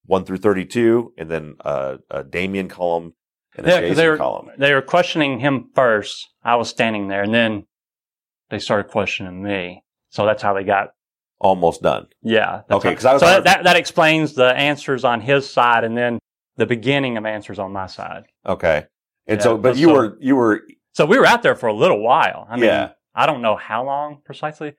one 0.05 0.25
through 0.25 0.39
thirty-two, 0.39 1.13
and 1.17 1.31
then 1.31 1.57
uh, 1.65 1.99
a 2.11 2.25
Damien 2.25 2.69
column 2.69 3.15
a 3.65 3.69
Yeah, 3.69 3.81
Jason 3.81 3.97
they 3.97 4.09
were 4.09 4.17
column. 4.17 4.51
they 4.59 4.73
were 4.75 4.83
questioning 4.83 5.39
him 5.41 5.71
first. 5.75 6.29
I 6.45 6.57
was 6.57 6.69
standing 6.69 7.09
there, 7.09 7.23
and 7.23 7.35
then 7.35 7.65
they 8.51 8.59
started 8.59 8.91
questioning 8.91 9.43
me. 9.43 9.83
So 10.11 10.25
that's 10.27 10.43
how 10.43 10.55
they 10.55 10.65
got. 10.65 10.91
Almost 11.41 11.83
done. 11.83 12.07
Yeah. 12.23 12.63
Okay, 12.71 12.95
how- 12.97 13.11
I 13.11 13.13
was 13.15 13.21
so 13.21 13.27
wondering- 13.27 13.45
that 13.45 13.65
that 13.65 13.77
explains 13.77 14.35
the 14.35 14.53
answers 14.57 15.05
on 15.05 15.21
his 15.21 15.49
side, 15.49 15.85
and 15.85 15.97
then 15.97 16.19
the 16.57 16.67
beginning 16.67 17.17
of 17.17 17.25
answers 17.27 17.59
on 17.59 17.73
my 17.73 17.87
side. 17.87 18.25
Okay. 18.47 18.87
And 19.27 19.39
Yeah, 19.39 19.43
so, 19.45 19.59
but 19.59 19.75
so- 19.75 19.81
you 19.81 19.91
were 19.93 20.17
you 20.21 20.37
were 20.37 20.63
So 20.95 21.07
we 21.07 21.17
were 21.19 21.27
out 21.27 21.43
there 21.45 21.55
for 21.55 21.69
a 21.69 21.73
little 21.73 22.01
while. 22.03 22.47
I 22.51 22.57
mean, 22.57 22.65
Yeah. 22.65 22.91
I 23.15 23.27
don't 23.27 23.41
know 23.43 23.55
how 23.55 23.85
long 23.85 24.21
precisely. 24.25 24.75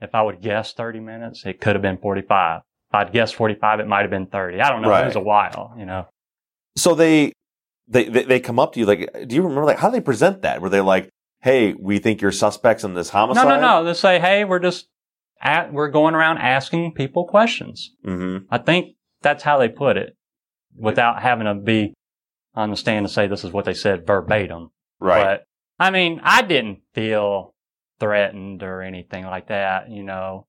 If 0.00 0.14
I 0.14 0.22
would 0.22 0.40
guess 0.40 0.72
30 0.72 1.00
minutes, 1.00 1.44
it 1.46 1.60
could 1.60 1.74
have 1.74 1.82
been 1.82 1.96
45. 1.98 2.60
If 2.90 2.94
I'd 2.94 3.12
guess 3.12 3.32
45, 3.32 3.80
it 3.80 3.88
might 3.88 4.02
have 4.02 4.10
been 4.10 4.26
30. 4.26 4.60
I 4.60 4.70
don't 4.70 4.82
know. 4.82 4.94
It 4.94 5.04
was 5.06 5.16
a 5.16 5.20
while, 5.20 5.74
you 5.76 5.86
know. 5.86 6.06
so 6.76 6.94
they, 6.94 7.32
they 7.86 8.04
they 8.04 8.24
they 8.24 8.40
come 8.40 8.58
up 8.58 8.72
to 8.72 8.80
you 8.80 8.86
like, 8.86 9.10
do 9.26 9.34
you 9.34 9.42
remember 9.42 9.64
like 9.64 9.78
how 9.78 9.88
do 9.88 9.92
they 9.92 10.00
present 10.00 10.42
that? 10.42 10.60
Were 10.60 10.68
they 10.68 10.80
like, 10.80 11.10
hey, 11.42 11.74
we 11.74 11.98
think 11.98 12.20
you're 12.20 12.32
suspects 12.32 12.84
in 12.84 12.94
this 12.94 13.10
homicide? 13.10 13.44
no, 13.44 13.56
no. 13.56 13.60
No. 13.60 13.84
They 13.84 13.94
say, 13.94 14.18
hey, 14.18 14.44
we're 14.44 14.60
just 14.60 14.88
at, 15.40 15.72
we're 15.72 15.90
going 15.90 16.14
around 16.14 16.38
asking 16.38 16.94
people 16.94 17.26
questions. 17.26 17.90
Mm-hmm. 18.06 18.46
I 18.50 18.58
think 18.58 18.96
that's 19.20 19.42
how 19.42 19.58
they 19.58 19.68
put 19.68 19.96
it 19.96 20.16
without 20.76 21.20
having 21.22 21.46
to 21.46 21.54
be 21.54 21.94
on 22.54 22.70
the 22.70 22.76
stand 22.76 23.06
to 23.06 23.12
say 23.12 23.26
this 23.26 23.44
is 23.44 23.52
what 23.52 23.64
they 23.64 23.74
said 23.74 24.06
verbatim. 24.06 24.70
Right. 25.00 25.22
But 25.22 25.44
I 25.78 25.90
mean, 25.90 26.20
I 26.22 26.42
didn't 26.42 26.80
feel 26.94 27.54
threatened 28.00 28.62
or 28.62 28.82
anything 28.82 29.24
like 29.24 29.48
that, 29.48 29.90
you 29.90 30.02
know. 30.02 30.46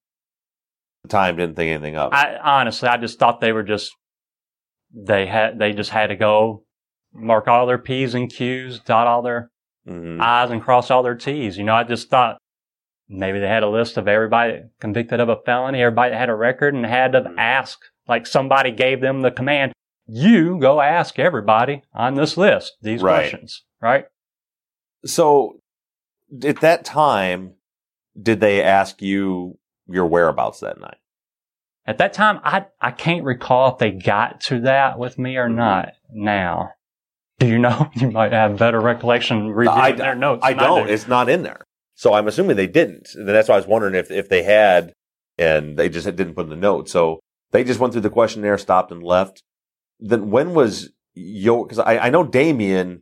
the 1.04 1.10
time 1.10 1.36
didn't 1.36 1.56
think 1.56 1.72
anything 1.72 1.98
of. 1.98 2.14
I 2.14 2.38
honestly, 2.38 2.88
I 2.90 2.98
just 2.98 3.20
thought 3.20 3.42
they 3.42 3.52
were 3.52 3.64
just, 3.64 3.92
they 4.94 5.26
had, 5.26 5.60
they 5.60 5.74
just 5.74 5.90
had 5.90 6.08
to 6.08 6.16
go 6.16 6.65
mark 7.16 7.48
all 7.48 7.66
their 7.66 7.78
P's 7.78 8.14
and 8.14 8.32
Q's, 8.32 8.80
dot 8.80 9.08
all 9.08 9.22
their 9.22 9.50
Mhm. 9.88 10.20
I's 10.22 10.50
and 10.52 10.62
cross 10.62 10.90
all 10.92 11.04
their 11.04 11.16
T's. 11.16 11.58
You 11.58 11.64
know, 11.64 11.76
I 11.76 11.84
just 11.84 12.10
thought 12.10 12.38
maybe 13.08 13.40
they 13.40 13.48
had 13.48 13.64
a 13.64 13.70
list 13.70 13.98
of 13.98 14.08
everybody 14.08 14.64
convicted 14.80 15.20
of 15.20 15.30
a 15.30 15.38
felony, 15.46 15.82
everybody 15.82 16.12
that 16.12 16.18
had 16.20 16.30
a 16.30 16.36
record 16.36 16.74
and 16.74 16.86
had 16.86 17.12
to 17.12 17.32
ask, 17.38 17.80
like 18.08 18.26
somebody 18.26 18.72
gave 18.72 19.00
them 19.02 19.22
the 19.22 19.30
command, 19.32 19.74
you 20.08 20.60
go 20.60 20.82
ask 20.82 21.18
everybody 21.20 21.84
on 21.94 22.16
this 22.16 22.36
list 22.38 22.78
these 22.82 23.02
Right. 23.04 23.30
questions, 23.30 23.64
right? 23.82 24.06
So, 25.06 25.60
at 26.44 26.62
that 26.62 26.84
time, 26.84 27.54
did 28.20 28.40
they 28.40 28.64
ask 28.64 29.02
you 29.02 29.60
your 29.88 30.06
whereabouts 30.08 30.60
that 30.62 30.80
night? 30.80 30.98
At 31.86 32.00
that 32.00 32.14
time, 32.14 32.40
I, 32.44 32.66
I 32.82 32.90
can't 32.90 33.24
recall 33.24 33.74
if 33.74 33.78
they 33.78 33.92
got 33.92 34.42
to 34.42 34.62
that 34.62 34.98
with 34.98 35.20
me 35.20 35.38
or 35.38 35.48
not 35.50 35.90
now. 36.12 36.72
Do 37.40 37.48
you 37.48 37.60
know? 37.60 37.90
You 37.96 38.12
might 38.12 38.32
have 38.32 38.58
better 38.58 38.80
recollection 38.80 39.50
reviewing 39.52 39.78
I, 39.80 39.92
their 39.92 40.16
notes. 40.16 40.42
I 40.44 40.54
don't. 40.54 40.88
do. 40.88 40.94
It's 40.94 41.08
not 41.08 41.30
in 41.30 41.44
there. 41.44 41.62
So 41.96 42.14
I'm 42.14 42.28
assuming 42.28 42.56
they 42.58 42.68
didn't. 42.68 43.10
And 43.16 43.28
that's 43.28 43.48
why 43.50 43.56
I 43.56 43.58
was 43.58 43.68
wondering 43.68 43.96
if, 43.96 44.12
if 44.12 44.30
they 44.30 44.44
had 44.44 44.94
and 45.38 45.78
they 45.78 45.90
just 45.90 46.06
didn't 46.06 46.34
put 46.36 46.46
in 46.46 46.50
the 46.50 46.56
note. 46.56 46.90
So 46.90 47.20
they 47.52 47.64
just 47.64 47.80
went 47.80 47.94
through 47.94 48.02
the 48.02 48.10
questionnaire, 48.10 48.58
stopped 48.58 48.92
and 48.92 49.02
left. 49.04 49.42
Then 50.00 50.30
when 50.30 50.54
was 50.54 50.90
your, 51.14 51.68
cause 51.68 51.80
I, 51.80 51.98
I 51.98 52.10
know 52.10 52.24
Damien 52.26 53.02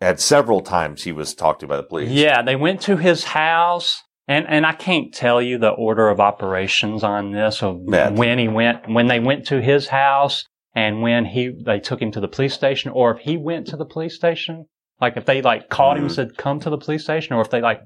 had 0.00 0.20
several 0.20 0.60
times 0.60 1.02
he 1.02 1.12
was 1.12 1.34
talked 1.34 1.60
to 1.60 1.66
by 1.66 1.76
the 1.76 1.82
police. 1.82 2.10
Yeah, 2.10 2.42
they 2.42 2.56
went 2.56 2.80
to 2.82 2.96
his 2.96 3.24
house, 3.24 4.00
and 4.28 4.46
and 4.48 4.64
I 4.64 4.72
can't 4.72 5.12
tell 5.12 5.42
you 5.42 5.58
the 5.58 5.70
order 5.70 6.08
of 6.08 6.20
operations 6.20 7.02
on 7.02 7.32
this 7.32 7.62
of 7.62 7.80
Yeah. 7.86 8.10
when 8.10 8.38
he 8.38 8.48
went 8.48 8.88
when 8.88 9.08
they 9.08 9.20
went 9.20 9.46
to 9.48 9.60
his 9.60 9.88
house 9.88 10.44
and 10.74 11.02
when 11.02 11.24
he 11.26 11.50
they 11.64 11.80
took 11.80 12.00
him 12.00 12.10
to 12.12 12.20
the 12.20 12.28
police 12.28 12.54
station, 12.54 12.90
or 12.92 13.10
if 13.16 13.18
he 13.20 13.36
went 13.36 13.66
to 13.68 13.76
the 13.76 13.86
police 13.86 14.14
station. 14.16 14.66
Like 15.00 15.16
if 15.16 15.24
they 15.24 15.40
like 15.40 15.70
called 15.70 15.96
him 15.96 16.04
and 16.04 16.12
Mhm. 16.12 16.14
said 16.14 16.36
come 16.36 16.60
to 16.60 16.68
the 16.68 16.76
police 16.76 17.04
station, 17.04 17.34
or 17.34 17.40
if 17.40 17.48
they 17.48 17.62
like 17.62 17.80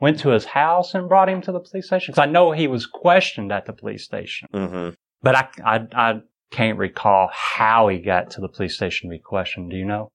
went 0.00 0.20
to 0.20 0.28
his 0.28 0.44
house 0.44 0.94
and 0.94 1.08
brought 1.08 1.28
him 1.28 1.40
to 1.42 1.50
the 1.50 1.58
police 1.58 1.86
station. 1.88 2.12
Because 2.12 2.22
I 2.28 2.30
know 2.30 2.52
he 2.52 2.68
was 2.68 2.86
questioned 2.86 3.50
at 3.50 3.66
the 3.66 3.72
police 3.72 4.04
station, 4.04 4.46
Mm-hmm. 4.54 4.90
but 5.20 5.34
I 5.34 5.48
I 5.64 5.86
I 5.92 6.20
can't 6.52 6.78
recall 6.78 7.28
how 7.32 7.88
he 7.88 7.98
got 7.98 8.30
to 8.30 8.40
the 8.40 8.48
police 8.48 8.76
station 8.76 9.10
to 9.10 9.16
be 9.16 9.18
questioned. 9.18 9.72
Do 9.72 9.76
you 9.76 9.84
know? 9.84 10.12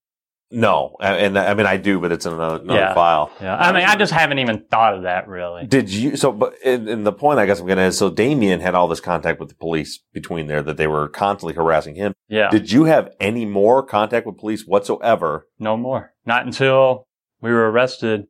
No. 0.51 0.95
And, 1.01 1.37
I 1.39 1.53
mean, 1.55 1.65
I 1.65 1.77
do, 1.77 1.99
but 1.99 2.11
it's 2.11 2.25
in 2.25 2.33
another, 2.33 2.61
another 2.63 2.79
Yeah. 2.79 2.93
file. 2.93 3.31
Yeah, 3.41 3.55
I 3.57 3.71
mean 3.71 3.83
I 3.83 3.95
just 3.95 4.13
haven't 4.13 4.39
even 4.39 4.63
thought 4.69 4.93
of 4.93 5.03
that 5.03 5.27
really. 5.27 5.65
Did 5.65 5.89
you? 5.91 6.15
So, 6.15 6.31
but 6.31 6.53
and, 6.63 6.87
and 6.87 7.05
the 7.05 7.11
point 7.11 7.39
I 7.39 7.45
guess 7.45 7.59
I'm 7.59 7.65
going 7.65 7.77
to 7.77 7.83
is 7.83 7.97
so 7.97 8.09
Damien 8.09 8.59
had 8.61 8.75
all 8.75 8.87
this 8.87 8.99
contact 8.99 9.39
with 9.39 9.49
the 9.49 9.55
police 9.55 9.99
between 10.13 10.47
there 10.47 10.61
that 10.61 10.77
they 10.77 10.87
were 10.87 11.07
constantly 11.09 11.55
harassing 11.55 11.95
him. 11.95 12.13
Yeah. 12.27 12.49
Did 12.49 12.71
you 12.71 12.85
have 12.85 13.09
any 13.19 13.45
more 13.45 13.81
contact 13.83 14.25
with 14.27 14.37
police 14.37 14.65
whatsoever? 14.65 15.47
No 15.59 15.75
more. 15.77 16.13
Not 16.25 16.45
until 16.45 17.07
we 17.41 17.51
were 17.51 17.69
arrested 17.71 18.27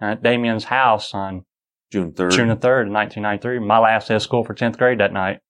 at 0.00 0.22
Damien's 0.22 0.64
house 0.64 1.12
on 1.14 1.44
June 1.90 2.12
3rd. 2.12 2.32
June 2.32 2.48
the 2.48 2.56
3rd, 2.56 2.90
1993. 2.92 3.58
My 3.60 3.78
last 3.78 4.08
day 4.08 4.14
of 4.14 4.22
school 4.22 4.44
for 4.44 4.54
10th 4.54 4.78
grade 4.78 5.00
that 5.00 5.12
night. 5.12 5.40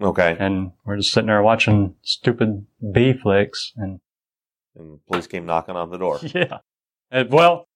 Okay. 0.00 0.36
And 0.38 0.72
we're 0.84 0.96
just 0.96 1.12
sitting 1.12 1.28
there 1.28 1.42
watching 1.42 1.94
stupid 2.02 2.66
B 2.92 3.12
flicks. 3.12 3.72
And 3.76 4.00
And 4.76 4.94
the 4.94 4.98
police 5.08 5.26
came 5.26 5.44
knocking 5.46 5.76
on 5.76 5.90
the 5.90 5.98
door. 5.98 6.18
yeah. 6.34 6.58
Uh, 7.10 7.24
well, 7.28 7.66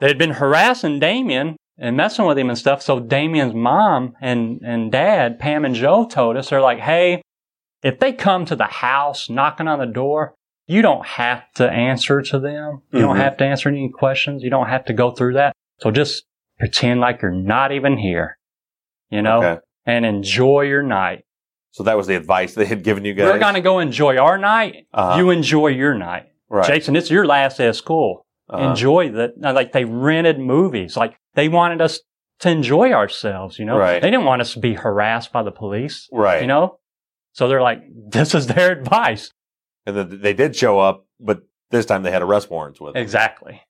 they'd 0.00 0.18
been 0.18 0.30
harassing 0.30 0.98
Damien 0.98 1.56
and 1.78 1.96
messing 1.96 2.24
with 2.26 2.38
him 2.38 2.48
and 2.48 2.58
stuff. 2.58 2.80
So 2.82 2.98
Damien's 3.00 3.54
mom 3.54 4.14
and, 4.20 4.60
and 4.62 4.90
dad, 4.90 5.38
Pam 5.38 5.64
and 5.64 5.74
Joe 5.74 6.06
told 6.06 6.36
us, 6.36 6.48
they're 6.50 6.60
like, 6.60 6.78
Hey, 6.80 7.22
if 7.82 7.98
they 7.98 8.12
come 8.12 8.46
to 8.46 8.56
the 8.56 8.64
house 8.64 9.28
knocking 9.28 9.68
on 9.68 9.78
the 9.78 9.86
door, 9.86 10.34
you 10.66 10.82
don't 10.82 11.04
have 11.06 11.42
to 11.56 11.70
answer 11.70 12.22
to 12.22 12.38
them. 12.40 12.82
You 12.92 13.00
don't 13.00 13.16
Mhm. 13.16 13.20
have 13.20 13.36
to 13.36 13.44
answer 13.44 13.68
any 13.68 13.88
questions. 13.90 14.42
You 14.42 14.50
don't 14.50 14.68
have 14.68 14.84
to 14.86 14.92
go 14.92 15.10
through 15.12 15.34
that. 15.34 15.52
So 15.80 15.90
just 15.90 16.24
pretend 16.58 17.00
like 17.00 17.20
you're 17.22 17.30
not 17.30 17.70
even 17.70 17.98
here, 17.98 18.38
you 19.10 19.20
know, 19.22 19.38
Okay. 19.44 19.60
and 19.84 20.04
enjoy 20.06 20.62
your 20.62 20.82
night. 20.82 21.22
So 21.70 21.82
that 21.84 21.96
was 21.96 22.06
the 22.06 22.16
advice 22.16 22.54
they 22.54 22.64
had 22.64 22.82
given 22.82 23.04
you 23.04 23.12
guys. 23.12 23.26
We're 23.26 23.38
going 23.38 23.54
to 23.54 23.60
go 23.60 23.78
enjoy 23.78 24.16
our 24.16 24.38
night. 24.38 24.86
Uh-huh. 24.94 25.18
You 25.18 25.28
enjoy 25.30 25.68
your 25.68 25.94
night. 25.94 26.24
Right. 26.48 26.66
Jason, 26.66 26.96
it's 26.96 27.10
your 27.10 27.26
last 27.26 27.58
day 27.58 27.68
of 27.68 27.76
school. 27.76 28.26
Uh-huh. 28.48 28.70
Enjoy 28.70 29.10
that. 29.12 29.38
Like 29.40 29.72
they 29.72 29.84
rented 29.84 30.38
movies. 30.38 30.96
Like 30.96 31.16
they 31.34 31.48
wanted 31.48 31.80
us 31.80 32.00
to 32.40 32.50
enjoy 32.50 32.92
ourselves, 32.92 33.58
you 33.58 33.64
know? 33.64 33.78
Right. 33.78 34.00
They 34.00 34.10
didn't 34.10 34.26
want 34.26 34.42
us 34.42 34.52
to 34.54 34.60
be 34.60 34.74
harassed 34.74 35.32
by 35.32 35.42
the 35.42 35.50
police, 35.50 36.08
Right. 36.12 36.40
you 36.42 36.46
know? 36.46 36.78
So 37.32 37.48
they're 37.48 37.62
like, 37.62 37.82
this 38.08 38.34
is 38.34 38.46
their 38.46 38.72
advice. 38.72 39.30
And 39.86 39.96
then 39.96 40.20
they 40.20 40.34
did 40.34 40.54
show 40.56 40.78
up, 40.80 41.06
but 41.20 41.42
this 41.70 41.86
time 41.86 42.02
they 42.02 42.10
had 42.10 42.22
arrest 42.22 42.50
warrants 42.50 42.80
with 42.80 42.94
them. 42.94 43.02
Exactly. 43.02 43.62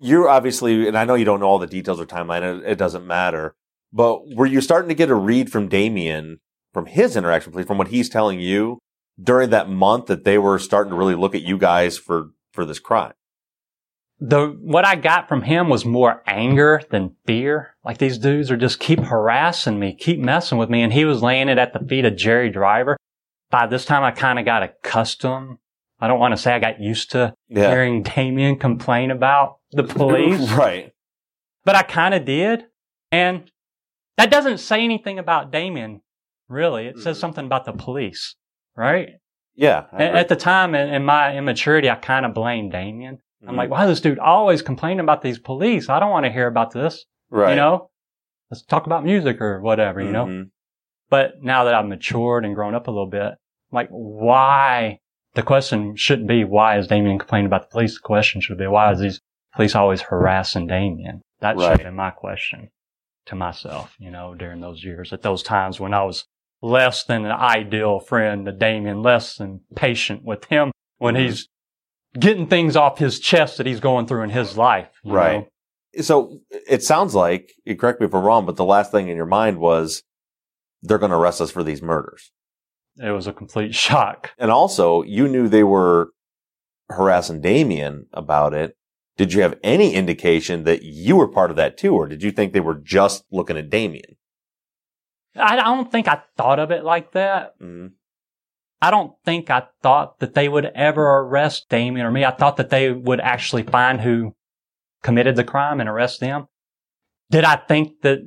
You're 0.00 0.28
obviously, 0.28 0.88
and 0.88 0.98
I 0.98 1.04
know 1.04 1.14
you 1.14 1.24
don't 1.24 1.40
know 1.40 1.46
all 1.46 1.58
the 1.58 1.66
details 1.66 2.00
or 2.00 2.06
timeline. 2.06 2.42
It, 2.60 2.72
it 2.72 2.78
doesn't 2.78 3.06
matter. 3.06 3.54
But 3.92 4.34
were 4.34 4.46
you 4.46 4.60
starting 4.60 4.88
to 4.88 4.94
get 4.94 5.08
a 5.10 5.14
read 5.14 5.50
from 5.50 5.68
Damien 5.68 6.40
from 6.72 6.86
his 6.86 7.16
interaction, 7.16 7.50
with 7.50 7.54
police, 7.54 7.66
from 7.68 7.78
what 7.78 7.88
he's 7.88 8.08
telling 8.08 8.40
you 8.40 8.80
during 9.22 9.50
that 9.50 9.68
month 9.68 10.06
that 10.06 10.24
they 10.24 10.38
were 10.38 10.58
starting 10.58 10.90
to 10.90 10.96
really 10.96 11.14
look 11.14 11.34
at 11.34 11.42
you 11.42 11.58
guys 11.58 11.96
for 11.98 12.30
for 12.52 12.64
this 12.64 12.78
crime? 12.78 13.12
The, 14.20 14.56
what 14.62 14.84
I 14.86 14.94
got 14.94 15.28
from 15.28 15.42
him 15.42 15.68
was 15.68 15.84
more 15.84 16.22
anger 16.26 16.80
than 16.90 17.16
fear. 17.26 17.74
Like 17.84 17.98
these 17.98 18.16
dudes 18.16 18.50
are 18.50 18.56
just 18.56 18.78
keep 18.78 19.00
harassing 19.00 19.78
me, 19.78 19.94
keep 19.98 20.20
messing 20.20 20.56
with 20.56 20.70
me. 20.70 20.82
And 20.82 20.92
he 20.92 21.04
was 21.04 21.20
laying 21.20 21.48
it 21.48 21.58
at 21.58 21.72
the 21.72 21.80
feet 21.80 22.04
of 22.04 22.16
Jerry 22.16 22.48
Driver. 22.48 22.96
By 23.50 23.66
this 23.66 23.84
time, 23.84 24.02
I 24.04 24.12
kind 24.12 24.38
of 24.38 24.44
got 24.44 24.62
accustomed. 24.62 25.58
I 26.00 26.06
don't 26.08 26.20
want 26.20 26.32
to 26.32 26.40
say 26.40 26.52
I 26.52 26.58
got 26.60 26.80
used 26.80 27.10
to 27.10 27.34
Yeah. 27.48 27.70
hearing 27.70 28.02
Damien 28.02 28.56
complain 28.58 29.10
about 29.10 29.56
the 29.72 29.82
police. 29.84 30.48
right. 30.52 30.92
but 31.64 31.74
I 31.74 31.82
kind 31.82 32.14
of 32.14 32.24
did. 32.24 32.64
And 33.10 33.50
that 34.16 34.30
doesn't 34.30 34.58
say 34.58 34.82
anything 34.84 35.18
about 35.18 35.50
Damien, 35.50 36.02
really. 36.48 36.86
It 36.86 36.98
says 36.98 37.16
Mhm. 37.16 37.20
something 37.20 37.46
about 37.46 37.64
the 37.64 37.72
police, 37.72 38.36
right? 38.76 39.10
Yeah. 39.54 39.84
At 39.92 40.28
the 40.28 40.36
time, 40.36 40.74
in, 40.74 40.92
in 40.92 41.04
my 41.04 41.36
immaturity, 41.36 41.88
I 41.88 41.94
kind 41.96 42.26
of 42.26 42.34
blamed 42.34 42.72
Damien. 42.72 43.18
I'm 43.46 43.54
Mhm. 43.54 43.58
like, 43.58 43.70
why 43.70 43.84
is 43.84 43.90
this 43.90 44.00
dude 44.00 44.18
always 44.18 44.62
complaining 44.62 45.00
about 45.00 45.22
these 45.22 45.38
police? 45.38 45.88
I 45.88 46.00
don't 46.00 46.10
want 46.10 46.26
to 46.26 46.32
hear 46.32 46.46
about 46.46 46.72
this. 46.72 47.04
right. 47.30 47.50
You 47.50 47.56
know, 47.56 47.90
let's 48.50 48.62
talk 48.64 48.86
about 48.86 49.04
music 49.04 49.40
or 49.40 49.60
whatever, 49.60 50.00
you 50.00 50.12
know? 50.12 50.26
Mhm. 50.26 50.50
But 51.10 51.42
now 51.42 51.64
that 51.64 51.74
I've 51.74 51.86
matured 51.86 52.44
and 52.44 52.54
grown 52.54 52.74
up 52.74 52.86
a 52.86 52.90
little 52.90 53.08
bit, 53.08 53.22
I'm 53.32 53.36
like, 53.72 53.88
why? 53.90 54.98
The 55.34 55.42
question 55.42 55.96
shouldn't 55.96 56.28
be, 56.28 56.44
why 56.44 56.78
is 56.78 56.86
Damien 56.86 57.18
complaining 57.18 57.46
about 57.46 57.62
the 57.62 57.68
police? 57.72 57.94
The 57.94 58.00
question 58.06 58.40
should 58.40 58.56
be, 58.58 58.66
why 58.68 58.92
is 58.92 59.00
these 59.00 59.20
police 59.54 59.74
always 59.74 60.02
harassing 60.02 60.66
Damien? 60.68 61.22
That 61.40 61.56
should 61.58 61.62
Right. 61.66 61.70
have 61.78 61.82
been 61.82 61.94
my 61.96 62.10
question 62.10 62.70
to 63.26 63.34
myself, 63.34 63.96
you 63.98 64.10
know, 64.12 64.34
during 64.34 64.60
those 64.60 64.84
years, 64.84 65.12
at 65.12 65.22
those 65.22 65.42
times 65.42 65.80
when 65.80 65.92
I 65.92 66.04
was 66.04 66.24
less 66.64 67.04
than 67.04 67.24
an 67.26 67.32
ideal 67.32 68.00
friend 68.00 68.46
to 68.46 68.52
Damien, 68.52 69.02
less 69.02 69.36
than 69.36 69.60
patient 69.76 70.24
with 70.24 70.46
him 70.46 70.72
when 70.98 71.14
Mm-hmm. 71.14 71.24
he's 71.26 71.48
getting 72.18 72.46
things 72.46 72.74
off 72.76 72.98
his 72.98 73.20
chest 73.20 73.58
that 73.58 73.66
he's 73.66 73.80
going 73.80 74.06
through 74.06 74.22
in 74.22 74.30
his 74.30 74.56
life. 74.56 74.88
Right. 75.04 75.40
know? 75.94 76.02
So 76.02 76.38
it 76.50 76.82
sounds 76.82 77.14
like, 77.14 77.52
you 77.64 77.76
correct 77.76 78.00
me 78.00 78.06
if 78.06 78.14
I'm 78.14 78.24
wrong, 78.24 78.46
but 78.46 78.56
the 78.56 78.64
last 78.64 78.90
thing 78.90 79.08
in 79.08 79.16
your 79.16 79.26
mind 79.26 79.58
was 79.58 80.02
they're 80.82 80.98
going 80.98 81.10
to 81.10 81.16
arrest 81.16 81.40
us 81.40 81.50
for 81.50 81.62
these 81.62 81.82
murders. 81.82 82.32
It 82.96 83.10
was 83.10 83.26
a 83.26 83.32
complete 83.32 83.74
shock. 83.84 84.30
And 84.38 84.50
also, 84.50 85.02
you 85.02 85.28
knew 85.28 85.48
they 85.48 85.64
were 85.64 86.10
harassing 86.88 87.40
Damien 87.40 88.06
about 88.12 88.54
it. 88.54 88.74
Did 89.16 89.32
you 89.32 89.42
have 89.42 89.58
any 89.62 89.94
indication 89.94 90.64
that 90.64 90.82
you 90.82 91.16
were 91.16 91.28
part 91.28 91.50
of 91.50 91.56
that 91.56 91.76
too, 91.76 91.94
or 91.94 92.08
did 92.08 92.22
you 92.22 92.30
think 92.32 92.52
they 92.52 92.60
were 92.60 92.74
just 92.74 93.24
looking 93.30 93.56
at 93.56 93.70
Damien? 93.70 94.16
I 95.36 95.56
don't 95.56 95.90
think 95.90 96.08
I 96.08 96.22
thought 96.36 96.58
of 96.58 96.70
it 96.70 96.84
like 96.84 97.12
that. 97.12 97.58
Mm-hmm. 97.60 97.88
I 98.82 98.90
don't 98.90 99.12
think 99.24 99.50
I 99.50 99.64
thought 99.82 100.18
that 100.20 100.34
they 100.34 100.48
would 100.48 100.66
ever 100.66 101.02
arrest 101.20 101.68
Damien 101.70 102.06
or 102.06 102.10
me. 102.10 102.24
I 102.24 102.30
thought 102.32 102.56
that 102.58 102.70
they 102.70 102.92
would 102.92 103.20
actually 103.20 103.62
find 103.62 104.00
who 104.00 104.34
committed 105.02 105.36
the 105.36 105.44
crime 105.44 105.80
and 105.80 105.88
arrest 105.88 106.20
them. 106.20 106.46
Did 107.30 107.44
I 107.44 107.56
think 107.56 108.02
that 108.02 108.18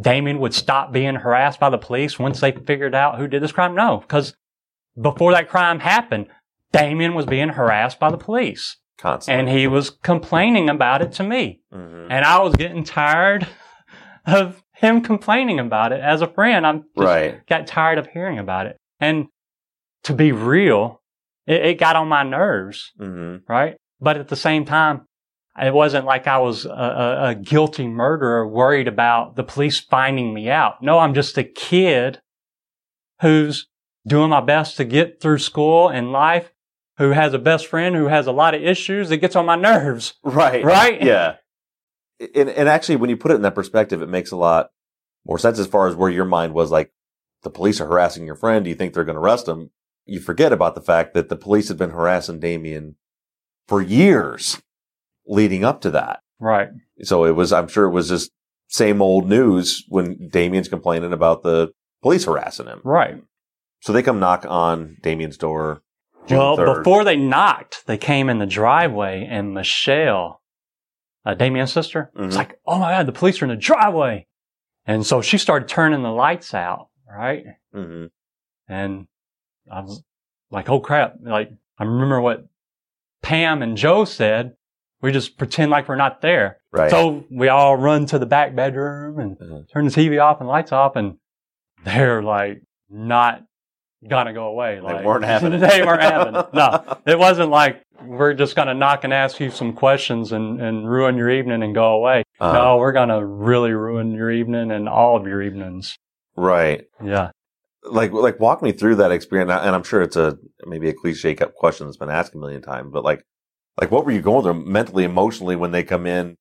Damien 0.00 0.38
would 0.40 0.54
stop 0.54 0.92
being 0.92 1.16
harassed 1.16 1.60
by 1.60 1.70
the 1.70 1.78
police 1.78 2.18
once 2.18 2.40
they 2.40 2.52
figured 2.52 2.94
out 2.94 3.18
who 3.18 3.26
did 3.28 3.42
this 3.42 3.52
crime? 3.52 3.74
No, 3.74 3.98
because 3.98 4.34
before 5.00 5.32
that 5.32 5.48
crime 5.48 5.80
happened, 5.80 6.26
Damien 6.72 7.14
was 7.14 7.26
being 7.26 7.50
harassed 7.50 7.98
by 8.00 8.10
the 8.10 8.16
police 8.16 8.76
Constantly. 8.98 9.40
and 9.52 9.58
he 9.58 9.66
was 9.66 9.90
complaining 9.90 10.68
about 10.68 11.02
it 11.02 11.12
to 11.12 11.22
me. 11.24 11.60
Mhm. 11.72 12.06
And 12.10 12.24
I 12.24 12.40
was 12.40 12.54
getting 12.56 12.84
tired 12.84 13.46
of 14.26 14.62
him 14.84 15.00
complaining 15.00 15.58
about 15.58 15.92
it 15.92 16.00
as 16.00 16.22
a 16.22 16.26
friend. 16.28 16.66
I'm 16.66 16.82
just 16.96 17.06
Right. 17.06 17.46
got 17.46 17.66
tired 17.66 17.98
of 17.98 18.06
hearing 18.08 18.38
about 18.38 18.66
it. 18.66 18.76
And 19.00 19.26
to 20.04 20.12
be 20.12 20.30
real, 20.32 21.00
it, 21.46 21.64
it 21.66 21.78
got 21.78 21.96
on 21.96 22.08
my 22.08 22.22
nerves, 22.22 22.92
hmm 22.98 23.36
right? 23.48 23.76
But 24.00 24.16
at 24.18 24.28
the 24.28 24.36
same 24.36 24.64
time, 24.64 25.06
it 25.60 25.72
wasn't 25.72 26.04
like 26.04 26.26
I 26.26 26.38
was 26.38 26.66
a, 26.66 26.70
a, 26.70 27.28
a 27.30 27.34
guilty 27.34 27.86
murderer 27.86 28.46
worried 28.46 28.88
about 28.88 29.36
the 29.36 29.44
police 29.44 29.80
finding 29.80 30.34
me 30.34 30.50
out. 30.50 30.82
No, 30.82 30.98
I'm 30.98 31.14
just 31.14 31.38
a 31.38 31.44
kid 31.44 32.20
who's 33.20 33.66
doing 34.06 34.30
my 34.30 34.40
best 34.40 34.76
to 34.76 34.84
get 34.84 35.20
through 35.20 35.38
school 35.38 35.88
and 35.88 36.12
life, 36.12 36.52
who 36.98 37.10
has 37.10 37.32
a 37.34 37.38
best 37.38 37.66
friend 37.66 37.94
who 37.94 38.08
has 38.08 38.26
a 38.26 38.32
lot 38.32 38.54
of 38.54 38.62
issues 38.62 39.08
that 39.08 39.18
gets 39.18 39.36
on 39.36 39.46
my 39.46 39.56
nerves. 39.56 40.14
Right. 40.22 40.64
Right? 40.64 41.00
Yeah. 41.02 41.36
And, 42.34 42.48
and 42.50 42.68
actually, 42.68 42.96
when 42.96 43.10
you 43.10 43.16
put 43.16 43.30
it 43.30 43.36
in 43.36 43.42
that 43.42 43.54
perspective, 43.54 44.02
it 44.02 44.08
makes 44.08 44.30
a 44.30 44.36
lot 44.36 44.70
more 45.26 45.38
sense 45.38 45.58
as 45.58 45.66
far 45.66 45.88
as 45.88 45.94
where 45.96 46.10
your 46.10 46.24
mind 46.24 46.54
was 46.54 46.70
like, 46.70 46.92
the 47.42 47.50
police 47.50 47.80
are 47.80 47.86
harassing 47.86 48.24
your 48.26 48.34
friend. 48.36 48.64
Do 48.64 48.70
you 48.70 48.76
think 48.76 48.94
they're 48.94 49.04
going 49.04 49.16
to 49.16 49.20
arrest 49.20 49.48
him? 49.48 49.70
You 50.06 50.20
forget 50.20 50.52
about 50.52 50.74
the 50.74 50.80
fact 50.80 51.14
that 51.14 51.28
the 51.28 51.36
police 51.36 51.68
had 51.68 51.78
been 51.78 51.90
harassing 51.90 52.40
Damien 52.40 52.96
for 53.68 53.80
years 53.82 54.60
leading 55.26 55.64
up 55.64 55.80
to 55.82 55.90
that. 55.92 56.20
Right. 56.38 56.68
So 57.02 57.24
it 57.24 57.32
was, 57.32 57.52
I'm 57.52 57.68
sure 57.68 57.84
it 57.86 57.90
was 57.92 58.08
just 58.08 58.30
same 58.68 59.00
old 59.00 59.28
news 59.28 59.84
when 59.88 60.28
Damien's 60.30 60.68
complaining 60.68 61.12
about 61.12 61.42
the 61.42 61.72
police 62.02 62.24
harassing 62.24 62.66
him. 62.66 62.80
Right. 62.84 63.22
So 63.80 63.92
they 63.92 64.02
come 64.02 64.20
knock 64.20 64.44
on 64.48 64.96
Damien's 65.02 65.36
door. 65.38 65.82
June 66.26 66.38
Well, 66.38 66.56
3rd. 66.56 66.78
before 66.78 67.04
they 67.04 67.16
knocked, 67.16 67.86
they 67.86 67.98
came 67.98 68.28
in 68.30 68.38
the 68.38 68.46
driveway 68.46 69.26
and 69.30 69.52
Michelle, 69.54 70.40
uh, 71.26 71.34
Damien's 71.34 71.72
sister, 71.72 72.10
was 72.14 72.34
Mhm. 72.34 72.36
like, 72.38 72.58
Oh 72.66 72.78
my 72.78 72.92
God, 72.92 73.06
the 73.06 73.12
police 73.12 73.40
are 73.40 73.44
in 73.46 73.50
the 73.50 73.56
driveway. 73.56 74.26
And 74.86 75.06
so 75.06 75.20
she 75.22 75.38
started 75.38 75.68
turning 75.68 76.02
the 76.02 76.10
lights 76.12 76.52
out. 76.54 76.88
Right. 77.08 77.44
Mhm. 77.74 78.10
And 78.68 79.06
I 79.70 79.80
was 79.80 80.02
like, 80.50 80.68
Oh 80.68 80.80
crap. 80.80 81.14
Like, 81.22 81.50
I 81.78 81.84
remember 81.84 82.20
what 82.20 82.46
Pam 83.22 83.62
and 83.62 83.76
Joe 83.76 84.04
said. 84.04 84.56
We 85.00 85.12
just 85.12 85.36
pretend 85.36 85.70
like 85.70 85.88
we're 85.88 85.96
not 85.96 86.20
there. 86.22 86.58
Right. 86.72 86.90
So 86.90 87.24
we 87.30 87.48
all 87.48 87.76
run 87.76 88.06
to 88.06 88.18
the 88.18 88.26
back 88.26 88.54
bedroom 88.54 89.18
and 89.18 89.36
Mhm. 89.38 89.68
turn 89.70 89.84
the 89.84 89.90
TV 89.90 90.18
off 90.18 90.40
and 90.40 90.48
lights 90.48 90.72
off 90.72 90.96
and 90.96 91.18
they're 91.84 92.22
like 92.22 92.62
not 92.88 93.42
gonna 94.08 94.32
go 94.32 94.46
away. 94.46 94.76
They 94.76 94.80
Like 94.80 95.04
weren't 95.04 95.24
having 95.24 95.52
they 95.60 95.82
weren't 95.82 96.02
having 96.02 96.34
it. 96.34 96.46
No, 96.54 96.98
it 97.06 97.18
wasn't 97.18 97.50
like 97.50 97.82
we're 98.02 98.34
just 98.34 98.54
gonna 98.56 98.74
knock 98.74 99.04
and 99.04 99.12
ask 99.12 99.40
you 99.40 99.50
some 99.50 99.72
questions 99.72 100.32
and, 100.32 100.60
and 100.60 100.88
ruin 100.88 101.16
your 101.16 101.30
evening 101.30 101.62
and 101.62 101.74
go 101.74 101.92
away. 101.94 102.22
Uh-huh. 102.40 102.52
No, 102.52 102.76
we're 102.76 102.92
gonna 102.92 103.24
really 103.24 103.72
ruin 103.72 104.12
your 104.12 104.30
evening 104.30 104.70
and 104.70 104.88
all 104.88 105.16
of 105.16 105.26
your 105.26 105.42
evenings. 105.42 105.96
Right. 106.36 106.84
Yeah. 107.02 107.30
like 107.84 108.12
like 108.12 108.40
walk 108.40 108.62
me 108.62 108.72
through 108.72 108.96
that 108.96 109.12
experience 109.12 109.50
and 109.52 109.76
i'm 109.76 109.82
sure 109.84 110.00
it's 110.02 110.16
a 110.16 110.36
maybe 110.66 110.88
a 110.88 110.94
cliche 110.94 111.34
question 111.34 111.86
that's 111.86 111.98
been 111.98 112.08
asked 112.10 112.34
a 112.34 112.38
million 112.38 112.62
times 112.62 112.90
but 112.92 113.04
like 113.04 113.22
like 113.78 113.90
what 113.90 114.04
were 114.06 114.10
you 114.12 114.22
going 114.22 114.42
through 114.42 114.64
mentally 114.64 115.04
emotionally 115.04 115.54
when 115.54 115.70
they 115.70 115.82
come 115.82 116.06
in 116.06 116.36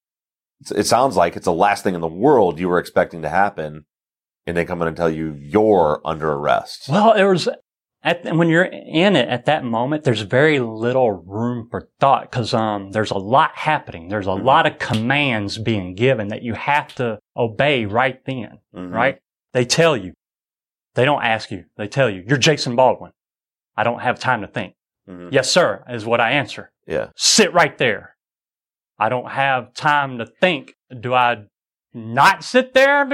it 0.73 0.85
sounds 0.85 1.17
like 1.17 1.35
it's 1.35 1.43
the 1.45 1.51
last 1.53 1.83
thing 1.83 1.95
in 1.95 2.01
the 2.01 2.07
world 2.07 2.59
you 2.59 2.69
were 2.69 2.79
expecting 2.79 3.21
to 3.23 3.29
happen 3.29 3.85
and 4.45 4.55
they 4.57 4.65
come 4.65 4.81
in 4.81 4.87
and 4.87 4.97
tell 4.97 5.09
you 5.09 5.35
you're 5.39 6.01
under 6.05 6.31
arrest 6.31 6.87
Well, 6.89 7.13
it 7.13 7.23
was 7.23 7.47
at, 8.03 8.23
when 8.35 8.49
you're 8.49 8.65
in 8.65 9.15
it 9.15 9.29
at 9.29 9.45
that 9.45 9.63
moment, 9.63 10.03
there's 10.03 10.21
very 10.21 10.59
little 10.59 11.11
room 11.11 11.67
for 11.71 11.87
thought 12.01 12.29
because 12.29 12.53
um, 12.53 12.91
there's 12.91 13.11
a 13.11 13.17
lot 13.17 13.51
happening. 13.55 14.09
There's 14.09 14.27
a 14.27 14.31
Mhm. 14.31 14.43
lot 14.43 14.65
of 14.65 14.77
commands 14.77 15.57
being 15.57 15.95
given 15.95 16.27
that 16.27 16.41
you 16.41 16.53
have 16.53 16.93
to 16.95 17.19
obey 17.37 17.85
right 17.85 18.19
then. 18.25 18.59
Mhm. 18.75 18.91
right? 18.93 19.19
They 19.53 19.63
tell 19.65 19.95
you. 19.95 20.13
They 20.95 21.05
don't 21.05 21.23
ask 21.23 21.49
you. 21.49 21.63
They 21.77 21.87
tell 21.87 22.09
you, 22.09 22.23
you're 22.27 22.37
Jason 22.37 22.75
Baldwin. 22.75 23.13
I 23.77 23.83
don't 23.83 24.01
have 24.01 24.19
time 24.19 24.41
to 24.41 24.47
think. 24.47 24.75
Mhm. 25.09 25.29
Yes, 25.31 25.49
sir, 25.49 25.83
is 25.89 26.05
what 26.05 26.19
I 26.19 26.31
answer. 26.31 26.71
yeah 26.85 27.07
Sit 27.15 27.53
right 27.53 27.77
there. 27.77 28.17
I 28.99 29.07
don't 29.07 29.31
have 29.31 29.73
time 29.73 30.17
to 30.17 30.25
think. 30.25 30.73
Do 30.99 31.13
I 31.13 31.45
not 31.93 32.43
sit 32.43 32.73
there? 32.73 33.05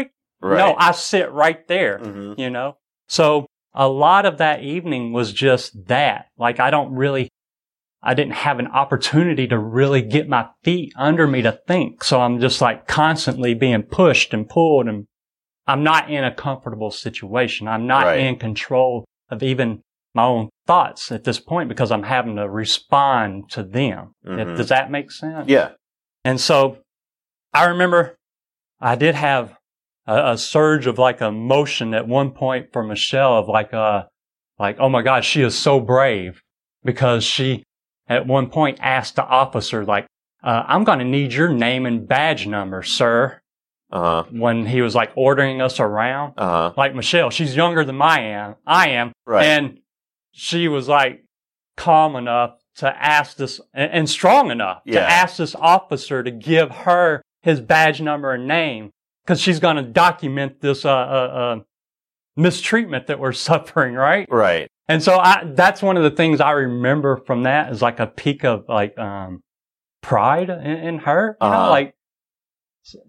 Right 0.42 0.58
No, 0.58 0.76
I 0.78 0.92
sit 0.92 1.32
right 1.32 1.68
there, 1.68 2.00
Mhm. 2.00 2.40
you 2.40 2.50
know? 2.50 2.78
So 3.08 3.46
a 3.74 3.88
lot 3.88 4.26
of 4.26 4.38
that 4.38 4.64
evening 4.64 5.12
was 5.14 5.34
just 5.34 5.88
that. 5.88 6.28
Like 6.38 6.60
I 6.60 6.70
don't 6.72 6.94
really, 6.94 7.30
I 8.02 8.14
didn't 8.14 8.34
have 8.36 8.60
an 8.60 8.68
opportunity 8.68 9.48
to 9.48 9.58
really 9.60 10.02
get 10.02 10.30
my 10.30 10.48
feet 10.64 10.94
under 10.96 11.28
me 11.28 11.42
to 11.42 11.52
think. 11.68 12.04
So 12.04 12.22
I'm 12.22 12.40
just 12.40 12.62
like 12.62 12.88
constantly 12.88 13.54
being 13.54 13.84
pushed 13.84 14.34
and 14.34 14.48
pulled 14.48 14.88
and 14.88 15.06
I'm 15.68 15.84
not 15.84 16.10
in 16.10 16.24
a 16.24 16.34
comfortable 16.34 16.90
situation. 16.92 17.68
I'm 17.68 17.86
not 17.86 18.06
Right. 18.06 18.20
in 18.22 18.38
control 18.38 19.06
of 19.30 19.44
even 19.44 19.82
my 20.16 20.24
own 20.24 20.50
thoughts 20.66 21.12
at 21.12 21.24
this 21.26 21.40
point 21.40 21.70
because 21.70 21.92
I'm 21.92 22.04
having 22.04 22.38
to 22.38 22.50
respond 22.50 23.50
to 23.52 23.62
them. 23.62 24.14
Mhm. 24.26 24.58
Does 24.58 24.70
that 24.70 24.90
make 24.90 25.12
sense? 25.12 25.48
yeah 25.48 25.72
And 26.26 26.40
so 26.42 26.78
I 27.54 27.66
remember 27.66 28.16
I 28.82 28.96
did 28.96 29.14
have 29.16 29.59
a, 30.10 30.32
a 30.34 30.38
surge 30.38 30.88
of 30.88 30.98
like 30.98 31.22
emotion 31.22 31.94
at 31.94 32.08
one 32.08 32.32
point 32.32 32.74
for 32.74 32.84
Michelle 32.84 33.38
of 33.38 33.48
like, 33.48 33.74
uh, 33.74 34.04
like, 34.58 34.78
oh 34.80 34.90
my 34.90 35.02
God, 35.02 35.24
she 35.24 35.42
is 35.42 35.58
so 35.58 35.80
brave 35.80 36.42
because 36.84 37.24
she 37.24 37.64
at 38.08 38.26
one 38.28 38.50
point 38.50 38.80
asked 38.82 39.16
the 39.16 39.24
officer, 39.26 39.86
like, 39.86 40.06
uh, 40.44 40.64
I'm 40.68 40.84
going 40.84 41.00
to 41.00 41.06
need 41.06 41.34
your 41.34 41.50
name 41.50 41.86
and 41.86 42.08
badge 42.08 42.48
number, 42.48 42.82
sir. 42.82 43.40
uh-huh 43.92 44.24
When 44.32 44.66
he 44.66 44.82
was 44.82 44.96
like 44.96 45.12
ordering 45.16 45.62
us 45.62 45.80
around, 45.80 46.34
uh-huh 46.38 46.74
like 46.78 46.96
Michelle, 46.96 47.30
she's 47.30 47.56
younger 47.56 47.84
than 47.84 48.02
I 48.02 48.22
am. 48.22 48.56
I 48.66 48.90
am. 48.90 49.12
right 49.26 49.46
And 49.46 49.80
she 50.32 50.68
was 50.68 50.88
like 50.88 51.24
calm 51.78 52.16
enough 52.16 52.56
to 52.78 52.88
ask 52.88 53.38
this 53.38 53.60
and, 53.74 53.92
and 53.92 54.10
strong 54.10 54.52
enough 54.52 54.82
Yeah. 54.86 55.02
to 55.02 55.10
ask 55.10 55.38
this 55.38 55.56
officer 55.56 56.24
to 56.24 56.32
give 56.32 56.72
her 56.72 57.22
his 57.42 57.60
badge 57.62 58.00
number 58.02 58.32
and 58.34 58.48
name 58.48 58.92
because 59.26 59.40
she's 59.40 59.60
going 59.60 59.76
to 59.76 59.84
document 59.84 60.62
this 60.62 60.86
uh, 60.86 60.90
uh, 60.90 60.94
uh, 60.94 61.60
mistreatment 62.36 63.08
that 63.08 63.20
we're 63.20 63.32
suffering, 63.50 63.94
right? 63.96 64.28
right 64.32 64.70
And 64.88 65.04
so 65.04 65.18
I, 65.20 65.44
that's 65.54 65.82
one 65.82 65.98
of 65.98 66.04
the 66.04 66.12
things 66.12 66.42
I 66.42 66.52
remember 66.52 67.18
from 67.18 67.44
that 67.44 67.72
is 67.72 67.82
like 67.82 68.00
a 68.00 68.08
peak 68.08 68.44
of 68.44 68.66
like 68.68 68.98
um, 68.98 69.42
pride 70.02 70.50
in, 70.50 70.60
in 70.60 70.98
her, 71.00 71.38
you 71.42 71.48
know, 71.48 71.54
Uh-huh. 71.56 71.70
like 71.70 71.96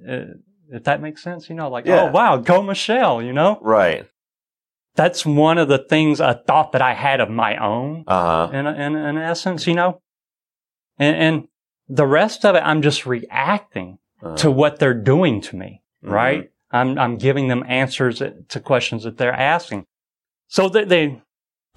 uh, 0.09 0.25
if 0.73 0.85
that 0.85 1.01
makes 1.01 1.23
sense, 1.23 1.49
you 1.49 1.55
know, 1.57 1.69
like 1.71 1.87
Yeah. 1.87 2.03
oh 2.03 2.11
wow, 2.11 2.37
go 2.37 2.63
Michelle, 2.63 3.23
you 3.23 3.33
know 3.33 3.59
right 3.63 4.07
that's 4.97 5.25
one 5.25 5.57
of 5.57 5.69
the 5.69 5.79
things 5.79 6.19
a 6.21 6.43
thought 6.47 6.73
that 6.73 6.83
I 6.83 6.95
had 6.95 7.21
of 7.21 7.31
my 7.31 7.57
own 7.57 8.05
uh-huh 8.07 8.51
in, 8.53 8.67
in, 8.67 8.97
in 8.97 9.17
essence, 9.17 9.67
you 9.67 9.75
know, 9.75 10.03
and, 10.99 11.17
and 11.17 11.49
the 11.89 12.07
rest 12.07 12.45
of 12.45 12.55
it, 12.57 12.61
I'm 12.65 12.83
just 12.83 13.07
reacting 13.07 13.99
uh-huh. 14.23 14.37
to 14.39 14.51
what 14.51 14.79
they're 14.79 14.93
doing 14.95 15.41
to 15.43 15.57
me, 15.57 15.80
Mhm. 16.05 16.11
right? 16.11 16.51
I'm, 16.73 16.99
I'm 16.99 17.17
giving 17.17 17.49
them 17.49 17.65
answers 17.67 18.21
to 18.49 18.61
questions 18.61 19.03
that 19.05 19.17
they're 19.19 19.33
asking. 19.33 19.85
So 20.49 20.69
they, 20.69 20.85
they 20.85 21.23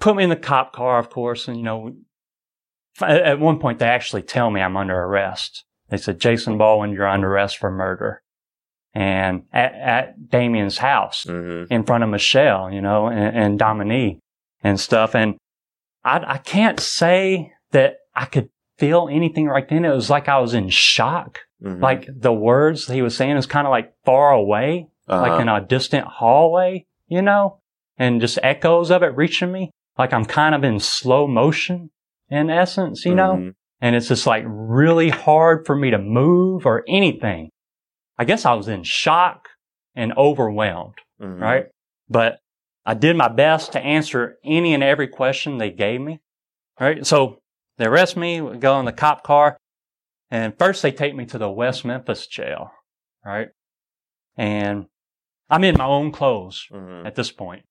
put 0.00 0.14
me 0.16 0.24
in 0.24 0.30
the 0.30 0.36
cop 0.36 0.72
car, 0.72 0.98
of 0.98 1.10
course, 1.10 1.48
and 1.48 1.56
you 1.56 1.62
know, 1.64 1.94
at, 3.02 3.40
one 3.40 3.58
point 3.58 3.78
they 3.80 3.86
actually 3.86 4.22
tell 4.22 4.50
me 4.50 4.60
I'm 4.60 4.76
under 4.76 4.96
arrest. 4.96 5.64
They 5.88 5.96
said, 5.96 6.20
Jason 6.20 6.58
Baldwin, 6.58 6.92
you're 6.92 7.06
under 7.08 7.28
arrest 7.28 7.58
for 7.58 7.70
murder. 7.70 8.22
And 8.94 9.42
at, 9.52 9.74
at 9.74 10.28
Damien's 10.30 10.78
house 10.78 11.24
Mhm. 11.24 11.66
in 11.70 11.82
front 11.82 12.04
of 12.04 12.10
Michelle, 12.10 12.70
you 12.72 12.80
know, 12.80 13.08
and, 13.08 13.36
and 13.36 13.58
Dominique 13.58 14.20
and 14.62 14.78
stuff. 14.78 15.16
And 15.16 15.36
I, 16.04 16.34
I 16.34 16.38
can't 16.38 16.78
say 16.78 17.52
that 17.72 17.96
I 18.14 18.26
could 18.26 18.50
feel 18.78 19.08
anything 19.10 19.46
right 19.48 19.68
then. 19.68 19.84
It 19.84 19.92
was 19.94 20.10
like 20.10 20.28
I 20.28 20.38
was 20.38 20.54
in 20.54 20.68
shock. 20.68 21.40
Mhm. 21.64 21.80
Like 21.80 22.08
the 22.14 22.32
words 22.32 22.86
he 22.86 23.02
was 23.02 23.16
saying 23.16 23.36
is 23.36 23.46
kind 23.46 23.66
of 23.66 23.70
like 23.70 23.92
far 24.04 24.30
away, 24.32 24.88
like 25.08 25.32
Uh-huh. 25.32 25.40
in 25.42 25.48
a 25.48 25.60
distant 25.64 26.06
hallway, 26.06 26.84
you 27.08 27.22
know, 27.22 27.58
and 27.96 28.20
just 28.20 28.38
echoes 28.42 28.90
of 28.90 29.02
it 29.02 29.16
reaching 29.16 29.50
me. 29.52 29.70
Like 29.96 30.12
I'm 30.12 30.24
kind 30.24 30.54
of 30.54 30.64
in 30.64 30.78
slow 30.80 31.26
motion 31.26 31.90
in 32.28 32.50
essence, 32.50 33.04
you 33.04 33.14
know, 33.14 33.36
Mhm. 33.36 33.54
and 33.80 33.96
it's 33.96 34.08
just 34.08 34.26
like 34.26 34.44
really 34.46 35.08
hard 35.10 35.64
for 35.66 35.76
me 35.76 35.90
to 35.90 35.98
move 35.98 36.66
or 36.66 36.84
anything. 36.88 37.50
I 38.18 38.24
guess 38.24 38.44
I 38.44 38.54
was 38.54 38.68
in 38.68 38.82
shock 38.82 39.48
and 39.94 40.12
overwhelmed 40.16 40.98
Mhm. 41.20 41.40
right? 41.40 41.66
But 42.08 42.38
I 42.84 42.94
did 42.94 43.16
my 43.16 43.28
best 43.28 43.72
to 43.72 43.80
answer 43.80 44.36
any 44.44 44.74
and 44.74 44.82
every 44.82 45.08
question 45.08 45.56
they 45.58 45.70
gave 45.70 46.00
me, 46.00 46.20
right? 46.78 47.06
So 47.06 47.38
they 47.78 47.86
arrest 47.86 48.16
me, 48.16 48.40
we 48.40 48.58
go 48.58 48.78
in 48.78 48.84
the 48.84 48.92
cop 48.92 49.22
car, 49.22 49.56
and 50.30 50.56
first 50.58 50.82
they 50.82 50.92
take 50.92 51.14
me 51.14 51.26
to 51.26 51.38
the 51.38 51.50
West 51.50 51.84
Memphis 51.84 52.26
jail, 52.26 52.70
right? 53.24 53.48
And 54.36 54.86
I'm 55.50 55.64
in 55.64 55.76
my 55.78 55.86
own 55.86 56.10
clothes 56.12 56.66
Mhm. 56.72 57.06
at 57.06 57.14
this 57.14 57.30
point. 57.30 57.64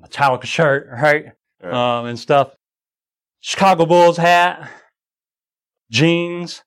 Metallica 0.00 0.44
shirt, 0.44 0.88
right? 0.90 1.26
Right. 1.62 1.72
Um, 1.98 2.06
and 2.06 2.18
stuff. 2.18 2.52
Chicago 3.40 3.86
Bulls 3.86 4.16
hat, 4.16 4.68
jeans. 5.90 6.62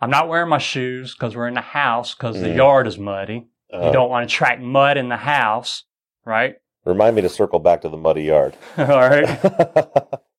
I'm 0.00 0.10
not 0.10 0.28
wearing 0.28 0.48
my 0.48 0.58
shoes 0.58 1.14
because 1.14 1.36
we're 1.36 1.48
in 1.48 1.54
the 1.54 1.60
house 1.60 2.14
because 2.14 2.40
the 2.40 2.50
yard 2.50 2.86
is 2.86 2.96
muddy. 2.98 3.48
Uh, 3.72 3.86
You 3.86 3.92
don't 3.92 4.08
want 4.08 4.28
to 4.28 4.34
track 4.34 4.58
mud 4.60 4.96
in 4.96 5.08
the 5.10 5.16
house, 5.16 5.84
right? 6.24 6.56
Remind 6.86 7.16
me 7.16 7.22
to 7.22 7.28
circle 7.28 7.58
back 7.58 7.82
to 7.82 7.88
the 7.90 7.96
muddy 7.98 8.22
yard. 8.22 8.56
All 8.78 8.86
right. 8.86 9.26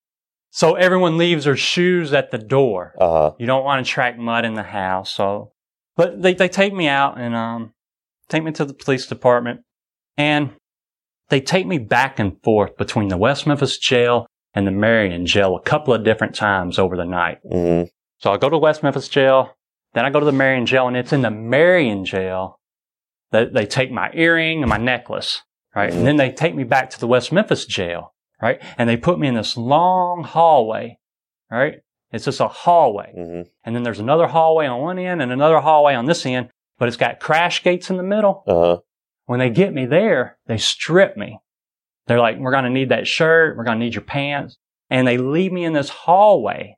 So 0.51 0.75
everyone 0.75 1.17
leaves 1.17 1.45
their 1.45 1.55
shoes 1.55 2.13
at 2.13 2.29
the 2.31 2.37
door. 2.37 2.93
uh 2.99 3.09
huh. 3.09 3.31
You 3.39 3.45
don't 3.47 3.63
want 3.63 3.85
to 3.85 3.89
track 3.91 4.17
mud 4.17 4.45
in 4.45 4.53
the 4.53 4.63
house. 4.63 5.09
So, 5.11 5.53
but 5.95 6.21
they, 6.21 6.33
they 6.33 6.49
take 6.49 6.73
me 6.73 6.87
out 6.87 7.17
and, 7.19 7.33
um, 7.35 7.73
take 8.29 8.43
me 8.43 8.51
to 8.53 8.65
the 8.65 8.73
police 8.73 9.07
department 9.07 9.61
and 10.17 10.51
they 11.29 11.39
take 11.41 11.65
me 11.65 11.77
back 11.77 12.19
and 12.19 12.41
forth 12.43 12.75
between 12.77 13.07
the 13.07 13.17
West 13.17 13.47
Memphis 13.47 13.77
jail 13.77 14.27
and 14.53 14.67
the 14.67 14.71
Marion 14.71 15.25
jail 15.25 15.55
a 15.55 15.61
couple 15.61 15.93
of 15.93 16.03
different 16.03 16.35
times 16.35 16.77
over 16.77 16.95
the 16.97 17.05
night. 17.05 17.39
hmm 17.49 17.83
So 18.19 18.31
I 18.33 18.37
go 18.37 18.49
to 18.49 18.57
West 18.57 18.83
Memphis 18.83 19.07
jail, 19.07 19.55
then 19.93 20.05
I 20.05 20.09
go 20.09 20.19
to 20.19 20.25
the 20.25 20.31
Marion 20.33 20.65
jail, 20.65 20.87
and 20.87 20.97
it's 20.97 21.13
in 21.13 21.21
the 21.21 21.31
Marion 21.31 22.03
jail 22.05 22.59
that 23.31 23.53
they 23.53 23.65
take 23.65 23.91
my 23.91 24.09
earring 24.13 24.61
and 24.61 24.69
my 24.69 24.77
necklace, 24.77 25.41
right? 25.73 25.93
And 25.93 26.05
then 26.05 26.17
they 26.17 26.31
take 26.31 26.53
me 26.53 26.65
back 26.65 26.89
to 26.89 26.99
the 26.99 27.07
West 27.07 27.31
Memphis 27.31 27.65
jail, 27.65 28.10
right? 28.41 28.61
And 28.77 28.89
they 28.89 28.97
put 28.97 29.19
me 29.19 29.27
in 29.27 29.35
this 29.35 29.55
long 29.57 30.23
hallway, 30.23 30.97
right? 31.49 31.75
It's 32.11 32.25
just 32.25 32.39
a 32.39 32.47
hallway. 32.47 33.11
hmm 33.15 33.41
And 33.63 33.75
then 33.75 33.83
there's 33.83 33.99
another 33.99 34.27
hallway 34.27 34.67
on 34.67 34.81
one 34.81 34.99
end 34.99 35.21
and 35.21 35.31
another 35.31 35.59
hallway 35.59 35.93
on 35.93 36.05
this 36.05 36.25
end, 36.25 36.49
but 36.77 36.87
it's 36.87 36.97
got 36.97 37.19
crash 37.19 37.63
gates 37.63 37.89
in 37.89 37.97
the 37.97 38.03
middle. 38.03 38.43
Uh 38.47 38.53
huh. 38.53 38.77
When 39.25 39.39
they 39.39 39.49
get 39.49 39.73
me 39.73 39.85
there, 39.85 40.37
they 40.47 40.57
strip 40.57 41.15
me. 41.15 41.39
They're 42.07 42.19
like, 42.19 42.37
we're 42.37 42.51
going 42.51 42.65
to 42.65 42.69
need 42.69 42.89
that 42.89 43.07
shirt. 43.07 43.55
We're 43.55 43.63
going 43.63 43.79
to 43.79 43.85
need 43.85 43.93
your 43.95 44.03
pants. 44.03 44.57
And 44.89 45.07
they 45.07 45.17
leave 45.17 45.53
me 45.53 45.63
in 45.63 45.73
this 45.73 45.89
hallway 45.89 46.75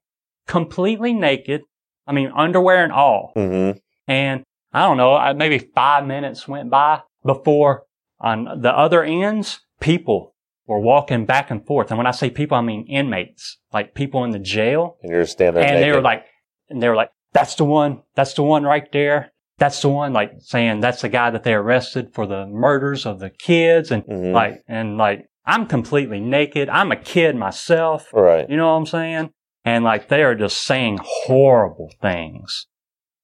completely 0.47 1.13
naked. 1.13 1.61
I 2.05 2.11
mean, 2.11 2.31
underwear 2.35 2.83
and 2.83 2.93
all. 2.93 3.31
hmm 3.33 3.71
And 4.07 4.43
I 4.71 4.81
don't 4.81 4.97
know, 4.97 5.33
maybe 5.33 5.57
five 5.59 6.05
minutes 6.05 6.47
went 6.47 6.69
by 6.69 7.01
before 7.25 7.83
on 8.19 8.61
the 8.61 8.71
other 8.71 9.03
ends, 9.03 9.61
people 9.79 10.32
were 10.67 10.79
walking 10.79 11.25
back 11.25 11.51
and 11.51 11.65
forth. 11.65 11.89
And 11.91 11.97
when 11.97 12.07
I 12.07 12.11
say 12.11 12.29
people, 12.29 12.57
I 12.57 12.61
mean 12.61 12.85
inmates, 12.87 13.57
like 13.73 13.93
people 13.93 14.23
in 14.23 14.31
the 14.31 14.39
jail. 14.39 14.97
And 15.01 15.11
you're 15.11 15.25
standing 15.25 15.61
there. 15.61 15.73
And 15.73 15.83
they 15.83 15.91
were 15.91 16.01
like, 16.01 16.25
and 16.69 16.81
they 16.81 16.87
were 16.89 16.95
like, 16.95 17.11
that's 17.33 17.55
the 17.55 17.65
one. 17.65 18.01
That's 18.15 18.33
the 18.33 18.43
one 18.43 18.63
right 18.63 18.89
there. 18.91 19.31
That's 19.57 19.81
the 19.81 19.89
one, 19.89 20.13
like 20.13 20.31
saying 20.39 20.79
that's 20.79 21.01
the 21.01 21.09
guy 21.09 21.29
that 21.29 21.43
they 21.43 21.53
arrested 21.53 22.13
for 22.13 22.25
the 22.25 22.47
murders 22.47 23.05
of 23.05 23.19
the 23.19 23.29
kids. 23.29 23.91
And 23.91 24.03
Mhm. 24.05 24.33
like, 24.33 24.63
and 24.67 24.97
like, 24.97 25.27
I'm 25.45 25.67
completely 25.67 26.19
naked. 26.19 26.69
I'm 26.69 26.91
a 26.91 26.95
kid 26.95 27.35
myself. 27.35 28.07
right. 28.13 28.49
You 28.49 28.55
know 28.57 28.67
what 28.71 28.77
I'm 28.77 28.85
saying? 28.85 29.29
And 29.65 29.83
like, 29.83 30.07
they 30.09 30.23
are 30.23 30.35
just 30.35 30.61
saying 30.61 30.99
horrible 31.01 31.91
things 32.01 32.67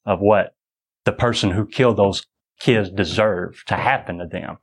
of 0.06 0.20
what 0.20 0.54
the 1.06 1.12
person 1.14 1.52
who 1.52 1.66
killed 1.66 1.98
those 1.98 2.26
kids 2.60 2.90
deserve 2.92 3.64
to 3.68 3.76
happen 3.76 4.18
to 4.20 4.26
them. 4.28 4.58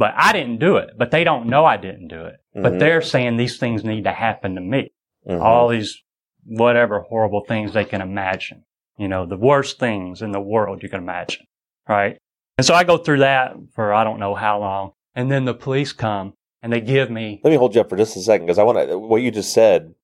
But 0.00 0.14
I 0.16 0.32
didn't 0.32 0.60
do 0.60 0.78
it, 0.78 0.92
but 0.96 1.10
they 1.10 1.24
don't 1.24 1.46
know 1.46 1.66
I 1.66 1.76
didn't 1.76 2.08
do 2.08 2.24
it. 2.24 2.36
But 2.54 2.72
Mhm. 2.72 2.78
they're 2.78 3.02
saying 3.02 3.36
these 3.36 3.58
things 3.58 3.84
need 3.84 4.04
to 4.04 4.12
happen 4.12 4.54
to 4.54 4.60
me 4.62 4.90
Mhm. 5.28 5.42
all 5.42 5.68
these 5.68 6.02
whatever 6.46 7.00
horrible 7.00 7.44
things 7.46 7.74
they 7.74 7.84
can 7.84 8.00
imagine. 8.00 8.64
You 8.96 9.08
know, 9.08 9.26
the 9.26 9.36
worst 9.36 9.78
things 9.78 10.22
in 10.22 10.32
the 10.32 10.40
world 10.40 10.82
you 10.82 10.88
can 10.88 11.00
imagine. 11.00 11.44
Right. 11.86 12.16
And 12.56 12.64
so 12.66 12.72
I 12.74 12.82
go 12.84 12.96
through 12.96 13.18
that 13.18 13.54
for 13.74 13.92
I 13.92 14.02
don't 14.04 14.18
know 14.18 14.34
how 14.34 14.58
long. 14.60 14.92
And 15.14 15.30
then 15.30 15.44
the 15.44 15.52
police 15.52 15.92
come 15.92 16.32
and 16.62 16.72
they 16.72 16.80
give 16.80 17.10
me, 17.10 17.40
Let 17.44 17.50
me 17.50 17.56
hold 17.56 17.74
you 17.74 17.82
up 17.82 17.90
for 17.90 17.98
just 17.98 18.16
a 18.16 18.20
second 18.20 18.46
because 18.46 18.58
I 18.58 18.62
want 18.62 18.78
to. 18.88 18.98
What 18.98 19.20
you 19.20 19.30
just 19.30 19.52
said. 19.52 19.94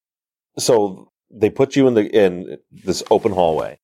So 0.59 1.11
they 1.31 1.49
put 1.49 1.75
you 1.75 1.89
in 1.89 1.95
the 1.95 2.05
in 2.25 2.59
this 2.71 3.03
open 3.11 3.33
hallway, 3.33 3.79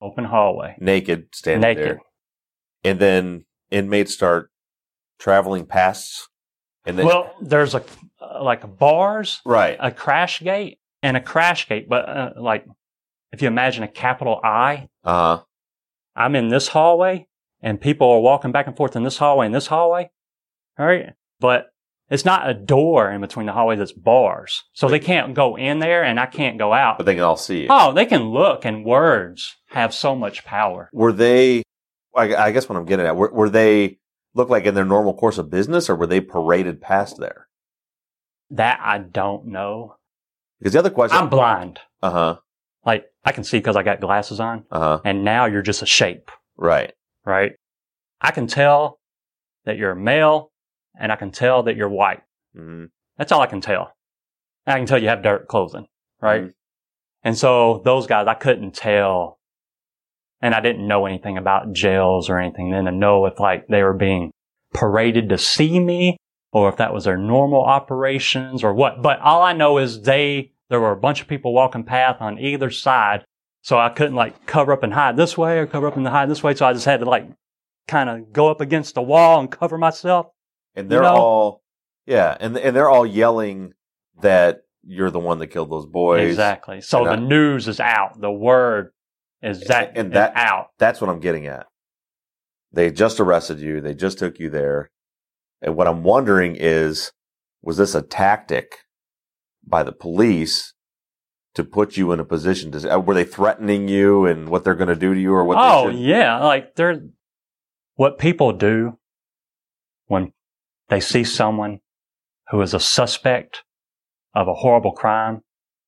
open 0.00 0.24
hallway, 0.24 0.74
naked, 0.80 1.32
standing 1.32 1.60
naked. 1.62 1.84
there, 1.84 2.00
and 2.82 2.98
then 2.98 3.44
inmates 3.70 4.12
start 4.12 4.50
traveling 5.22 5.64
past. 5.64 6.28
And 6.84 6.98
then 6.98 7.06
Well, 7.06 7.32
there's 7.40 7.74
a, 7.74 7.84
uh, 8.20 8.42
like 8.42 8.76
bars, 8.76 9.40
right, 9.46 9.76
a 9.78 9.92
crash 9.92 10.40
gate 10.40 10.78
and 11.02 11.16
a 11.16 11.20
crash 11.20 11.68
gate. 11.68 11.88
But 11.88 12.08
uh, 12.08 12.30
like, 12.36 12.66
if 13.30 13.40
you 13.40 13.46
imagine 13.48 13.84
a 13.84 13.88
capital 13.88 14.40
I, 14.42 14.88
uh 15.04 15.36
huh, 15.36 15.42
I'm 16.16 16.34
in 16.34 16.48
this 16.48 16.68
hallway 16.68 17.28
and 17.60 17.80
people 17.80 18.10
are 18.10 18.20
walking 18.20 18.50
back 18.50 18.66
and 18.66 18.76
forth 18.76 18.96
in 18.96 19.04
this 19.04 19.16
hallway 19.18 19.46
and 19.46 19.54
this 19.54 19.68
hallway. 19.68 20.10
All 20.78 20.86
right. 20.86 21.12
But 21.38 21.66
it's 22.10 22.24
not 22.24 22.50
a 22.50 22.54
door 22.54 23.10
in 23.10 23.20
between 23.20 23.46
the 23.46 23.52
hallways. 23.52 23.78
It's 23.78 23.92
bars. 23.92 24.64
So 24.72 24.88
they 24.88 24.98
can't 24.98 25.34
go 25.34 25.56
in 25.56 25.78
there 25.78 26.02
and 26.02 26.18
I 26.18 26.26
can't 26.26 26.58
go 26.58 26.72
out. 26.72 26.98
but 26.98 27.06
they 27.06 27.14
can 27.14 27.22
all 27.22 27.36
see 27.36 27.62
you. 27.62 27.66
Oh, 27.70 27.92
they 27.92 28.06
can 28.06 28.24
look 28.30 28.64
and 28.64 28.84
words 28.84 29.56
have 29.68 29.94
so 29.94 30.16
much 30.16 30.44
power. 30.44 30.90
Were 30.92 31.12
they? 31.12 31.62
I, 32.14 32.34
I 32.34 32.50
guess 32.50 32.68
what 32.68 32.76
I'm 32.76 32.84
getting 32.84 33.06
at 33.06 33.16
were, 33.16 33.32
were 33.32 33.48
they 33.48 33.98
look 34.34 34.48
like 34.48 34.64
in 34.64 34.74
their 34.74 34.84
normal 34.84 35.14
course 35.14 35.38
of 35.38 35.50
business, 35.50 35.88
or 35.90 35.96
were 35.96 36.06
they 36.06 36.20
paraded 36.20 36.80
past 36.80 37.18
there? 37.18 37.48
That 38.50 38.80
I 38.82 38.98
don't 38.98 39.46
know. 39.46 39.96
Because 40.58 40.72
the 40.74 40.78
other 40.78 40.90
question, 40.90 41.18
I'm 41.18 41.28
blind. 41.30 41.80
uh 42.02 42.10
huh, 42.10 42.36
Like 42.84 43.06
I 43.24 43.32
can 43.32 43.44
see 43.44 43.58
because 43.58 43.76
I 43.76 43.82
got 43.82 44.00
glasses 44.00 44.40
on 44.40 44.64
uh 44.70 44.78
huh, 44.78 45.00
and 45.04 45.24
now 45.24 45.46
you're 45.46 45.62
just 45.62 45.82
a 45.82 45.86
shape, 45.86 46.30
right, 46.56 46.92
right? 47.24 47.52
I 48.20 48.30
can 48.30 48.46
tell 48.46 49.00
that 49.64 49.76
you're 49.78 49.94
male 49.94 50.52
and 50.98 51.10
I 51.10 51.16
can 51.16 51.30
tell 51.30 51.62
that 51.64 51.76
you're 51.76 51.88
white. 51.88 52.22
hmm 52.54 52.84
That's 53.16 53.32
all 53.32 53.40
I 53.40 53.46
can 53.46 53.60
tell. 53.60 53.92
I 54.66 54.76
can 54.78 54.86
tell 54.86 55.02
you 55.02 55.08
have 55.08 55.22
dirt 55.22 55.48
clothing, 55.48 55.86
right? 56.20 56.42
Mhm. 56.44 56.54
And 57.24 57.36
so 57.38 57.80
those 57.84 58.06
guys, 58.06 58.26
I 58.28 58.34
couldn't 58.34 58.74
tell. 58.74 59.38
And 60.42 60.54
I 60.54 60.60
didn't 60.60 60.86
know 60.88 61.06
anything 61.06 61.38
about 61.38 61.72
jails 61.72 62.28
or 62.28 62.38
anything 62.38 62.70
then 62.72 62.84
to 62.86 62.90
know 62.92 63.24
if 63.26 63.38
like 63.38 63.68
they 63.68 63.82
were 63.82 63.94
being 63.94 64.32
paraded 64.74 65.28
to 65.28 65.38
see 65.38 65.78
me 65.78 66.16
or 66.52 66.68
if 66.68 66.76
that 66.76 66.92
was 66.92 67.04
their 67.04 67.16
normal 67.16 67.62
operations 67.62 68.64
or 68.64 68.74
what. 68.74 69.00
But 69.02 69.20
all 69.20 69.42
I 69.42 69.52
know 69.52 69.78
is 69.78 70.02
they, 70.02 70.52
there 70.68 70.80
were 70.80 70.90
a 70.92 70.96
bunch 70.96 71.20
of 71.20 71.28
people 71.28 71.52
walking 71.54 71.84
path 71.84 72.16
on 72.20 72.38
either 72.38 72.70
side. 72.70 73.24
So 73.62 73.78
I 73.78 73.90
couldn't 73.90 74.16
like 74.16 74.44
cover 74.46 74.72
up 74.72 74.82
and 74.82 74.92
hide 74.92 75.16
this 75.16 75.38
way 75.38 75.58
or 75.58 75.66
cover 75.66 75.86
up 75.86 75.96
and 75.96 76.06
hide 76.08 76.28
this 76.28 76.42
way. 76.42 76.54
So 76.54 76.66
I 76.66 76.72
just 76.72 76.84
had 76.86 77.00
to 77.00 77.06
like 77.06 77.28
kind 77.86 78.10
of 78.10 78.32
go 78.32 78.50
up 78.50 78.60
against 78.60 78.94
the 78.96 79.02
wall 79.02 79.38
and 79.38 79.50
cover 79.50 79.78
myself. 79.78 80.26
and 80.74 80.90
they're 80.90 80.98
You 81.04 81.08
know? 81.08 81.14
all, 81.16 81.62
yeah, 82.06 82.36
and 82.40 82.56
and 82.58 82.74
they're 82.74 82.90
all 82.90 83.06
yelling 83.06 83.74
that 84.20 84.62
you're 84.82 85.10
the 85.12 85.20
one 85.20 85.38
that 85.38 85.46
killed 85.48 85.70
those 85.70 85.86
boys. 85.86 86.28
Exactly. 86.28 86.80
So 86.80 87.06
And 87.06 87.06
the 87.06 87.24
I- 87.24 87.28
news 87.28 87.68
is 87.68 87.78
out. 87.78 88.20
The 88.20 88.32
word 88.32 88.90
is 89.42 89.60
that 89.62 89.92
And 89.96 90.08
is 90.08 90.14
that- 90.14 90.32
out. 90.36 90.68
That's 90.78 91.00
what 91.00 91.10
I'm 91.10 91.20
getting 91.20 91.46
at. 91.46 91.66
They 92.72 92.90
just 92.90 93.20
arrested 93.20 93.60
you. 93.60 93.80
They 93.80 93.94
just 93.94 94.18
took 94.18 94.38
you 94.38 94.48
there. 94.48 94.90
And 95.60 95.76
what 95.76 95.86
I'm 95.86 96.02
wondering 96.02 96.56
is, 96.58 97.12
was 97.62 97.76
this 97.76 97.94
a 97.94 98.02
tactic 98.02 98.78
by 99.64 99.82
the 99.82 99.92
police 99.92 100.74
to 101.54 101.64
put 101.64 101.96
you 101.96 102.12
in 102.12 102.18
a 102.20 102.24
position 102.24 102.72
to, 102.72 102.94
uh, 102.94 102.98
were 102.98 103.14
they 103.14 103.24
threatening 103.24 103.88
you 103.88 104.24
and 104.24 104.48
what 104.48 104.64
they're 104.64 104.74
going 104.74 104.88
to 104.88 104.96
do 104.96 105.12
to 105.14 105.20
you 105.20 105.32
or 105.34 105.44
what 105.44 105.58
oh 105.60 105.88
yeah, 105.90 106.42
like 106.42 106.74
they're 106.76 107.02
what 107.94 108.18
people 108.18 108.52
do 108.52 108.98
when 110.06 110.32
they 110.88 110.98
see 110.98 111.22
someone 111.24 111.80
who 112.50 112.60
is 112.62 112.72
a 112.74 112.80
suspect 112.80 113.62
of 114.34 114.48
a 114.48 114.54
horrible 114.54 114.92
crime 114.92 115.42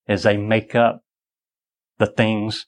is 0.06 0.22
they 0.22 0.36
make 0.36 0.74
up 0.74 1.00
the 1.98 2.06
things 2.06 2.66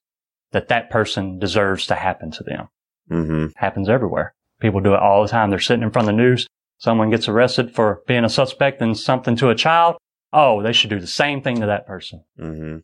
that 0.57 0.68
that 0.68 0.88
person 0.88 1.38
deserves 1.38 1.86
to 1.86 1.94
happen 1.94 2.30
to 2.30 2.42
them. 2.42 2.68
Mm-hmm. 3.11 3.46
happens 3.57 3.88
everywhere. 3.88 4.34
People 4.59 4.80
do 4.80 4.94
it 4.94 5.00
all 5.00 5.22
the 5.22 5.28
time. 5.28 5.50
They're 5.50 5.61
sitting 5.61 5.82
in 5.84 5.90
front 5.92 6.09
of 6.09 6.16
the 6.16 6.22
news. 6.22 6.48
Someone 6.78 7.11
gets 7.11 7.28
arrested 7.28 7.74
for 7.74 8.00
being 8.09 8.24
a 8.24 8.28
suspect 8.28 8.80
in 8.82 8.94
something 8.94 9.36
to 9.36 9.50
a 9.50 9.54
child. 9.54 9.96
Oh, 10.32 10.62
they 10.62 10.72
should 10.72 10.90
do 10.90 10.98
the 10.98 11.07
same 11.07 11.42
thing 11.42 11.61
to 11.61 11.66
that 11.66 11.86
person. 11.86 12.24
Mm-hmm. 12.40 12.78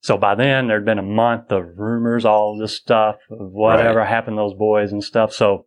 So 0.00 0.16
by 0.16 0.36
then 0.36 0.68
there'd 0.68 0.84
been 0.84 0.98
a 0.98 1.02
month 1.02 1.50
of 1.52 1.76
rumors, 1.76 2.24
all 2.24 2.56
this 2.56 2.74
stuff, 2.76 3.16
of 3.30 3.50
whatever 3.52 4.04
happened 4.04 4.36
to 4.36 4.40
those 4.42 4.54
boys 4.54 4.90
and 4.92 5.02
stuff. 5.04 5.32
So 5.34 5.66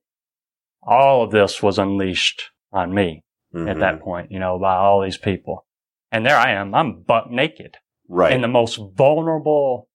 all 0.82 1.24
of 1.24 1.32
this 1.32 1.62
was 1.62 1.78
unleashed 1.78 2.52
on 2.72 2.94
me 2.94 3.22
Mm-hmm. 3.54 3.70
at 3.70 3.80
that 3.80 4.02
point, 4.02 4.32
you 4.32 4.40
know, 4.40 4.60
by 4.60 4.76
all 4.76 5.02
these 5.02 5.18
people. 5.18 5.66
And 6.12 6.26
there 6.26 6.36
I 6.36 6.52
am. 6.52 6.76
I'm 6.76 7.04
buck 7.04 7.30
naked 7.32 7.78
Right. 8.10 8.34
in 8.34 8.42
the 8.42 8.50
most 8.50 8.78
vulnerable 8.98 9.88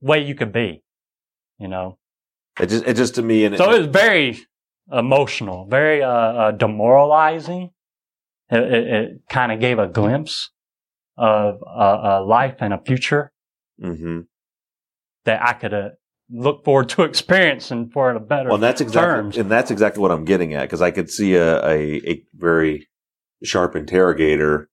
way 0.00 0.24
you 0.24 0.34
could 0.34 0.52
be, 0.52 0.82
you 1.58 1.68
know. 1.68 1.98
it 2.60 2.66
just, 2.66 2.84
it 2.86 2.94
just 2.94 3.14
to 3.16 3.22
me, 3.22 3.44
and 3.44 3.56
So 3.56 3.70
it 3.70 3.78
was 3.78 3.86
very 3.88 4.38
emotional, 4.90 5.66
very 5.68 6.02
uh, 6.02 6.08
uh, 6.08 6.50
demoralizing. 6.52 7.70
It, 8.50 8.62
it, 8.62 8.86
it 8.86 9.10
kind 9.28 9.50
of 9.50 9.58
gave 9.58 9.78
a 9.78 9.88
glimpse 9.88 10.50
of 11.18 11.56
a, 11.66 12.20
a 12.20 12.24
life 12.24 12.56
and 12.60 12.72
a 12.72 12.78
future 12.78 13.32
hmm 13.80 14.20
that 15.24 15.42
I 15.42 15.54
could 15.54 15.74
uh, 15.74 15.88
look 16.30 16.64
forward 16.64 16.88
to 16.90 17.02
experiencing 17.10 17.90
for 17.90 18.10
a 18.10 18.20
better 18.20 18.48
Well, 18.48 18.56
and 18.56 18.62
that's 18.62 18.80
exactly, 18.80 19.22
terms. 19.22 19.36
and 19.36 19.50
that's 19.50 19.70
exactly 19.70 20.00
what 20.00 20.12
I'm 20.12 20.24
getting 20.24 20.54
at 20.54 20.62
because 20.62 20.80
I 20.80 20.92
could 20.92 21.10
see 21.10 21.34
a, 21.34 21.64
a, 21.66 21.96
a 22.08 22.22
very 22.34 22.88
sharp 23.42 23.74
interrogator 23.74 24.68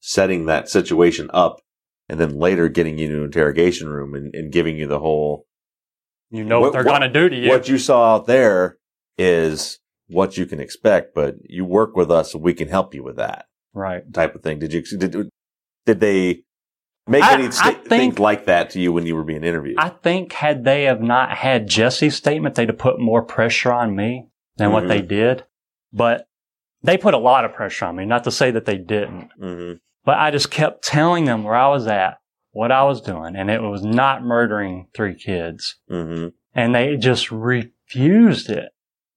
setting 0.00 0.46
that 0.46 0.68
situation 0.68 1.30
up 1.32 1.60
and 2.08 2.18
then 2.18 2.38
later 2.38 2.68
getting 2.68 2.98
you 2.98 3.06
into 3.06 3.18
an 3.18 3.24
interrogation 3.24 3.88
room 3.88 4.14
and, 4.14 4.34
and 4.34 4.52
giving 4.52 4.76
you 4.76 4.86
the 4.86 4.98
whole 5.00 5.46
You 6.30 6.44
know 6.44 6.60
What- 6.60 6.66
what, 6.68 6.72
they're 6.74 6.84
what- 6.84 6.98
going 7.00 7.12
to 7.12 7.20
do 7.20 7.28
to 7.28 7.36
you. 7.36 7.48
what 7.48 7.68
you 7.68 7.78
saw 7.78 8.14
out 8.14 8.26
there 8.26 8.78
is 9.16 9.78
what 10.08 10.36
you 10.36 10.46
can 10.46 10.60
expect, 10.60 11.14
but 11.14 11.36
you 11.44 11.64
work 11.64 11.96
with 11.96 12.10
us, 12.10 12.32
so 12.32 12.38
we 12.38 12.54
can 12.54 12.68
help 12.68 12.94
you 12.94 13.02
with 13.02 13.16
that 13.16 13.46
Right. 13.74 14.02
type 14.12 14.34
of 14.34 14.42
thing. 14.42 14.58
Did 14.58 14.72
you 14.72 14.82
did 14.82 15.30
did 15.86 16.00
they 16.00 16.42
make 17.06 17.22
I- 17.24 17.34
any 17.34 17.50
sta- 17.50 17.70
think- 17.70 17.88
things 17.88 18.18
like 18.18 18.44
that 18.46 18.70
to 18.70 18.80
you 18.80 18.92
when 18.92 19.06
you 19.06 19.16
were 19.16 19.24
being 19.24 19.42
interviewed? 19.44 19.78
I 19.78 19.88
think 19.88 20.32
had 20.34 20.64
they 20.64 20.84
have 20.84 21.00
not 21.02 21.30
had 21.30 21.66
Jesse's 21.66 22.14
statement, 22.16 22.54
they'd 22.54 22.68
have 22.68 22.78
put 22.78 22.98
more 23.00 23.22
pressure 23.22 23.72
on 23.72 23.96
me 23.96 24.28
than 24.58 24.72
what 24.72 24.84
Mhm. 24.84 24.88
they 24.88 25.02
did. 25.02 25.44
But 25.92 26.26
they 26.82 26.98
put 26.98 27.14
a 27.14 27.18
lot 27.18 27.44
of 27.46 27.54
pressure 27.54 27.86
on 27.86 27.96
me. 27.96 28.04
Not 28.04 28.24
to 28.24 28.30
say 28.30 28.50
that 28.50 28.66
they 28.66 28.76
didn't, 28.78 29.30
hmm 29.38 29.72
but 30.08 30.16
I 30.16 30.30
just 30.30 30.50
kept 30.50 30.82
telling 30.82 31.26
them 31.26 31.44
where 31.44 31.54
I 31.54 31.68
was 31.68 31.86
at, 31.86 32.16
what 32.52 32.72
I 32.72 32.82
was 32.84 33.02
doing, 33.02 33.36
and 33.36 33.50
it 33.50 33.60
was 33.60 33.84
not 33.84 34.24
murdering 34.24 34.86
three 34.94 35.14
kids. 35.14 35.76
hmm 35.86 36.28
And 36.54 36.74
they 36.74 36.96
just 36.96 37.30
refused 37.30 38.48
it. 38.48 38.70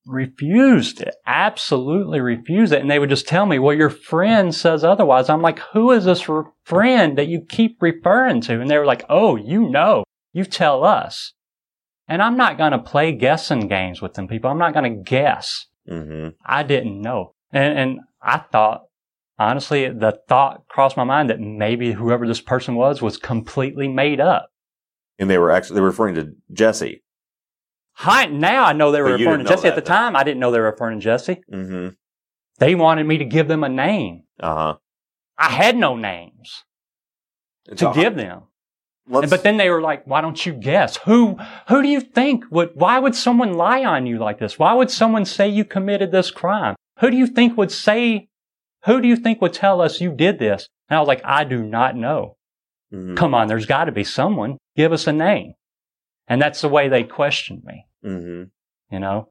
Refused 0.06 1.00
it. 1.00 1.16
Absolutely 1.26 2.20
refused 2.20 2.74
it. 2.74 2.82
And 2.82 2.92
they 2.92 3.00
would 3.00 3.08
just 3.08 3.26
tell 3.26 3.46
me, 3.46 3.58
well, 3.58 3.74
your 3.74 3.90
friend 3.90 4.54
says 4.54 4.84
otherwise. 4.84 5.30
I'm 5.30 5.42
like, 5.42 5.60
who 5.72 5.92
is 5.92 6.04
this 6.04 6.28
r- 6.28 6.52
friend 6.66 7.18
that 7.18 7.30
you 7.30 7.40
keep 7.40 7.82
referring 7.82 8.42
to? 8.42 8.60
And 8.60 8.70
they 8.70 8.78
were 8.78 8.86
like, 8.86 9.06
oh, 9.08 9.38
you 9.38 9.70
know, 9.70 10.04
you 10.34 10.44
tell 10.44 10.84
us. 10.84 11.32
And 12.10 12.22
I'm 12.22 12.36
not 12.36 12.58
going 12.58 12.74
to 12.74 12.80
play 12.80 13.14
guessing 13.14 13.70
games 13.70 14.02
with 14.02 14.16
them 14.16 14.28
people. 14.28 14.52
I'm 14.52 14.58
not 14.58 14.74
going 14.74 14.94
to 14.94 15.02
guess. 15.10 15.68
hmm 15.88 16.32
I 16.46 16.64
didn't 16.64 17.00
know. 17.00 17.32
And, 17.54 17.80
and 17.80 18.00
I 18.22 18.40
thought, 18.40 18.88
honestly, 19.50 19.90
the 19.90 20.20
thought 20.28 20.68
crossed 20.68 20.98
my 20.98 21.04
mind 21.04 21.30
that 21.30 21.40
maybe 21.40 21.92
whoever 21.94 22.28
this 22.28 22.42
person 22.42 22.76
was 22.76 23.02
was 23.02 23.18
completely 23.18 23.88
made 23.88 24.20
up. 24.20 24.50
And 25.20 25.30
they 25.30 25.38
were 25.38 25.52
actually 25.52 25.76
they 25.76 25.82
were 25.82 25.88
referring 25.88 26.16
to 26.16 26.34
Jesse. 26.52 27.04
Hi, 27.94 28.26
now 28.26 28.66
I 28.66 28.74
know 28.74 28.92
they 28.92 29.02
were 29.02 29.10
But 29.10 29.20
referring 29.20 29.40
to 29.40 29.50
Jesse. 29.50 29.68
At 29.68 29.76
the 29.76 29.82
time, 29.82 30.16
I 30.16 30.24
didn't 30.24 30.40
know 30.40 30.52
they 30.52 30.60
were 30.60 30.72
referring 30.72 31.00
to 31.00 31.04
Jesse. 31.04 31.42
hmm 31.50 31.90
They 32.60 32.76
wanted 32.76 33.06
me 33.06 33.18
to 33.18 33.26
give 33.26 33.48
them 33.48 33.64
a 33.64 33.70
name. 33.70 34.24
Uh 34.40 34.56
huh. 34.56 34.76
I 35.38 35.50
had 35.50 35.76
no 35.76 35.96
names 35.96 36.64
to 37.76 37.92
give 37.94 38.16
them. 38.16 38.44
Let's, 39.08 39.30
But 39.30 39.44
then 39.44 39.58
they 39.58 39.70
were 39.70 39.82
like, 39.82 40.06
why 40.06 40.22
don't 40.22 40.46
you 40.46 40.54
guess? 40.54 40.98
Who, 40.98 41.38
who 41.68 41.82
do 41.82 41.88
you 41.90 42.00
think 42.00 42.46
would, 42.52 42.72
why 42.76 43.00
would 43.00 43.16
someone 43.16 43.54
lie 43.54 43.84
on 43.84 44.06
you 44.06 44.20
like 44.20 44.40
this? 44.40 44.60
Why 44.60 44.74
would 44.74 44.92
someone 44.92 45.26
say 45.26 45.50
you 45.50 45.66
committed 45.66 46.12
this 46.12 46.32
crime? 46.32 46.76
Who 47.00 47.10
do 47.10 47.18
you 47.18 47.28
think 47.28 47.58
would 47.58 47.72
say, 47.72 48.30
who 48.86 49.02
do 49.02 49.08
you 49.08 49.16
think 49.16 49.42
would 49.42 49.54
tell 49.54 49.82
us 49.82 50.02
you 50.02 50.12
did 50.12 50.40
this? 50.40 50.68
And 50.90 50.98
I 50.98 51.00
was 51.00 51.08
like, 51.08 51.22
I 51.26 51.44
do 51.44 51.64
not 51.64 51.96
know. 51.96 52.36
Mhm. 52.94 53.16
Come 53.16 53.34
on, 53.34 53.48
there's 53.48 53.66
got 53.66 53.86
to 53.86 53.92
be 53.92 54.04
someone. 54.04 54.58
Give 54.76 54.92
us 54.92 55.08
a 55.08 55.14
name. 55.14 55.54
And 56.28 56.42
that's 56.42 56.62
the 56.62 56.70
way 56.70 56.88
they 56.90 57.04
questioned 57.04 57.64
me, 57.64 57.86
Mhm. 58.06 58.50
you 58.92 59.00
know? 59.00 59.30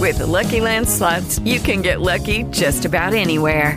With 0.00 0.18
the 0.18 0.26
Lucky 0.26 0.60
Land 0.60 0.88
slots, 0.88 1.38
you 1.40 1.60
can 1.60 1.80
get 1.82 2.00
lucky 2.00 2.44
just 2.44 2.84
about 2.84 3.14
anywhere. 3.14 3.76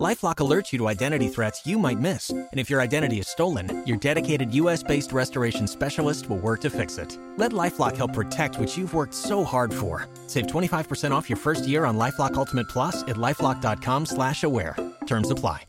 Lifelock 0.00 0.36
alerts 0.36 0.72
you 0.72 0.78
to 0.80 0.88
identity 0.88 1.28
threats 1.28 1.64
you 1.64 1.78
might 1.78 2.00
miss. 2.00 2.30
And 2.30 2.48
if 2.58 2.68
your 2.68 2.80
identity 2.80 3.20
is 3.20 3.28
stolen, 3.28 3.84
your 3.86 3.96
dedicated 3.96 4.52
US 4.54 4.82
based 4.82 5.12
restoration 5.12 5.68
specialist 5.68 6.28
will 6.28 6.38
work 6.38 6.60
to 6.62 6.70
fix 6.70 6.98
it. 6.98 7.16
Let 7.36 7.52
Lifelock 7.52 7.96
help 7.96 8.12
protect 8.12 8.58
what 8.58 8.76
you've 8.76 8.92
worked 8.94 9.14
so 9.14 9.44
hard 9.44 9.72
for. 9.72 10.08
Save 10.26 10.48
25% 10.48 11.12
off 11.12 11.30
your 11.30 11.36
first 11.36 11.68
year 11.68 11.84
on 11.84 11.96
Lifelock 11.96 12.34
Ultimate 12.34 12.68
Plus 12.68 13.02
at 13.02 13.14
lifelock.com 13.16 14.06
slash 14.06 14.42
aware. 14.42 14.74
Terms 15.06 15.30
apply. 15.30 15.62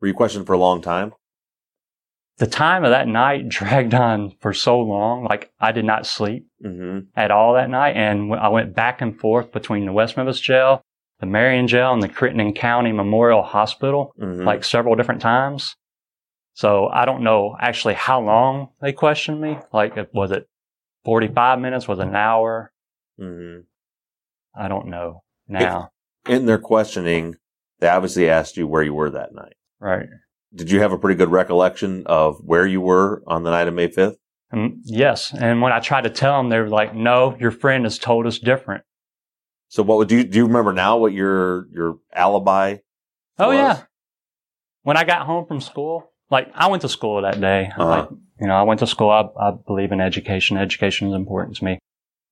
Were 0.00 0.06
you 0.08 0.14
questioned 0.14 0.46
for 0.46 0.52
a 0.52 0.58
long 0.58 0.80
time? 0.80 1.12
The 2.38 2.46
time 2.46 2.84
of 2.84 2.90
that 2.90 3.08
night 3.08 3.48
dragged 3.48 3.94
on 3.94 4.30
for 4.40 4.54
so 4.54 4.80
long. 4.80 5.24
Like 5.24 5.50
I 5.58 5.72
did 5.72 5.84
not 5.84 6.06
sleep 6.06 6.46
Mm-hmm. 6.64 7.06
at 7.16 7.30
all 7.30 7.54
that 7.54 7.70
night. 7.70 7.96
And 7.96 8.34
I 8.34 8.48
went 8.48 8.74
back 8.74 9.00
and 9.00 9.18
forth 9.18 9.50
between 9.50 9.86
the 9.86 9.92
West 9.94 10.16
Memphis 10.18 10.38
jail, 10.38 10.82
the 11.20 11.26
Marion 11.26 11.68
jail, 11.68 11.92
and 11.92 12.02
the 12.02 12.08
Crittenden 12.08 12.52
County 12.54 12.92
Memorial 12.92 13.42
Hospital, 13.42 14.12
Mhm. 14.18 14.44
like 14.44 14.64
several 14.64 14.94
different 14.96 15.20
times. 15.20 15.76
So 16.54 16.88
I 16.88 17.04
don't 17.04 17.22
know 17.22 17.56
actually 17.60 17.94
how 17.94 18.20
long 18.20 18.68
they 18.80 18.92
questioned 18.92 19.40
me. 19.40 19.58
Like, 19.72 19.96
was 20.12 20.30
it 20.32 20.46
45 21.04 21.58
minutes? 21.60 21.86
Was 21.86 21.98
it 21.98 22.08
an 22.08 22.16
hour? 22.16 22.72
Mm-hmm. 23.20 23.60
I 24.60 24.68
don't 24.68 24.86
know 24.88 25.22
now. 25.48 25.90
In 26.28 26.46
their 26.46 26.58
questioning, 26.58 27.36
they 27.78 27.88
obviously 27.88 28.28
asked 28.28 28.56
you 28.56 28.66
where 28.66 28.82
you 28.82 28.92
were 28.94 29.10
that 29.10 29.32
night. 29.34 29.54
Right. 29.78 30.06
Did 30.54 30.70
you 30.70 30.80
have 30.80 30.92
a 30.92 30.98
pretty 30.98 31.16
good 31.16 31.30
recollection 31.30 32.02
of 32.06 32.38
where 32.44 32.66
you 32.66 32.80
were 32.80 33.22
on 33.26 33.44
the 33.44 33.50
night 33.50 33.68
of 33.68 33.74
May 33.74 33.88
5th? 33.88 34.16
And 34.50 34.78
yes. 34.82 35.32
And 35.32 35.62
when 35.62 35.72
I 35.72 35.78
tried 35.80 36.02
to 36.02 36.10
tell 36.10 36.36
them, 36.38 36.48
they 36.48 36.58
were 36.58 36.68
like, 36.68 36.94
no, 36.94 37.36
your 37.38 37.52
friend 37.52 37.84
has 37.84 37.98
told 37.98 38.26
us 38.26 38.38
different. 38.38 38.82
So 39.70 39.82
what 39.84 39.98
would 39.98 40.10
you, 40.10 40.24
do 40.24 40.36
you 40.36 40.46
remember 40.46 40.72
now 40.72 40.98
what 40.98 41.12
your, 41.12 41.66
your 41.72 41.98
alibi 42.12 42.76
Oh 43.38 43.48
was? 43.48 43.56
yeah. 43.56 43.82
When 44.82 44.96
I 44.96 45.04
got 45.04 45.24
home 45.26 45.46
from 45.46 45.60
school, 45.60 46.10
like 46.30 46.50
I 46.54 46.68
went 46.68 46.82
to 46.82 46.88
school 46.88 47.22
that 47.22 47.40
day. 47.40 47.70
Uh-huh. 47.76 47.86
Like, 47.88 48.08
you 48.40 48.46
know, 48.46 48.54
I 48.54 48.62
went 48.62 48.80
to 48.80 48.86
school. 48.86 49.10
I, 49.10 49.22
I 49.40 49.52
believe 49.66 49.92
in 49.92 50.00
education. 50.00 50.56
Education 50.56 51.08
is 51.08 51.14
important 51.14 51.56
to 51.58 51.64
me. 51.64 51.78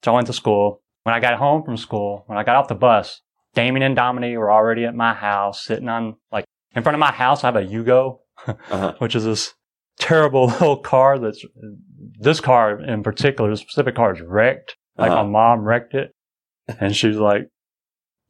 So 0.04 0.12
I 0.12 0.14
went 0.16 0.26
to 0.26 0.32
school. 0.32 0.82
When 1.04 1.14
I 1.14 1.20
got 1.20 1.38
home 1.38 1.62
from 1.62 1.76
school, 1.76 2.24
when 2.26 2.38
I 2.38 2.42
got 2.44 2.56
off 2.56 2.68
the 2.68 2.74
bus, 2.74 3.22
Damien 3.54 3.82
and 3.82 3.96
Dominique 3.96 4.36
were 4.36 4.50
already 4.52 4.84
at 4.84 4.94
my 4.94 5.14
house, 5.14 5.64
sitting 5.64 5.88
on 5.88 6.16
like 6.32 6.44
in 6.74 6.82
front 6.82 6.94
of 6.94 7.00
my 7.00 7.12
house. 7.12 7.44
I 7.44 7.46
have 7.48 7.56
a 7.56 7.62
Yugo, 7.64 8.18
Uh-huh. 8.46 8.94
which 8.98 9.14
is 9.14 9.24
this 9.24 9.54
terrible 9.98 10.46
little 10.58 10.76
car. 10.78 11.18
That's 11.18 11.44
this 12.18 12.40
car 12.40 12.80
in 12.80 13.02
particular, 13.02 13.48
this 13.50 13.60
specific 13.60 13.94
car 13.94 14.14
is 14.14 14.20
wrecked. 14.20 14.76
Like 14.96 15.12
Uh-huh. 15.12 15.22
my 15.24 15.30
mom 15.30 15.60
wrecked 15.64 15.94
it, 15.94 16.12
and 16.80 16.94
she's 16.94 17.16
like, 17.16 17.48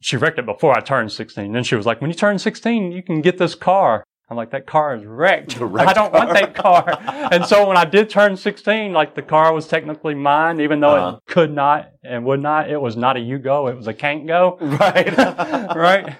she 0.01 0.15
wrecked 0.17 0.39
it 0.39 0.45
before 0.45 0.75
I 0.77 0.79
turned 0.81 1.11
16. 1.11 1.51
Then 1.51 1.63
she 1.63 1.75
was 1.75 1.85
like, 1.85 1.99
when 2.01 2.09
you 2.09 2.15
turn 2.15 2.39
16, 2.39 2.91
you 2.91 3.03
can 3.03 3.21
get 3.21 3.37
this 3.37 3.53
car. 3.55 4.03
I'm 4.29 4.37
like, 4.37 4.51
that 4.51 4.67
car 4.67 4.95
is 4.95 5.03
wrecked. 5.05 5.57
Wrecked 5.59 5.89
I 5.89 5.93
don't 5.93 6.13
want 6.13 6.31
that 6.33 6.53
car. 6.53 6.85
and 7.31 7.43
so 7.45 7.67
when 7.67 7.77
I 7.77 7.83
did 7.85 8.11
turn 8.11 8.37
16, 8.37 8.93
like 8.93 9.15
the 9.15 9.23
car 9.23 9.51
was 9.53 9.67
technically 9.67 10.13
mine, 10.13 10.61
even 10.61 10.79
though 10.79 10.95
Uh-huh. 10.95 11.17
it 11.17 11.31
could 11.33 11.51
not 11.51 11.89
and 12.03 12.23
would 12.25 12.39
not. 12.39 12.69
It 12.69 12.79
was 12.79 12.95
not 12.95 13.17
a 13.17 13.19
you 13.19 13.39
go. 13.39 13.67
It 13.67 13.75
was 13.75 13.87
a 13.87 13.93
Can't 13.93 14.27
Go. 14.27 14.57
Right. 14.61 15.17
right. 15.75 16.15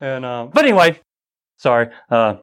And, 0.00 0.24
um, 0.24 0.50
but 0.54 0.64
anyway, 0.64 0.98
sorry. 1.58 1.90
Uh, 2.10 2.36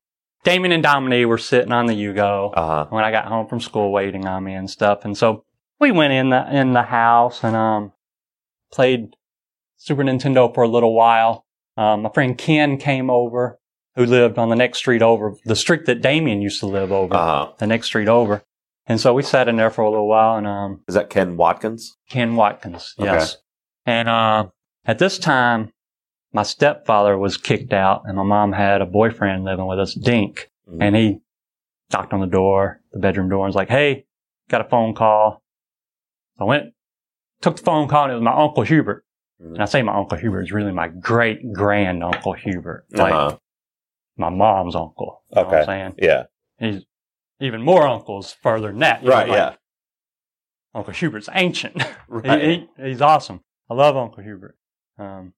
Damien 0.44 0.72
and 0.72 0.84
Dominique 0.84 1.26
were 1.28 1.40
sitting 1.40 1.72
on 1.72 1.88
the 1.88 1.96
Yugo 1.96 2.54
Uh-huh. 2.56 2.86
when 2.92 3.04
I 3.04 3.10
got 3.12 3.26
home 3.26 3.48
from 3.48 3.60
school 3.60 3.92
waiting 3.92 4.28
on 4.28 4.44
me 4.44 4.54
and 4.54 4.70
stuff. 4.70 5.04
And 5.04 5.18
so 5.18 5.44
we 5.80 5.92
went 5.92 6.14
in 6.14 6.30
the, 6.30 6.56
in 6.56 6.74
the 6.74 6.84
house 6.84 7.44
and, 7.44 7.56
um, 7.56 7.92
played 8.72 9.16
Super 9.78 10.04
Nintendo 10.04 10.54
for 10.54 10.64
a 10.64 10.68
little 10.68 10.94
while. 10.96 11.46
Um, 11.76 12.02
my 12.04 12.10
friend 12.10 12.38
Ken 12.38 12.78
came 12.78 13.10
over 13.10 13.60
who 13.96 14.06
lived 14.06 14.38
on 14.38 14.50
the 14.50 14.56
next 14.56 14.78
street 14.80 15.02
over, 15.02 15.34
the 15.46 15.56
street 15.56 15.86
that 15.88 16.02
Damien 16.02 16.42
used 16.42 16.60
to 16.60 16.68
live 16.68 16.92
over, 16.92 17.16
Uh-huh. 17.16 17.52
the 17.58 17.66
next 17.68 17.88
street 17.88 18.08
over. 18.08 18.44
And 18.86 19.00
so 19.02 19.14
we 19.14 19.24
sat 19.24 19.48
in 19.48 19.56
there 19.58 19.70
for 19.72 19.82
a 19.82 19.90
little 19.90 20.08
while 20.08 20.38
and, 20.38 20.46
um, 20.48 20.84
Is 20.88 20.96
that 20.96 21.10
Ken 21.10 21.36
Watkins? 21.36 21.98
Ken 22.10 22.36
Watkins, 22.36 22.94
Okay. 23.00 23.12
yes. 23.12 23.38
And, 23.86 24.08
uh, 24.08 24.48
at 24.86 25.00
this 25.00 25.18
time, 25.18 25.72
my 26.32 26.44
stepfather 26.44 27.18
was 27.18 27.38
kicked 27.38 27.74
out 27.74 28.04
and 28.06 28.16
my 28.18 28.24
mom 28.24 28.54
had 28.54 28.82
a 28.82 28.86
boyfriend 28.86 29.44
living 29.46 29.66
with 29.66 29.80
us, 29.80 29.94
Dink. 29.96 30.50
Mhm. 30.70 30.78
And 30.82 30.96
he 30.96 31.20
knocked 31.92 32.14
on 32.14 32.20
the 32.22 32.28
door, 32.28 32.82
the 32.92 33.00
bedroom 33.00 33.30
door, 33.30 33.46
and 33.46 33.50
was 33.50 33.56
like, 33.56 33.70
Hey, 33.70 34.06
got 34.50 34.62
a 34.62 34.70
phone 34.70 34.94
call. 34.94 35.42
I 36.40 36.44
went, 36.44 36.74
took 37.42 37.58
the 37.58 37.64
phone 37.64 37.88
call, 37.88 38.04
and 38.06 38.12
it 38.12 38.16
was 38.16 38.24
my 38.24 38.34
Uncle 38.34 38.64
Hubert. 38.64 39.04
Mhm. 39.42 39.54
And 39.54 39.62
I 39.62 39.66
say 39.66 39.82
my 39.84 39.96
Uncle 39.96 40.18
Hubert 40.18 40.42
is 40.44 40.52
really 40.52 40.72
my 40.72 40.88
great 40.88 41.54
grand 41.54 42.04
Uncle 42.04 42.34
Hubert. 42.34 42.86
Like 42.92 43.14
Uh-huh. 43.14 43.38
my 44.18 44.30
mom's 44.30 44.76
uncle. 44.76 45.24
You 45.30 45.36
know 45.36 45.44
what 45.44 45.54
I'm 45.54 45.60
Okay. 45.62 45.66
saying? 45.66 45.96
Yeah. 46.00 46.24
He's 46.60 46.84
even 47.40 47.62
more 47.62 47.88
uncles 47.88 48.34
further 48.42 48.70
than 48.70 48.80
that. 48.80 49.04
you 49.04 49.10
know, 49.10 49.16
Right. 49.16 49.30
like 49.30 49.38
yeah. 49.38 49.56
Uncle 50.74 50.94
Hubert's 50.94 51.30
ancient. 51.34 51.84
Right. 52.08 52.42
he, 52.42 52.70
he, 52.78 52.84
he's 52.90 53.02
awesome. 53.02 53.42
I 53.70 53.74
love 53.74 53.98
Uncle 53.98 54.24
Hubert. 54.24 54.58
Um, 54.98 55.34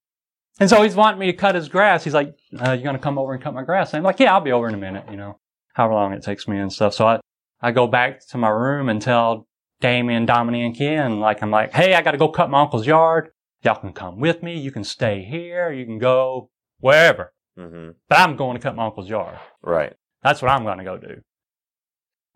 And 0.59 0.69
so 0.69 0.83
he's 0.83 0.95
wanting 0.95 1.19
me 1.19 1.25
to 1.27 1.33
cut 1.33 1.55
his 1.55 1.67
grass. 1.67 2.03
He's 2.03 2.13
like, 2.13 2.37
uh, 2.63 2.71
"You 2.73 2.83
gonna 2.83 2.99
come 2.99 3.17
over 3.17 3.33
and 3.33 3.41
cut 3.41 3.53
my 3.53 3.63
grass?" 3.63 3.91
And 3.93 3.97
I'm 3.99 4.03
like, 4.03 4.19
"Yeah, 4.19 4.33
I'll 4.33 4.41
be 4.41 4.51
over 4.51 4.67
in 4.67 4.73
a 4.75 4.77
minute." 4.77 5.05
You 5.09 5.17
know, 5.17 5.39
however 5.73 5.93
long 5.95 6.13
it 6.13 6.21
takes 6.21 6.47
me 6.47 6.59
and 6.59 6.71
stuff. 6.71 6.93
So 6.93 7.07
I 7.07 7.19
I 7.61 7.71
go 7.71 7.87
back 7.87 8.25
to 8.27 8.37
my 8.37 8.49
room 8.49 8.87
and 8.89 9.01
tell 9.01 9.47
Damien, 9.81 10.25
Dominique, 10.25 10.65
and 10.65 10.77
Ken, 10.77 11.19
like 11.19 11.41
I'm 11.41 11.51
like, 11.51 11.73
"Hey, 11.73 11.93
I 11.93 12.01
got 12.01 12.11
to 12.11 12.17
go 12.17 12.29
cut 12.29 12.49
my 12.49 12.61
uncle's 12.61 12.85
yard. 12.87 13.29
Y'all 13.63 13.79
can 13.79 13.93
come 13.93 14.19
with 14.19 14.41
me. 14.43 14.57
You 14.59 14.71
can 14.71 14.83
stay 14.83 15.23
here. 15.23 15.71
You 15.71 15.85
can 15.85 15.99
go 15.99 16.49
wherever. 16.79 17.33
Mm-hmm. 17.57 17.91
But 18.07 18.19
I'm 18.19 18.35
going 18.35 18.55
to 18.57 18.61
cut 18.61 18.75
my 18.75 18.85
uncle's 18.85 19.09
yard. 19.09 19.37
Right. 19.61 19.93
That's 20.23 20.41
what 20.41 20.51
I'm 20.51 20.63
going 20.63 20.77
to 20.79 20.83
go 20.83 20.97
do." 20.97 21.21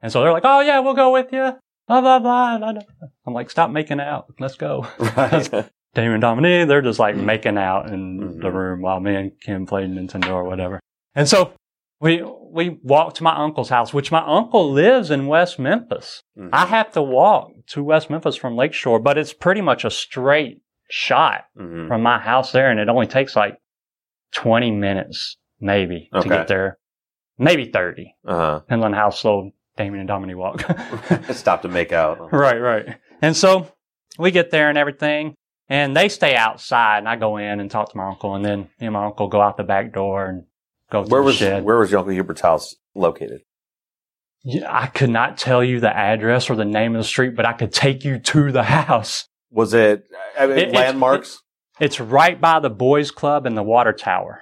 And 0.02 0.12
so 0.12 0.22
they're 0.22 0.34
like, 0.34 0.44
"Oh 0.46 0.62
yeah, 0.62 0.80
we'll 0.80 0.94
go 0.94 1.12
with 1.12 1.32
you." 1.32 1.54
Blah 1.88 2.00
blah 2.02 2.20
blah. 2.20 2.58
blah, 2.58 2.72
blah. 2.74 2.82
I'm 3.26 3.34
like, 3.34 3.50
"Stop 3.50 3.70
making 3.72 4.00
out. 4.00 4.26
Let's 4.40 4.56
go." 4.56 4.88
Right. 5.00 5.70
Damien 5.96 6.14
and 6.14 6.22
Dominique, 6.22 6.68
they're 6.68 6.82
just 6.82 6.98
like 6.98 7.16
making 7.16 7.58
out 7.58 7.90
in 7.92 8.20
Mm-hmm. 8.20 8.40
the 8.42 8.52
room 8.52 8.82
while 8.82 9.00
me 9.00 9.16
and 9.16 9.32
Kim 9.42 9.68
played 9.68 9.90
Nintendo 9.92 10.30
or 10.32 10.44
whatever. 10.44 10.80
And 11.14 11.28
so 11.30 11.54
we 12.04 12.22
we 12.52 12.78
walked 12.84 13.16
to 13.18 13.24
my 13.24 13.36
uncle's 13.36 13.70
house, 13.70 13.94
which 13.94 14.12
my 14.12 14.24
uncle 14.26 14.72
lives 14.72 15.10
in 15.10 15.26
West 15.28 15.58
Memphis. 15.58 16.22
Mm-hmm. 16.38 16.50
I 16.54 16.66
have 16.68 16.92
to 16.92 17.02
walk 17.02 17.52
to 17.70 17.84
West 17.84 18.10
Memphis 18.10 18.36
from 18.36 18.56
Lakeshore, 18.56 19.00
but 19.00 19.18
it's 19.18 19.34
pretty 19.34 19.62
much 19.62 19.86
a 19.86 19.90
straight 19.90 20.62
shot 20.90 21.46
Mhm. 21.58 21.88
from 21.88 22.04
my 22.04 22.20
house 22.20 22.52
there, 22.52 22.70
and 22.70 22.80
it 22.80 22.90
only 22.90 23.08
takes 23.08 23.36
like 23.36 23.58
twenty 24.34 24.70
minutes 24.72 25.38
maybe 25.60 26.10
Okay. 26.14 26.24
to 26.24 26.30
get 26.36 26.48
there, 26.48 26.78
maybe 27.40 27.66
thirty, 27.72 28.16
Uh 28.28 28.60
depending 28.60 28.86
on 28.86 28.94
how 28.94 29.10
slow 29.10 29.52
Damien 29.78 30.02
and 30.02 30.08
Dominique 30.08 30.38
walk. 30.38 30.62
Stop 31.32 31.62
to 31.64 31.68
make 31.70 31.92
out. 31.92 32.20
Right, 32.32 32.60
right. 32.60 32.98
And 33.22 33.36
so 33.36 33.68
we 34.20 34.30
get 34.32 34.52
there 34.52 34.70
and 34.70 34.78
everything, 34.78 35.34
and 35.70 35.96
they 35.96 36.10
stay 36.10 36.36
outside, 36.36 37.00
and 37.00 37.10
I 37.10 37.16
go 37.16 37.38
in 37.38 37.60
and 37.60 37.72
talk 37.72 37.90
to 37.92 37.98
my 37.98 38.08
uncle, 38.10 38.36
and 38.36 38.44
then 38.46 38.60
me 38.80 38.88
and 38.88 38.94
my 38.94 39.06
uncle 39.06 39.28
go 39.30 39.42
out 39.42 39.58
the 39.58 39.64
back 39.64 39.94
door 39.94 40.26
and 40.28 40.44
go 40.94 41.04
Where 41.04 41.22
was 41.24 41.36
shed. 41.36 41.64
where 41.64 41.78
was 41.80 41.92
your 41.92 42.00
uncle 42.00 42.14
Hubert's 42.14 42.42
house 42.42 42.76
located? 42.96 43.42
Yeah, 44.46 44.68
I 44.70 44.88
could 44.88 45.10
not 45.10 45.38
tell 45.38 45.64
you 45.64 45.80
the 45.80 45.96
address 45.96 46.50
or 46.50 46.56
the 46.56 46.66
name 46.66 46.96
of 46.96 47.00
the 47.00 47.08
street, 47.08 47.36
but 47.36 47.46
I 47.46 47.54
could 47.54 47.72
take 47.74 48.04
you 48.04 48.20
to 48.20 48.52
the 48.52 48.64
house. 48.64 49.28
Was 49.52 49.74
it, 49.74 50.04
I 50.38 50.48
mean, 50.48 50.58
It- 50.58 50.72
landmarks? 50.74 51.42
It's 51.80 52.00
right 52.00 52.40
by 52.40 52.60
the 52.60 52.70
boys' 52.70 53.10
club 53.12 53.46
and 53.46 53.58
the 53.58 53.64
water 53.64 53.94
tower. 53.94 54.42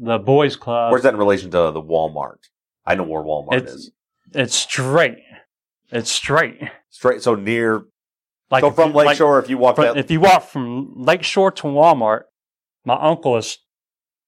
The 0.00 0.18
boys' 0.18 0.56
club. 0.56 0.90
Where's 0.92 1.02
that 1.04 1.14
in 1.14 1.18
relation 1.18 1.50
to 1.52 1.70
the 1.70 1.80
Walmart? 1.82 2.38
I 2.84 2.94
know 2.96 3.04
where 3.04 3.22
Walmart 3.22 3.54
It's- 3.56 3.72
is. 3.72 3.92
It's 4.34 4.54
straight. 4.54 5.18
It's 5.90 6.10
straight. 6.10 6.60
Straight, 6.90 7.22
so 7.22 7.34
near. 7.34 7.84
Like 8.50 8.60
so 8.62 8.70
from 8.70 8.90
you- 8.90 8.96
like- 8.96 9.06
Lakeshore, 9.08 9.38
if 9.38 9.48
you 9.48 9.56
walk 9.58 9.76
From- 9.76 9.84
that, 9.84 9.96
if 9.96 10.10
you 10.10 10.20
walk 10.20 10.42
from 10.42 10.92
Lakeshore 10.96 11.50
to 11.52 11.62
Walmart, 11.68 12.22
my 12.84 12.96
uncle 13.00 13.36
is 13.36 13.58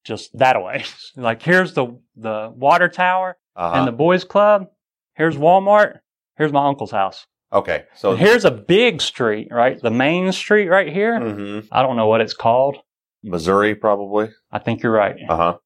just 0.05 0.37
that 0.39 0.63
way. 0.63 0.85
Like 1.17 1.43
here's 1.43 1.75
the 1.75 1.99
the 2.17 2.53
water 2.55 2.89
tower 2.89 3.37
uh 3.57 3.73
and 3.75 3.87
the 3.89 3.93
boys 3.93 4.25
club. 4.25 4.67
Here's 5.15 5.37
Walmart. 5.37 6.01
Here's 6.37 6.53
my 6.53 6.67
uncle's 6.67 6.91
house. 6.93 7.27
okay, 7.53 7.85
so 7.95 8.11
And 8.13 8.19
here's 8.21 8.45
a 8.45 8.51
big 8.51 9.01
street, 9.03 9.49
right? 9.51 9.81
The 9.81 9.91
main 9.91 10.33
street 10.33 10.69
right 10.69 10.91
here. 10.93 11.19
Mhm. 11.19 11.69
I 11.71 11.83
don't 11.83 11.97
know 11.97 12.07
what 12.07 12.21
it's 12.21 12.33
called. 12.35 12.77
Missouri, 13.23 13.75
probably. 13.75 14.31
I 14.51 14.59
think 14.61 14.83
you're 14.83 14.93
right. 14.93 15.17
Uh 15.29 15.37
huh. 15.37 15.57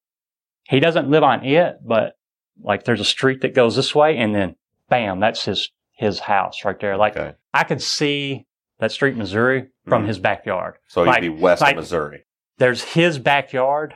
He 0.67 0.79
doesn't 0.79 1.09
live 1.09 1.23
on 1.23 1.45
it, 1.45 1.77
but 1.85 2.13
like 2.61 2.83
there's 2.83 2.99
a 3.01 3.05
street 3.05 3.41
that 3.41 3.53
goes 3.53 3.75
this 3.75 3.93
way, 3.95 4.17
and 4.17 4.33
then 4.35 4.55
bam, 4.89 5.19
that's 5.19 5.45
his 5.45 5.69
his 5.93 6.19
house 6.19 6.65
right 6.65 6.79
there. 6.79 6.97
Like 6.97 7.15
Okay. 7.15 7.33
I 7.53 7.63
could 7.63 7.81
see 7.81 8.45
that 8.79 8.91
street, 8.91 9.15
Missouri, 9.15 9.67
from 9.87 10.03
Mhm. 10.03 10.07
his 10.07 10.19
backyard. 10.19 10.75
So 10.89 11.03
Like- 11.03 11.23
you'd 11.23 11.35
be 11.37 11.41
west 11.41 11.61
like- 11.61 11.75
of 11.75 11.77
Missouri. 11.77 12.25
there's 12.57 12.83
his 12.83 13.17
backyard, 13.19 13.93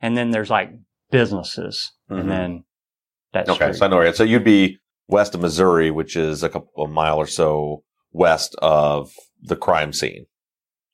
and 0.00 0.16
then 0.16 0.30
there's 0.30 0.50
like 0.50 0.70
businesses, 1.10 1.92
Mhm. 2.10 2.20
and 2.20 2.30
then 2.30 2.64
that's 3.32 3.48
Okay, 3.50 3.56
street. 3.72 3.76
so 3.76 3.86
I 3.86 3.88
know 3.88 4.00
is. 4.00 4.16
So 4.16 4.24
you'd 4.24 4.44
be 4.44 4.78
west 5.08 5.34
of 5.34 5.40
Missouri, 5.40 5.90
which 5.90 6.16
is 6.16 6.42
a 6.42 6.48
couple 6.48 6.84
of 6.84 6.90
mile 6.90 7.18
or 7.18 7.26
so 7.26 7.82
west 8.12 8.54
of 8.62 9.10
the 9.42 9.56
crime 9.56 9.92
scene, 9.92 10.26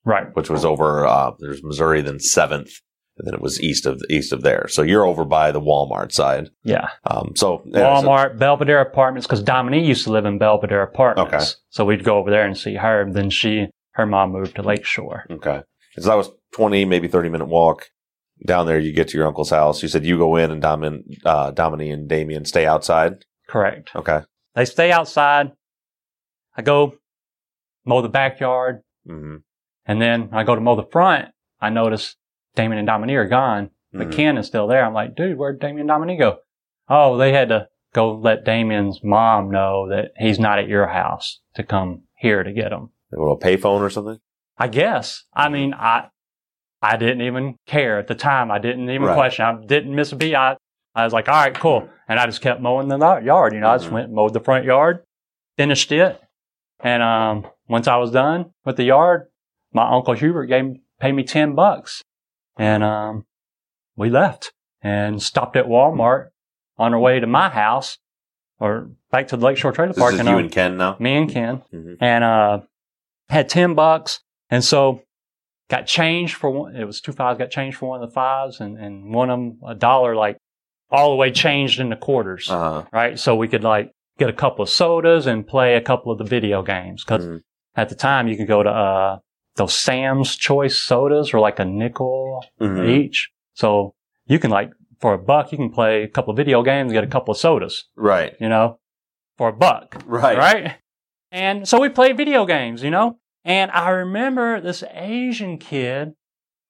right. 0.04 0.34
which 0.34 0.50
was 0.50 0.64
over. 0.64 1.06
Uh, 1.06 1.32
there's 1.38 1.62
Missouri, 1.62 2.00
then 2.02 2.18
Seventh, 2.20 2.70
and 3.18 3.26
then 3.26 3.34
it 3.34 3.40
was 3.40 3.60
east 3.60 3.86
of 3.86 4.00
east 4.10 4.32
of 4.32 4.42
there. 4.42 4.66
So 4.68 4.82
you're 4.82 5.06
over 5.06 5.24
by 5.24 5.52
the 5.52 5.60
Walmart 5.60 6.12
side. 6.12 6.50
Yeah. 6.64 6.88
Um, 7.04 7.32
so 7.36 7.62
yeah, 7.66 8.00
so- 8.00 8.06
Walmart, 8.08 8.38
Belvedere 8.38 8.80
Apartments, 8.80 9.26
because 9.26 9.42
Dominique 9.42 9.86
used 9.86 10.04
to 10.04 10.12
live 10.12 10.24
in 10.26 10.38
Belvedere 10.38 10.82
Apartments. 10.82 11.34
Okay. 11.34 11.44
So 11.70 11.84
we'd 11.84 12.04
go 12.04 12.18
over 12.18 12.30
there 12.30 12.44
and 12.44 12.56
see 12.56 12.74
her. 12.74 13.08
Then 13.10 13.30
she, 13.30 13.68
her 13.92 14.06
mom 14.06 14.32
moved 14.32 14.56
to 14.56 14.62
Lakeshore. 14.62 15.24
Okay. 15.30 15.62
So 15.98 16.08
that 16.08 16.16
was 16.16 16.30
20, 16.54 16.84
maybe 16.84 17.06
30 17.08 17.28
minute 17.28 17.46
walk 17.46 17.86
down 18.46 18.66
there. 18.66 18.78
You 18.78 18.92
get 18.92 19.08
to 19.08 19.18
your 19.18 19.26
uncle's 19.26 19.50
house. 19.50 19.82
You 19.82 19.88
said 19.88 20.04
you 20.04 20.18
go 20.18 20.36
in 20.36 20.50
and 20.50 20.62
Domin, 20.62 21.02
uh, 21.24 21.50
Dominique 21.50 21.92
and 21.92 22.08
Damien 22.08 22.44
stay 22.44 22.66
outside. 22.66 23.24
Correct. 23.48 23.90
Okay. 23.94 24.20
They 24.54 24.64
stay 24.64 24.90
outside. 24.92 25.52
I 26.56 26.62
go 26.62 26.94
mow 27.84 28.00
the 28.02 28.08
backyard, 28.08 28.82
hmm 29.06 29.36
and 29.86 30.00
then 30.00 30.30
I 30.32 30.44
go 30.44 30.54
to 30.54 30.60
mow 30.62 30.76
the 30.76 30.86
front. 30.90 31.28
I 31.60 31.68
notice 31.68 32.16
Damien 32.54 32.78
and 32.78 32.86
Dominique 32.86 33.16
are 33.16 33.28
gone, 33.28 33.70
but 33.92 34.08
Mhm. 34.08 34.12
Ken 34.12 34.38
is 34.38 34.46
still 34.46 34.66
there. 34.66 34.84
I'm 34.84 34.94
like, 34.94 35.14
dude, 35.14 35.36
where'd 35.36 35.60
Damien 35.60 35.80
and 35.80 35.88
Dominique 35.88 36.20
go? 36.20 36.38
Oh, 36.88 37.16
they 37.18 37.32
had 37.32 37.48
to 37.50 37.68
go 37.92 38.14
let 38.14 38.44
Damien's 38.44 39.02
mom 39.04 39.50
know 39.50 39.88
that 39.90 40.12
he's 40.18 40.38
not 40.38 40.58
at 40.58 40.68
your 40.68 40.86
house 40.86 41.40
to 41.56 41.62
come 41.62 42.04
here 42.16 42.42
to 42.42 42.52
get 42.52 42.72
him. 42.72 42.90
They 43.10 43.16
go 43.16 43.24
to 43.26 43.30
a 43.32 43.38
payphone 43.38 43.80
or 43.80 43.90
something. 43.90 44.18
I 44.56 44.68
guess. 44.68 45.24
I 45.34 45.48
mean, 45.48 45.74
I, 45.74 46.08
I 46.84 46.96
didn't 46.96 47.22
even 47.22 47.56
care 47.66 47.98
at 47.98 48.06
the 48.08 48.14
time. 48.14 48.50
I 48.50 48.58
didn't 48.58 48.90
even 48.90 49.06
Right. 49.06 49.14
question. 49.14 49.44
I 49.44 49.54
didn't 49.64 49.94
miss 49.94 50.12
a 50.12 50.16
beat. 50.16 50.34
I, 50.34 50.56
I 50.94 51.04
was 51.04 51.12
like, 51.12 51.28
all 51.28 51.34
right, 51.34 51.54
cool. 51.54 51.88
And 52.08 52.20
I 52.20 52.26
just 52.26 52.42
kept 52.42 52.60
mowing 52.60 52.88
the 52.88 52.98
yard. 53.24 53.54
You 53.54 53.60
know, 53.60 53.70
I 53.70 53.76
just 53.78 53.88
Mhm. 53.88 53.92
went 53.92 54.06
and 54.06 54.14
mowed 54.14 54.34
the 54.34 54.40
front 54.40 54.64
yard, 54.64 55.02
finished 55.56 55.90
it. 55.92 56.20
And, 56.80 57.02
um, 57.02 57.46
once 57.68 57.88
I 57.88 57.96
was 57.96 58.10
done 58.10 58.52
with 58.66 58.76
the 58.76 58.84
yard, 58.84 59.28
my 59.72 59.88
uncle 59.90 60.12
Hubert 60.14 60.46
gave, 60.46 60.76
paid 61.00 61.12
me 61.12 61.24
10 61.24 61.54
bucks. 61.54 62.02
And, 62.58 62.84
um, 62.84 63.24
we 63.96 64.10
left 64.10 64.52
and 64.82 65.22
stopped 65.22 65.56
at 65.56 65.64
Walmart 65.66 66.28
on 66.76 66.92
our 66.92 67.00
way 67.00 67.18
to 67.20 67.26
my 67.26 67.48
house 67.48 67.96
or 68.60 68.90
back 69.10 69.28
to 69.28 69.36
the 69.36 69.44
Lakeshore 69.46 69.72
Trailer 69.72 69.92
This 69.94 69.98
Park. 69.98 70.14
is 70.14 70.20
and, 70.20 70.28
you 70.28 70.34
um, 70.34 70.40
and 70.40 70.52
Ken 70.52 70.76
now. 70.76 70.96
me 70.98 71.16
and 71.16 71.30
Ken 71.30 71.62
Mhm. 71.72 71.96
and 72.00 72.24
uh 72.24 72.58
had 73.30 73.48
10 73.48 73.74
bucks 73.74 74.20
and 74.50 74.62
so 74.62 75.00
got 75.74 75.86
changed 75.86 76.34
for 76.40 76.48
one 76.58 76.70
it 76.76 76.84
was 76.90 77.00
two 77.00 77.12
fives 77.20 77.38
got 77.38 77.50
changed 77.58 77.76
for 77.78 77.86
one 77.90 78.02
of 78.02 78.08
the 78.08 78.14
fives 78.14 78.54
and, 78.62 78.72
and 78.84 78.94
one 79.20 79.28
of 79.30 79.38
them 79.38 79.48
a 79.66 79.74
dollar 79.74 80.12
like 80.24 80.36
all 80.90 81.08
the 81.10 81.16
way 81.22 81.30
changed 81.46 81.76
into 81.80 81.96
quarters 82.08 82.44
Uh 82.50 82.58
huh. 82.72 82.82
right 82.92 83.14
so 83.18 83.28
we 83.42 83.48
could 83.52 83.64
like 83.74 83.86
get 84.20 84.28
a 84.28 84.38
couple 84.44 84.62
of 84.62 84.68
sodas 84.80 85.26
and 85.30 85.46
play 85.54 85.70
a 85.74 85.80
couple 85.90 86.08
of 86.12 86.18
the 86.22 86.28
video 86.36 86.58
games 86.62 86.98
because 87.04 87.24
Mhm. 87.26 87.40
at 87.82 87.88
the 87.88 87.98
time 88.08 88.28
you 88.28 88.36
could 88.38 88.46
go 88.56 88.62
to 88.62 88.70
uh 88.70 89.18
those 89.56 89.74
sam's 89.86 90.30
choice 90.48 90.76
sodas 90.90 91.26
or 91.34 91.38
like 91.48 91.58
a 91.64 91.64
nickel 91.64 92.44
Mhm. 92.60 92.88
each 92.98 93.18
so 93.54 93.94
you 94.32 94.38
can 94.42 94.50
like 94.58 94.70
for 95.00 95.12
a 95.14 95.18
buck 95.30 95.50
you 95.52 95.58
can 95.62 95.70
play 95.78 95.94
a 96.04 96.08
couple 96.16 96.30
of 96.32 96.36
video 96.42 96.62
games 96.70 96.92
get 96.92 97.04
a 97.10 97.12
couple 97.16 97.32
of 97.32 97.38
sodas 97.38 97.74
Right. 97.96 98.32
you 98.42 98.48
know 98.54 98.66
for 99.38 99.48
a 99.48 99.52
buck 99.64 99.86
Right. 100.06 100.38
right? 100.46 100.64
And 101.32 101.66
so 101.68 101.80
we 101.80 101.88
played 101.88 102.16
video 102.16 102.46
games, 102.46 102.78
you 102.86 102.92
know? 102.96 103.18
And 103.44 103.70
I 103.72 103.90
remember 103.90 104.60
this 104.60 104.82
Asian 104.92 105.58
kid 105.58 106.14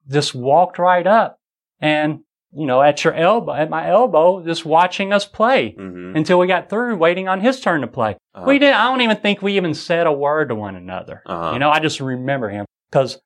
just 0.08 0.34
walked 0.34 0.78
right 0.78 1.06
up 1.06 1.38
and, 1.80 2.20
you 2.52 2.66
know, 2.66 2.82
at 2.82 3.04
your 3.04 3.14
elbow, 3.14 3.52
at 3.54 3.70
my 3.70 3.88
elbow, 3.88 4.44
just 4.44 4.64
watching 4.64 5.12
us 5.12 5.24
play 5.24 5.74
Mm-hmm. 5.78 6.16
until 6.16 6.38
we 6.38 6.46
got 6.46 6.68
through 6.68 6.96
waiting 6.96 7.28
on 7.28 7.40
his 7.40 7.60
turn 7.60 7.80
to 7.82 7.86
play. 7.86 8.16
Uh-huh. 8.34 8.44
We 8.46 8.58
did, 8.58 8.72
I 8.72 8.88
don't 8.90 9.00
even 9.02 9.16
think 9.18 9.40
we 9.42 9.56
even 9.56 9.74
said 9.74 10.06
a 10.06 10.12
word 10.12 10.48
to 10.48 10.54
one 10.54 10.74
another. 10.76 11.22
Uh-huh. 11.26 11.52
You 11.52 11.58
know, 11.58 11.70
I 11.70 11.78
just 11.80 12.00
remember 12.00 12.48
him 12.50 12.66
because 12.90 13.18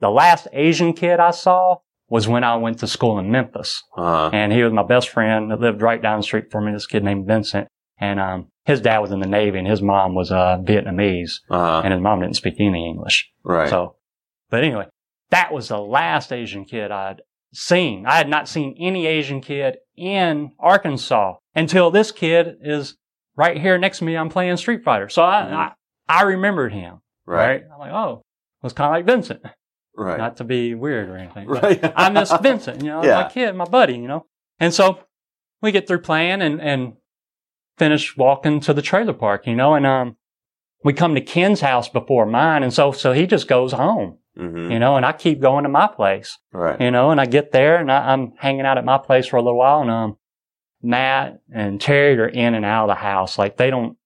the 0.00 0.10
last 0.10 0.46
Asian 0.52 0.92
kid 0.92 1.18
I 1.20 1.30
saw 1.30 1.76
was 2.08 2.28
when 2.28 2.44
I 2.44 2.56
went 2.56 2.78
to 2.80 2.86
school 2.86 3.18
in 3.18 3.30
Memphis 3.32 3.82
Uh-huh. 3.96 4.30
and 4.32 4.52
he 4.52 4.62
was 4.62 4.72
my 4.72 4.84
best 4.84 5.08
friend 5.08 5.50
that 5.50 5.60
lived 5.60 5.80
right 5.82 6.00
down 6.00 6.18
the 6.20 6.22
street 6.22 6.50
from 6.52 6.66
me. 6.66 6.72
This 6.72 6.86
kid 6.86 7.02
named 7.02 7.26
Vincent, 7.26 7.68
and 7.98 8.20
um, 8.20 8.48
his 8.66 8.80
dad 8.80 8.98
was 8.98 9.10
in 9.12 9.20
the 9.20 9.26
Navy, 9.28 9.58
and 9.58 9.66
his 9.66 9.80
mom 9.80 10.14
was 10.14 10.30
uh, 10.32 10.58
Vietnamese, 10.62 11.40
Uh-huh. 11.50 11.82
and 11.84 11.92
his 11.92 12.02
mom 12.02 12.20
didn't 12.20 12.36
speak 12.36 12.54
any 12.58 12.86
English. 12.88 13.30
Right. 13.44 13.68
So, 13.68 13.96
but 14.50 14.64
anyway, 14.64 14.86
that 15.30 15.52
was 15.52 15.68
the 15.68 15.78
last 15.78 16.32
Asian 16.32 16.64
kid 16.64 16.90
I'd 16.90 17.22
seen. 17.54 18.06
I 18.06 18.16
had 18.16 18.28
not 18.28 18.48
seen 18.48 18.76
any 18.78 19.06
Asian 19.06 19.40
kid 19.40 19.76
in 19.96 20.52
Arkansas 20.58 21.34
until 21.54 21.90
this 21.90 22.10
kid 22.12 22.56
is 22.60 22.96
right 23.36 23.58
here 23.60 23.78
next 23.78 23.98
to 23.98 24.04
me. 24.04 24.16
I'm 24.16 24.28
playing 24.28 24.56
Street 24.56 24.82
Fighter, 24.84 25.08
so 25.08 25.22
I 25.22 25.42
Mhm. 25.42 25.52
I, 25.52 25.72
I 26.08 26.22
remembered 26.24 26.72
him. 26.72 27.00
right. 27.24 27.46
Right? 27.46 27.64
I'm 27.72 27.78
like, 27.78 27.92
oh, 27.92 28.22
it 28.62 28.64
was 28.64 28.72
kind 28.72 28.88
of 28.88 28.92
like 28.92 29.06
Vincent. 29.06 29.42
Right. 29.96 30.18
Not 30.18 30.36
to 30.38 30.44
be 30.44 30.74
weird 30.74 31.08
or 31.08 31.16
anything. 31.16 31.48
Right. 31.48 31.80
I 31.96 32.10
miss 32.10 32.30
Vincent, 32.42 32.82
you 32.82 32.90
know, 32.90 33.02
Yeah. 33.04 33.22
my 33.22 33.28
kid, 33.30 33.54
my 33.54 33.64
buddy, 33.64 33.94
you 33.94 34.06
know. 34.08 34.26
And 34.60 34.72
so 34.74 34.98
we 35.62 35.72
get 35.72 35.88
through 35.88 36.00
playing 36.00 36.42
and, 36.42 36.60
and 36.60 36.94
finish 37.78 38.16
walking 38.16 38.60
to 38.60 38.72
the 38.74 38.82
trailer 38.82 39.12
park, 39.12 39.46
you 39.46 39.54
know, 39.54 39.74
and 39.74 39.86
um 39.86 40.16
we 40.84 40.92
come 40.92 41.14
to 41.14 41.20
Ken's 41.20 41.60
house 41.60 41.88
before 41.88 42.26
mine, 42.26 42.62
and 42.62 42.72
so 42.72 42.92
so 42.92 43.12
he 43.12 43.26
just 43.26 43.48
goes 43.48 43.72
home. 43.72 44.18
Mhm. 44.38 44.70
you 44.70 44.78
know, 44.78 44.96
and 44.98 45.06
I 45.06 45.12
keep 45.12 45.40
going 45.40 45.62
to 45.62 45.70
my 45.70 45.86
place, 45.86 46.36
Right. 46.52 46.78
you 46.78 46.90
know, 46.90 47.10
and 47.10 47.18
I 47.18 47.24
get 47.24 47.52
there 47.52 47.76
and 47.78 47.90
I, 47.90 48.12
I'm 48.12 48.34
hanging 48.38 48.66
out 48.66 48.76
at 48.76 48.84
my 48.84 48.98
place 48.98 49.26
for 49.26 49.38
a 49.38 49.42
little 49.42 49.58
while 49.58 49.80
and, 49.80 49.90
um, 49.90 50.18
Matt 50.82 51.38
and 51.50 51.80
Terry 51.80 52.18
are 52.20 52.28
in 52.28 52.54
and 52.54 52.62
out 52.62 52.84
of 52.84 52.88
the 52.88 53.00
house. 53.00 53.38
Like 53.38 53.56
they 53.56 53.70
don't, 53.70 53.96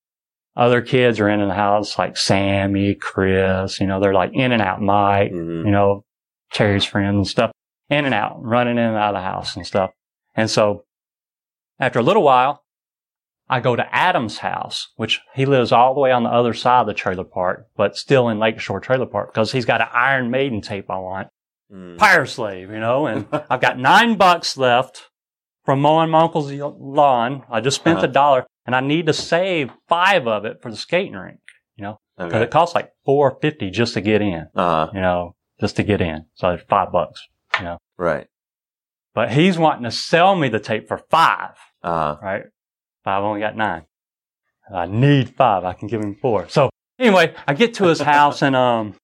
other 0.56 0.82
kids 0.82 1.18
are 1.18 1.28
in 1.28 1.40
and 1.40 1.50
the 1.50 1.54
house, 1.56 1.98
like 1.98 2.16
Sammy, 2.16 2.94
Chris, 2.94 3.80
you 3.80 3.88
know, 3.88 3.98
they're 3.98 4.14
like 4.14 4.30
in 4.32 4.52
and 4.52 4.62
out, 4.62 4.80
Mike, 4.80 5.32
Mhm. 5.32 5.64
you 5.64 5.70
know, 5.72 6.04
Terry's 6.52 6.84
friends 6.84 7.16
and 7.16 7.26
stuff, 7.26 7.50
in 7.88 8.04
and 8.04 8.14
out, 8.14 8.36
running 8.40 8.78
in 8.78 8.84
and 8.84 8.96
out 8.96 9.16
of 9.16 9.20
the 9.20 9.26
house 9.28 9.56
and 9.56 9.66
stuff. 9.66 9.90
And 10.36 10.48
so 10.48 10.84
after 11.80 11.98
a 11.98 12.02
little 12.02 12.22
while, 12.22 12.62
I 13.50 13.60
go 13.60 13.74
to 13.76 13.94
Adam's 13.94 14.38
house, 14.38 14.88
which 14.96 15.20
he 15.34 15.44
lives 15.44 15.72
all 15.72 15.92
the 15.92 16.00
way 16.00 16.12
on 16.12 16.22
the 16.22 16.30
other 16.30 16.54
side 16.54 16.82
of 16.82 16.86
the 16.86 16.94
trailer 16.94 17.24
park, 17.24 17.66
but 17.76 17.96
still 17.96 18.28
in 18.28 18.38
Lakeshore 18.38 18.80
Trailer 18.80 19.06
Park 19.06 19.32
because 19.34 19.50
he's 19.52 19.64
got 19.64 19.80
an 19.80 19.88
Iron 19.92 20.30
Maiden 20.30 20.60
tape 20.60 20.88
I 20.90 20.98
want. 20.98 21.28
Mm. 21.72 21.96
Powerslave, 21.98 22.72
you 22.72 22.80
know, 22.80 23.06
and 23.06 23.26
I've 23.50 23.60
got 23.60 23.78
nine 23.78 24.16
bucks 24.16 24.56
left 24.56 25.10
from 25.64 25.80
mowing 25.80 26.10
my 26.10 26.22
uncle's 26.22 26.50
lawn. 26.52 27.42
I 27.50 27.60
just 27.60 27.76
spent 27.76 27.98
Uh-huh. 27.98 28.06
a 28.06 28.12
dollar 28.12 28.46
and 28.66 28.74
I 28.76 28.80
need 28.80 29.06
to 29.06 29.12
save 29.12 29.70
five 29.88 30.26
of 30.28 30.44
it 30.44 30.62
for 30.62 30.70
the 30.70 30.76
skating 30.76 31.14
rink, 31.14 31.40
you 31.76 31.82
know, 31.84 31.98
because 32.16 32.32
Okay. 32.34 32.44
it 32.44 32.50
costs 32.50 32.74
like 32.74 32.92
four 33.04 33.36
fifty 33.42 33.70
just 33.70 33.94
to 33.94 34.00
get 34.00 34.22
in, 34.22 34.46
Uh-huh. 34.54 34.90
you 34.94 35.00
know, 35.00 35.34
just 35.60 35.76
to 35.76 35.82
get 35.82 36.00
in. 36.00 36.26
So 36.34 36.50
it's 36.50 36.62
five 36.68 36.92
bucks, 36.92 37.26
you 37.58 37.64
know, 37.64 37.78
Right. 37.98 38.26
but 39.14 39.32
he's 39.32 39.58
wanting 39.58 39.84
to 39.84 39.90
sell 39.90 40.34
me 40.36 40.48
the 40.48 40.60
tape 40.60 40.86
for 40.88 40.98
five 41.10 41.56
Uh-huh. 41.82 42.16
right? 42.22 42.44
But 43.04 43.12
I've 43.12 43.24
only 43.24 43.40
got 43.40 43.56
nine. 43.56 43.84
I 44.72 44.86
need 44.86 45.34
five. 45.34 45.64
I 45.64 45.72
can 45.72 45.88
give 45.88 46.00
him 46.00 46.14
four. 46.14 46.48
So 46.48 46.70
anyway, 46.98 47.34
I 47.46 47.54
get 47.54 47.74
to 47.74 47.84
his 47.84 48.00
house 48.00 48.42
and 48.42 48.54
um, 48.54 48.94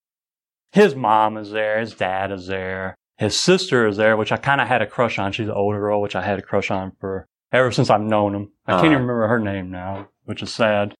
his 0.72 0.94
mom 0.94 1.36
is 1.36 1.50
there, 1.50 1.80
his 1.80 1.94
dad 1.94 2.30
is 2.30 2.46
there, 2.46 2.94
his 3.18 3.38
sister 3.38 3.86
is 3.86 3.96
there, 3.96 4.16
which 4.16 4.30
I 4.32 4.36
kind 4.36 4.60
of 4.60 4.68
had 4.68 4.82
a 4.82 4.86
crush 4.86 5.18
on. 5.18 5.32
She's 5.32 5.48
an 5.48 5.54
older 5.54 5.78
girl, 5.80 6.00
which 6.02 6.14
I 6.14 6.22
had 6.22 6.38
a 6.38 6.42
crush 6.42 6.70
on 6.70 6.92
for 7.00 7.26
ever 7.52 7.72
since 7.72 7.90
I've 7.90 8.00
known 8.02 8.34
him. 8.34 8.52
I 8.66 8.72
can't 8.72 8.78
Uh-huh. 8.84 8.86
even 8.92 9.00
remember 9.06 9.28
her 9.28 9.40
name 9.40 9.70
now, 9.70 10.08
which 10.24 10.42
is 10.42 10.52
sad. 10.54 10.94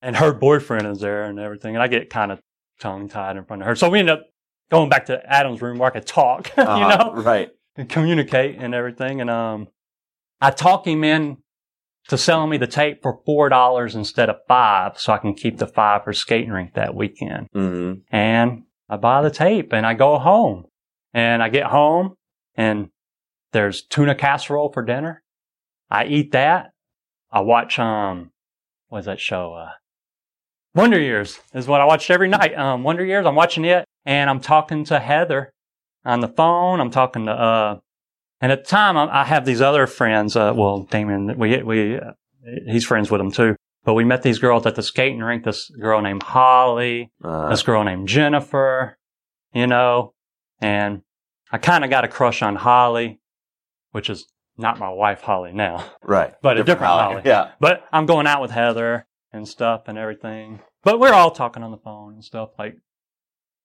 And 0.00 0.16
her 0.16 0.32
boyfriend 0.32 0.86
is 0.86 1.00
there 1.00 1.24
and 1.24 1.38
everything, 1.38 1.74
and 1.76 1.82
I 1.82 1.88
get 1.88 2.10
kind 2.10 2.32
of 2.32 2.40
tongue 2.80 3.08
tied 3.08 3.36
in 3.36 3.44
front 3.44 3.62
of 3.62 3.68
her. 3.68 3.76
So 3.76 3.88
we 3.90 3.98
end 3.98 4.10
up 4.10 4.24
going 4.70 4.88
back 4.88 5.06
to 5.06 5.20
Adam's 5.30 5.60
room 5.60 5.78
where 5.78 5.90
I 5.90 5.92
could 5.92 6.06
talk, 6.06 6.50
you 6.56 6.62
Uh-huh. 6.64 7.12
know 7.14 7.22
Right. 7.22 7.50
and 7.76 7.88
communicate 7.88 8.56
and 8.58 8.74
everything. 8.74 9.20
And 9.20 9.28
um, 9.30 9.68
I 10.40 10.50
talk 10.50 10.86
him 10.86 11.04
in 11.04 11.38
to 12.08 12.18
selling 12.18 12.50
me 12.50 12.56
the 12.56 12.66
tape 12.66 13.02
for 13.02 13.20
four 13.24 13.48
dollars 13.48 13.94
instead 13.94 14.28
of 14.28 14.36
five, 14.48 14.98
so 14.98 15.12
I 15.12 15.18
can 15.18 15.34
keep 15.34 15.58
the 15.58 15.66
five 15.66 16.04
for 16.04 16.12
skating 16.12 16.50
rink 16.50 16.74
that 16.74 16.94
weekend. 16.94 17.48
Mm-hmm. 17.54 18.00
And 18.10 18.64
I 18.88 18.96
buy 18.96 19.22
the 19.22 19.30
tape 19.30 19.72
and 19.72 19.86
I 19.86 19.94
go 19.94 20.18
home. 20.18 20.66
And 21.14 21.42
I 21.42 21.48
get 21.48 21.66
home 21.66 22.14
and 22.54 22.88
there's 23.52 23.82
tuna 23.82 24.14
casserole 24.14 24.72
for 24.72 24.82
dinner. 24.82 25.22
I 25.90 26.06
eat 26.06 26.32
that. 26.32 26.70
I 27.30 27.40
watch 27.40 27.78
um, 27.78 28.30
what's 28.88 29.06
that 29.06 29.20
show? 29.20 29.54
Uh, 29.54 29.70
Wonder 30.74 30.98
Years 30.98 31.38
is 31.54 31.66
what 31.66 31.80
I 31.82 31.84
watched 31.84 32.10
every 32.10 32.28
night. 32.28 32.56
Um, 32.56 32.82
Wonder 32.82 33.04
Years. 33.04 33.26
I'm 33.26 33.34
watching 33.34 33.64
it 33.64 33.84
and 34.06 34.28
I'm 34.28 34.40
talking 34.40 34.84
to 34.84 34.98
Heather 34.98 35.52
on 36.04 36.20
the 36.20 36.28
phone. 36.28 36.80
I'm 36.80 36.90
talking 36.90 37.26
to 37.26 37.32
uh, 37.32 37.78
and 38.42 38.52
at 38.52 38.64
the 38.64 38.70
time 38.70 38.98
I, 38.98 39.22
I 39.22 39.24
have 39.24 39.46
these 39.46 39.62
other 39.62 39.86
friends. 39.86 40.36
Uh, 40.36 40.52
well, 40.54 40.82
Damien, 40.82 41.38
we 41.38 41.62
we 41.62 41.96
uh, 41.96 42.12
he's 42.66 42.84
friends 42.84 43.10
with 43.10 43.20
them 43.20 43.32
too. 43.32 43.56
But 43.84 43.94
we 43.94 44.04
met 44.04 44.22
these 44.22 44.38
girls 44.38 44.64
at 44.66 44.76
the 44.76 44.82
skating 44.82 45.18
rink. 45.20 45.44
This 45.44 45.68
girl 45.70 46.00
named 46.02 46.22
Holly, 46.22 47.10
Uh, 47.24 47.48
this 47.48 47.62
girl 47.62 47.82
named 47.82 48.06
Jennifer, 48.06 48.96
you 49.52 49.66
know, 49.66 50.14
and 50.60 51.02
I 51.50 51.58
kind 51.58 51.82
of 51.82 51.90
got 51.90 52.04
a 52.04 52.08
crush 52.08 52.42
on 52.42 52.54
Holly, 52.56 53.20
which 53.90 54.08
is 54.08 54.26
not 54.56 54.78
my 54.78 54.88
wife 54.88 55.22
Holly 55.22 55.52
now, 55.52 55.84
right. 56.02 56.34
but 56.42 56.58
a 56.58 56.64
different 56.64 56.92
Holly. 56.92 57.22
Yeah. 57.24 57.52
But 57.58 57.84
I'm 57.92 58.06
going 58.06 58.26
out 58.28 58.40
with 58.40 58.52
Heather 58.52 59.06
and 59.32 59.48
stuff 59.48 59.82
and 59.86 59.98
everything. 59.98 60.60
But 60.84 61.00
we're 61.00 61.12
all 61.12 61.30
talking 61.30 61.62
on 61.62 61.70
the 61.72 61.78
phone 61.78 62.14
and 62.14 62.24
stuff 62.24 62.50
like 62.58 62.76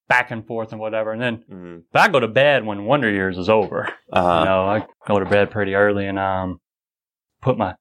back 0.08 0.32
and 0.32 0.46
forth 0.48 0.72
and 0.72 0.80
whatever. 0.80 1.12
And 1.12 1.22
then, 1.22 1.44
Mhm. 1.52 1.84
but 1.92 2.02
I 2.02 2.08
go 2.08 2.20
to 2.20 2.28
bed 2.28 2.66
when 2.66 2.86
Wonder 2.86 3.10
Years 3.10 3.38
is 3.38 3.50
over. 3.50 3.90
Uh-huh. 4.12 4.40
You 4.40 4.46
know, 4.46 4.66
I 4.68 4.86
go 5.06 5.20
to 5.20 5.26
bed 5.26 5.52
pretty 5.52 5.76
early 5.76 6.08
and 6.08 6.18
um 6.18 6.60
put 7.42 7.58
my 7.58 7.76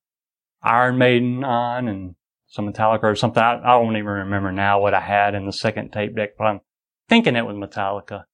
Iron 0.63 0.99
Maiden 0.99 1.45
on 1.45 1.87
and 1.89 2.15
some 2.49 2.71
Metallica 2.73 3.05
or 3.05 3.15
something. 3.15 3.43
I, 3.43 3.59
I 3.61 3.73
don't 3.79 3.97
even 3.97 4.07
remember 4.07 4.51
now 4.53 4.81
what 4.81 4.95
I 4.95 5.01
had 5.01 5.35
in 5.35 5.47
the 5.47 5.53
second 5.53 5.93
tape 5.93 6.17
deck, 6.17 6.31
but 6.37 6.45
I'm 6.45 6.61
thinking 7.09 7.37
it 7.37 7.47
was 7.47 7.57
Metallica. 7.57 8.25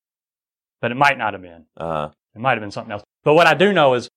But 0.81 0.91
it 0.91 0.97
might 0.97 1.19
not 1.19 1.35
have 1.35 1.43
been. 1.43 1.67
Uh-huh. 1.77 2.11
It 2.35 2.39
might 2.41 2.53
have 2.53 2.61
been 2.61 2.71
something 2.71 2.93
else. 2.93 3.03
But 3.25 3.35
what 3.35 3.47
I 3.47 3.55
do 3.55 3.73
know 3.73 3.95
is 3.95 4.09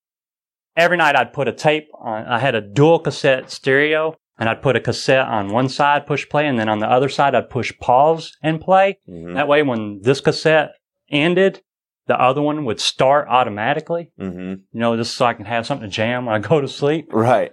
every 0.78 0.98
night 0.98 1.16
I'd 1.18 1.34
put 1.34 1.48
a 1.48 1.52
tape 1.52 1.90
on. 2.00 2.26
I 2.26 2.40
had 2.40 2.56
a 2.56 2.62
dual 2.62 3.00
cassette 3.00 3.52
stereo 3.52 4.16
and 4.38 4.50
I'd 4.50 4.62
put 4.62 4.76
a 4.76 4.80
cassette 4.82 5.28
on 5.28 5.50
one 5.50 5.70
side, 5.70 6.06
push 6.08 6.28
play, 6.28 6.46
and 6.48 6.60
then 6.60 6.70
on 6.70 6.80
the 6.80 6.90
other 6.90 7.10
side 7.10 7.36
I'd 7.36 7.50
push 7.50 7.72
pause 7.80 8.36
and 8.42 8.60
play. 8.62 9.00
Mhm. 9.10 9.34
That 9.36 9.48
way 9.48 9.64
when 9.64 10.02
this 10.02 10.22
cassette 10.22 10.72
ended, 11.10 11.62
the 12.08 12.20
other 12.22 12.42
one 12.42 12.66
would 12.66 12.80
start 12.80 13.28
automatically. 13.30 14.12
Mm-hmm. 14.20 14.50
You 14.72 14.80
know, 14.80 14.96
just 14.96 15.16
so 15.16 15.26
I 15.26 15.34
can 15.34 15.46
have 15.46 15.66
something 15.66 15.90
to 15.90 15.94
jam 15.94 16.26
when 16.26 16.36
I 16.36 16.40
go 16.40 16.60
to 16.62 16.68
sleep. 16.68 17.08
Right. 17.12 17.52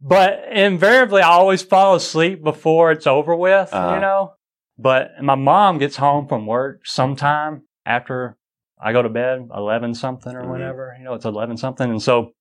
But 0.00 0.44
invariably, 0.52 1.22
I 1.22 1.28
always 1.30 1.62
fall 1.62 1.94
asleep 1.94 2.42
before 2.44 2.90
it's 2.92 3.06
over 3.06 3.34
with, 3.34 3.72
Uh-huh. 3.72 3.94
you 3.94 4.00
know. 4.00 4.32
But 4.78 5.22
my 5.22 5.36
mom 5.36 5.78
gets 5.78 5.96
home 5.96 6.26
from 6.28 6.46
work 6.46 6.80
sometime 6.84 7.62
after 7.86 8.36
I 8.78 8.92
go 8.92 9.00
to 9.00 9.08
bed, 9.08 9.48
11 9.54 9.94
something 9.94 10.34
or 10.34 10.42
Mhm. 10.42 10.48
whatever. 10.50 10.94
You 10.98 11.04
know, 11.04 11.14
it's 11.14 11.24
11 11.24 11.56
something. 11.56 11.88
And 11.90 12.02
so 12.02 12.32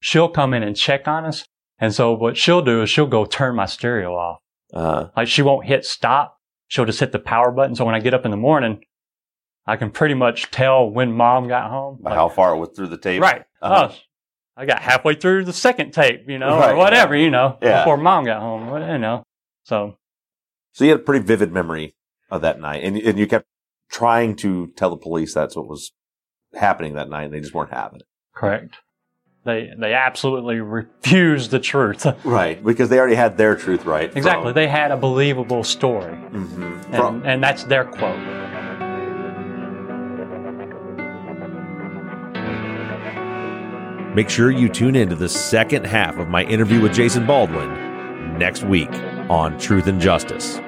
she'll 0.00 0.28
come 0.28 0.52
in 0.54 0.64
and 0.64 0.74
check 0.74 1.06
on 1.06 1.24
us. 1.24 1.46
And 1.78 1.92
so 1.94 2.12
what 2.12 2.36
she'll 2.36 2.62
do 2.62 2.82
is 2.82 2.90
she'll 2.90 3.06
go 3.06 3.24
turn 3.24 3.54
my 3.56 3.66
stereo 3.66 4.14
off. 4.14 4.40
Uh, 4.72 5.08
Like 5.16 5.28
she 5.28 5.42
won't 5.42 5.66
hit 5.66 5.84
stop. 5.84 6.38
She'll 6.68 6.84
just 6.84 7.00
hit 7.00 7.12
the 7.12 7.18
power 7.18 7.50
button. 7.50 7.74
So 7.74 7.84
when 7.84 7.94
I 7.94 8.00
get 8.00 8.14
up 8.14 8.24
in 8.24 8.30
the 8.30 8.36
morning, 8.36 8.84
I 9.66 9.76
can 9.76 9.90
pretty 9.90 10.14
much 10.14 10.50
tell 10.50 10.88
when 10.88 11.12
mom 11.12 11.48
got 11.48 11.70
home. 11.70 11.98
by 12.00 12.10
Like, 12.10 12.16
how 12.18 12.28
far 12.28 12.54
it 12.54 12.58
was 12.58 12.70
through 12.76 12.88
the 12.88 12.98
tape. 12.98 13.20
Right. 13.22 13.44
Uh-huh. 13.62 13.88
Oh, 13.92 13.96
I 14.56 14.66
got 14.66 14.80
halfway 14.82 15.14
through 15.14 15.44
the 15.44 15.52
second 15.52 15.92
tape, 15.92 16.28
you 16.28 16.38
know, 16.38 16.58
Right, 16.58 16.72
or 16.72 16.76
whatever, 16.76 17.16
you 17.16 17.30
know, 17.30 17.58
Yeah. 17.60 17.80
before 17.80 17.96
mom 17.96 18.24
got 18.24 18.40
home, 18.40 18.68
you 18.90 18.98
know. 18.98 19.24
So, 19.64 19.96
So 20.72 20.84
you 20.84 20.90
had 20.90 21.00
a 21.00 21.02
pretty 21.02 21.24
vivid 21.24 21.50
memory 21.52 21.94
of 22.30 22.42
that 22.42 22.60
night, 22.60 22.84
and 22.84 22.96
and 22.96 23.18
you 23.18 23.26
kept 23.26 23.46
trying 23.90 24.36
to 24.36 24.68
tell 24.76 24.90
the 24.90 24.96
police 24.96 25.34
that's 25.34 25.56
what 25.56 25.66
was 25.68 25.92
happening 26.54 26.94
that 26.94 27.08
night, 27.08 27.24
and 27.24 27.34
they 27.34 27.40
just 27.40 27.54
weren't 27.54 27.72
having 27.72 28.00
it. 28.00 28.06
correct. 28.34 28.76
They 29.44 29.72
they 29.76 29.92
absolutely 29.92 30.60
refused 30.60 31.50
the 31.50 31.60
truth. 31.60 32.06
Right, 32.24 32.62
because 32.64 32.88
they 32.88 32.98
already 32.98 33.14
had 33.14 33.36
their 33.36 33.54
truth 33.54 33.84
right. 33.84 34.14
exactly. 34.16 34.52
They 34.52 34.66
had 34.66 34.90
a 34.90 34.96
believable 34.96 35.62
story, 35.62 36.14
hmm 36.14 36.80
and, 36.92 37.26
and 37.26 37.42
that's 37.42 37.64
their 37.64 37.84
quote. 37.84 38.18
Make 44.14 44.30
sure 44.30 44.50
you 44.50 44.68
tune 44.68 44.94
in 44.94 45.08
to 45.08 45.16
the 45.16 45.28
second 45.28 45.86
half 45.86 46.18
of 46.18 46.28
my 46.28 46.44
interview 46.44 46.80
with 46.80 46.94
Jason 46.94 47.26
Baldwin 47.26 48.38
next 48.38 48.62
week 48.62 48.92
on 49.28 49.58
Truth 49.58 49.88
and 49.88 50.00
Justice. 50.00 50.60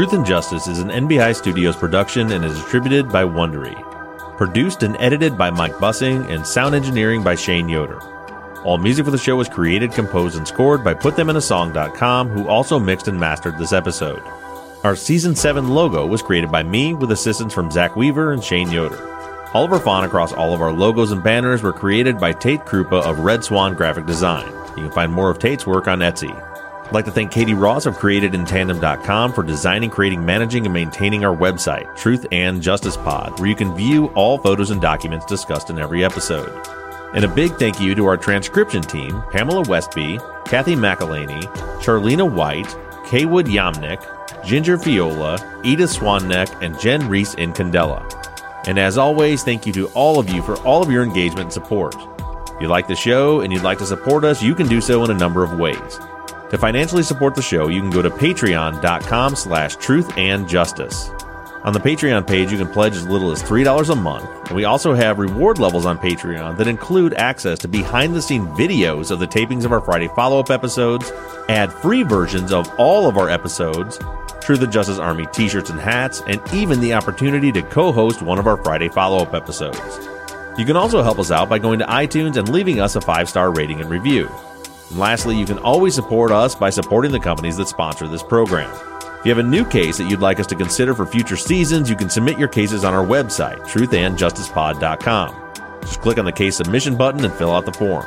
Truth 0.00 0.14
and 0.14 0.24
Justice 0.24 0.66
is 0.66 0.78
an 0.78 0.88
NBI 0.88 1.36
Studios 1.36 1.76
production 1.76 2.32
and 2.32 2.42
is 2.42 2.54
distributed 2.54 3.10
by 3.10 3.22
Wondery. 3.22 3.76
Produced 4.38 4.82
and 4.82 4.96
edited 4.98 5.36
by 5.36 5.50
Mike 5.50 5.74
Bussing 5.74 6.26
and 6.30 6.46
sound 6.46 6.74
engineering 6.74 7.22
by 7.22 7.34
Shane 7.34 7.68
Yoder. 7.68 8.00
All 8.64 8.78
music 8.78 9.04
for 9.04 9.10
the 9.10 9.18
show 9.18 9.36
was 9.36 9.50
created, 9.50 9.92
composed, 9.92 10.38
and 10.38 10.48
scored 10.48 10.82
by 10.82 10.94
PutThemInASong.com, 10.94 12.28
who 12.30 12.48
also 12.48 12.78
mixed 12.78 13.08
and 13.08 13.20
mastered 13.20 13.58
this 13.58 13.74
episode. 13.74 14.22
Our 14.84 14.96
Season 14.96 15.36
7 15.36 15.68
logo 15.68 16.06
was 16.06 16.22
created 16.22 16.50
by 16.50 16.62
me 16.62 16.94
with 16.94 17.12
assistance 17.12 17.52
from 17.52 17.70
Zach 17.70 17.94
Weaver 17.94 18.32
and 18.32 18.42
Shane 18.42 18.70
Yoder. 18.70 19.06
All 19.52 19.66
of 19.66 19.72
our 19.74 19.80
font 19.80 20.06
across 20.06 20.32
all 20.32 20.54
of 20.54 20.62
our 20.62 20.72
logos 20.72 21.12
and 21.12 21.22
banners 21.22 21.62
were 21.62 21.74
created 21.74 22.18
by 22.18 22.32
Tate 22.32 22.60
Krupa 22.60 23.02
of 23.02 23.18
Red 23.18 23.44
Swan 23.44 23.74
Graphic 23.74 24.06
Design. 24.06 24.50
You 24.78 24.84
can 24.84 24.92
find 24.92 25.12
more 25.12 25.28
of 25.28 25.38
Tate's 25.38 25.66
work 25.66 25.88
on 25.88 25.98
Etsy. 25.98 26.49
I'd 26.90 26.94
like 26.94 27.04
to 27.04 27.12
thank 27.12 27.30
Katie 27.30 27.54
Ross 27.54 27.86
of 27.86 27.98
CreatedInTandem.com 27.98 29.32
for 29.32 29.44
designing, 29.44 29.90
creating, 29.90 30.26
managing, 30.26 30.66
and 30.66 30.74
maintaining 30.74 31.24
our 31.24 31.36
website, 31.36 31.96
Truth 31.96 32.26
and 32.32 32.60
Justice 32.60 32.96
Pod, 32.96 33.38
where 33.38 33.48
you 33.48 33.54
can 33.54 33.76
view 33.76 34.08
all 34.16 34.38
photos 34.38 34.72
and 34.72 34.80
documents 34.80 35.24
discussed 35.24 35.70
in 35.70 35.78
every 35.78 36.04
episode. 36.04 36.52
And 37.14 37.24
a 37.24 37.28
big 37.28 37.54
thank 37.60 37.80
you 37.80 37.94
to 37.94 38.06
our 38.06 38.16
transcription 38.16 38.82
team 38.82 39.22
Pamela 39.30 39.62
Westby, 39.68 40.18
Kathy 40.46 40.74
McElhaney, 40.74 41.44
Charlena 41.80 42.28
White, 42.28 42.66
Kaywood 43.06 43.46
Yamnick, 43.46 44.04
Ginger 44.44 44.76
Viola, 44.76 45.38
Edith 45.62 45.90
Swanneck, 45.90 46.60
and 46.60 46.76
Jen 46.80 47.08
Reese 47.08 47.34
in 47.34 47.52
Candela. 47.52 48.04
And 48.66 48.80
as 48.80 48.98
always, 48.98 49.44
thank 49.44 49.64
you 49.64 49.72
to 49.74 49.86
all 49.90 50.18
of 50.18 50.28
you 50.28 50.42
for 50.42 50.56
all 50.62 50.82
of 50.82 50.90
your 50.90 51.04
engagement 51.04 51.42
and 51.42 51.52
support. 51.52 51.94
If 52.56 52.60
you 52.60 52.66
like 52.66 52.88
the 52.88 52.96
show 52.96 53.42
and 53.42 53.52
you'd 53.52 53.62
like 53.62 53.78
to 53.78 53.86
support 53.86 54.24
us, 54.24 54.42
you 54.42 54.56
can 54.56 54.66
do 54.66 54.80
so 54.80 55.04
in 55.04 55.12
a 55.12 55.14
number 55.14 55.44
of 55.44 55.56
ways. 55.56 56.00
To 56.50 56.58
financially 56.58 57.04
support 57.04 57.36
the 57.36 57.42
show, 57.42 57.68
you 57.68 57.80
can 57.80 57.90
go 57.90 58.02
to 58.02 58.10
patreon.com 58.10 59.36
slash 59.36 59.76
truth 59.76 60.16
and 60.18 60.48
justice. 60.48 61.10
On 61.62 61.72
the 61.72 61.78
Patreon 61.78 62.26
page, 62.26 62.50
you 62.50 62.58
can 62.58 62.72
pledge 62.72 62.94
as 62.94 63.06
little 63.06 63.30
as 63.30 63.42
$3 63.42 63.90
a 63.90 63.94
month, 63.94 64.28
and 64.46 64.56
we 64.56 64.64
also 64.64 64.94
have 64.94 65.18
reward 65.18 65.58
levels 65.58 65.84
on 65.84 65.98
Patreon 65.98 66.56
that 66.56 66.66
include 66.66 67.12
access 67.14 67.58
to 67.58 67.68
behind 67.68 68.16
the 68.16 68.22
scene 68.22 68.46
videos 68.48 69.10
of 69.10 69.20
the 69.20 69.26
tapings 69.26 69.66
of 69.66 69.70
our 69.70 69.80
Friday 69.80 70.08
follow 70.16 70.40
up 70.40 70.50
episodes, 70.50 71.12
ad 71.48 71.70
free 71.70 72.02
versions 72.02 72.50
of 72.50 72.66
all 72.78 73.06
of 73.06 73.18
our 73.18 73.28
episodes, 73.28 73.98
Truth 74.40 74.62
and 74.62 74.72
Justice 74.72 74.98
Army 74.98 75.26
t 75.32 75.48
shirts 75.48 75.68
and 75.68 75.78
hats, 75.78 76.22
and 76.26 76.40
even 76.54 76.80
the 76.80 76.94
opportunity 76.94 77.52
to 77.52 77.62
co 77.62 77.92
host 77.92 78.22
one 78.22 78.38
of 78.38 78.46
our 78.46 78.56
Friday 78.56 78.88
follow 78.88 79.18
up 79.18 79.34
episodes. 79.34 79.78
You 80.58 80.64
can 80.64 80.76
also 80.76 81.02
help 81.02 81.18
us 81.18 81.30
out 81.30 81.48
by 81.48 81.58
going 81.58 81.78
to 81.80 81.84
iTunes 81.84 82.36
and 82.36 82.48
leaving 82.48 82.80
us 82.80 82.96
a 82.96 83.00
five 83.00 83.28
star 83.28 83.52
rating 83.52 83.80
and 83.80 83.90
review. 83.90 84.28
And 84.90 84.98
lastly, 84.98 85.36
you 85.36 85.46
can 85.46 85.58
always 85.58 85.94
support 85.94 86.32
us 86.32 86.54
by 86.54 86.70
supporting 86.70 87.12
the 87.12 87.20
companies 87.20 87.56
that 87.56 87.68
sponsor 87.68 88.06
this 88.06 88.22
program. 88.22 88.70
If 89.20 89.26
you 89.26 89.30
have 89.30 89.44
a 89.44 89.48
new 89.48 89.64
case 89.64 89.98
that 89.98 90.08
you'd 90.08 90.20
like 90.20 90.40
us 90.40 90.46
to 90.48 90.54
consider 90.54 90.94
for 90.94 91.06
future 91.06 91.36
seasons, 91.36 91.90
you 91.90 91.96
can 91.96 92.08
submit 92.08 92.38
your 92.38 92.48
cases 92.48 92.84
on 92.84 92.94
our 92.94 93.04
website, 93.04 93.58
truthandjusticepod.com. 93.60 95.80
Just 95.82 96.00
click 96.00 96.18
on 96.18 96.24
the 96.24 96.32
case 96.32 96.56
submission 96.56 96.96
button 96.96 97.24
and 97.24 97.34
fill 97.34 97.52
out 97.52 97.66
the 97.66 97.72
form. 97.72 98.06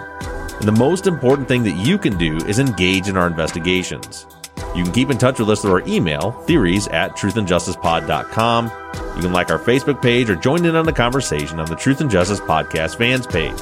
And 0.56 0.64
the 0.64 0.72
most 0.72 1.08
important 1.08 1.48
thing 1.48 1.64
that 1.64 1.76
you 1.76 1.98
can 1.98 2.18
do 2.18 2.38
is 2.38 2.60
engage 2.60 3.10
in 3.10 3.18
our 3.18 3.28
investigations. 3.28 4.26
You 4.76 4.84
can 4.84 4.92
keep 4.92 5.12
in 5.12 5.20
touch 5.20 5.40
with 5.40 5.50
us 5.50 5.62
through 5.62 5.74
our 5.74 5.88
email, 5.88 6.32
theories 6.48 6.88
at 6.88 7.12
truthandjusticepod.com. 7.12 8.72
You 9.16 9.22
can 9.22 9.34
like 9.34 9.52
our 9.52 9.60
Facebook 9.60 10.02
page 10.02 10.30
or 10.30 10.36
join 10.36 10.66
in 10.66 10.76
on 10.76 10.86
the 10.86 10.94
conversation 10.94 11.60
on 11.60 11.68
the 11.68 11.76
Truth 11.76 12.02
and 12.02 12.10
Justice 12.10 12.40
Podcast 12.40 12.98
fans 12.98 13.28
page. 13.28 13.60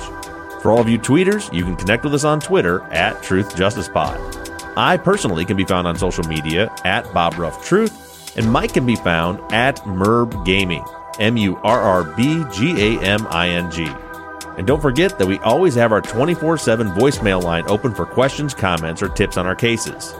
For 0.62 0.72
all 0.72 0.80
of 0.80 0.88
you 0.88 0.99
tweeters, 0.99 1.51
you 1.51 1.64
can 1.64 1.76
connect 1.76 2.03
with 2.03 2.14
us 2.14 2.24
on 2.24 2.39
Twitter 2.39 2.84
at 2.91 3.24
Truth 3.24 3.55
Justice 3.55 3.89
Pod. 3.89 4.20
I 4.78 4.95
personally 4.95 5.43
can 5.43 5.57
be 5.57 5.66
found 5.66 5.88
on 5.88 5.97
social 5.97 6.24
media 6.26 6.72
at 6.86 7.12
Bob 7.14 7.38
Ruff 7.39 7.66
Truth, 7.66 8.38
and 8.38 8.51
Mike 8.51 8.74
can 8.76 8.86
be 8.86 8.95
found 8.95 9.39
at 9.51 9.78
Murrb 9.78 10.45
Gaming, 10.45 10.86
M 11.20 11.36
U 11.36 11.57
R 11.57 11.82
R 11.82 12.03
B 12.03 12.45
G 12.53 12.95
A 12.97 13.01
M 13.01 13.26
I 13.32 13.49
N 13.49 13.72
G. 13.72 13.88
And 14.57 14.68
don't 14.68 14.82
forget 14.82 15.18
that 15.18 15.28
we 15.28 15.39
always 15.39 15.74
have 15.74 15.91
our 15.91 16.01
24 16.01 16.59
7 16.59 16.89
voicemail 16.91 17.41
line 17.41 17.64
open 17.68 17.95
for 17.95 18.05
questions, 18.05 18.53
comments, 18.53 19.01
or 19.01 19.09
tips 19.09 19.38
on 19.38 19.47
our 19.47 19.55
cases. 19.55 20.14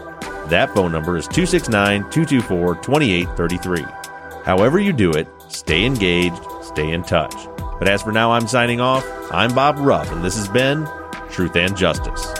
That 0.48 0.74
phone 0.74 0.90
number 0.90 1.16
is 1.16 1.28
269 1.28 2.10
224 2.10 2.74
2833. 2.76 3.84
However, 4.44 4.80
you 4.80 4.92
do 4.92 5.12
it, 5.12 5.28
stay 5.48 5.84
engaged, 5.84 6.42
stay 6.62 6.90
in 6.90 7.04
touch. 7.04 7.34
But 7.82 7.90
as 7.90 8.00
for 8.00 8.12
now, 8.12 8.30
I'm 8.30 8.46
signing 8.46 8.80
off. 8.80 9.04
I'm 9.32 9.52
Bob 9.56 9.76
Ruff, 9.76 10.12
and 10.12 10.24
this 10.24 10.36
has 10.36 10.46
been 10.46 10.88
Truth 11.32 11.56
and 11.56 11.76
Justice. 11.76 12.32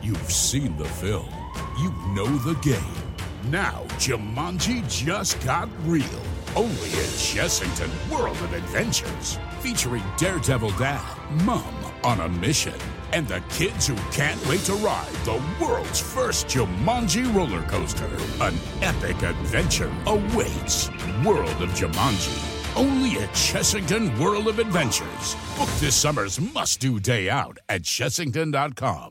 You've 0.00 0.32
seen 0.32 0.74
the 0.78 0.86
film. 0.86 1.28
You 1.78 1.92
know 2.14 2.34
the 2.38 2.54
game. 2.62 2.80
Now, 3.50 3.82
Jumanji 3.98 4.88
just 4.88 5.38
got 5.44 5.68
real. 5.84 6.06
Only 6.56 6.70
in 6.70 7.10
Chessington 7.16 7.90
World 8.10 8.36
of 8.38 8.52
Adventures. 8.52 9.38
Featuring 9.60 10.02
Daredevil 10.16 10.70
Dad, 10.72 11.16
Mom 11.44 11.74
on 12.02 12.20
a 12.20 12.28
mission, 12.28 12.74
and 13.12 13.26
the 13.28 13.40
kids 13.50 13.86
who 13.86 13.94
can't 14.10 14.44
wait 14.48 14.60
to 14.60 14.74
ride 14.74 15.12
the 15.24 15.40
world's 15.60 16.00
first 16.00 16.48
Jumanji 16.48 17.32
roller 17.34 17.62
coaster. 17.62 18.10
An 18.40 18.54
epic 18.82 19.22
adventure 19.22 19.92
awaits. 20.06 20.90
World 21.24 21.62
of 21.62 21.70
Jumanji. 21.70 22.76
Only 22.76 23.18
at 23.20 23.30
Chessington 23.30 24.18
World 24.18 24.48
of 24.48 24.58
Adventures. 24.58 25.36
Book 25.56 25.70
this 25.78 25.94
summer's 25.94 26.40
must 26.40 26.80
do 26.80 26.98
day 26.98 27.30
out 27.30 27.58
at 27.68 27.82
Chessington.com. 27.82 29.08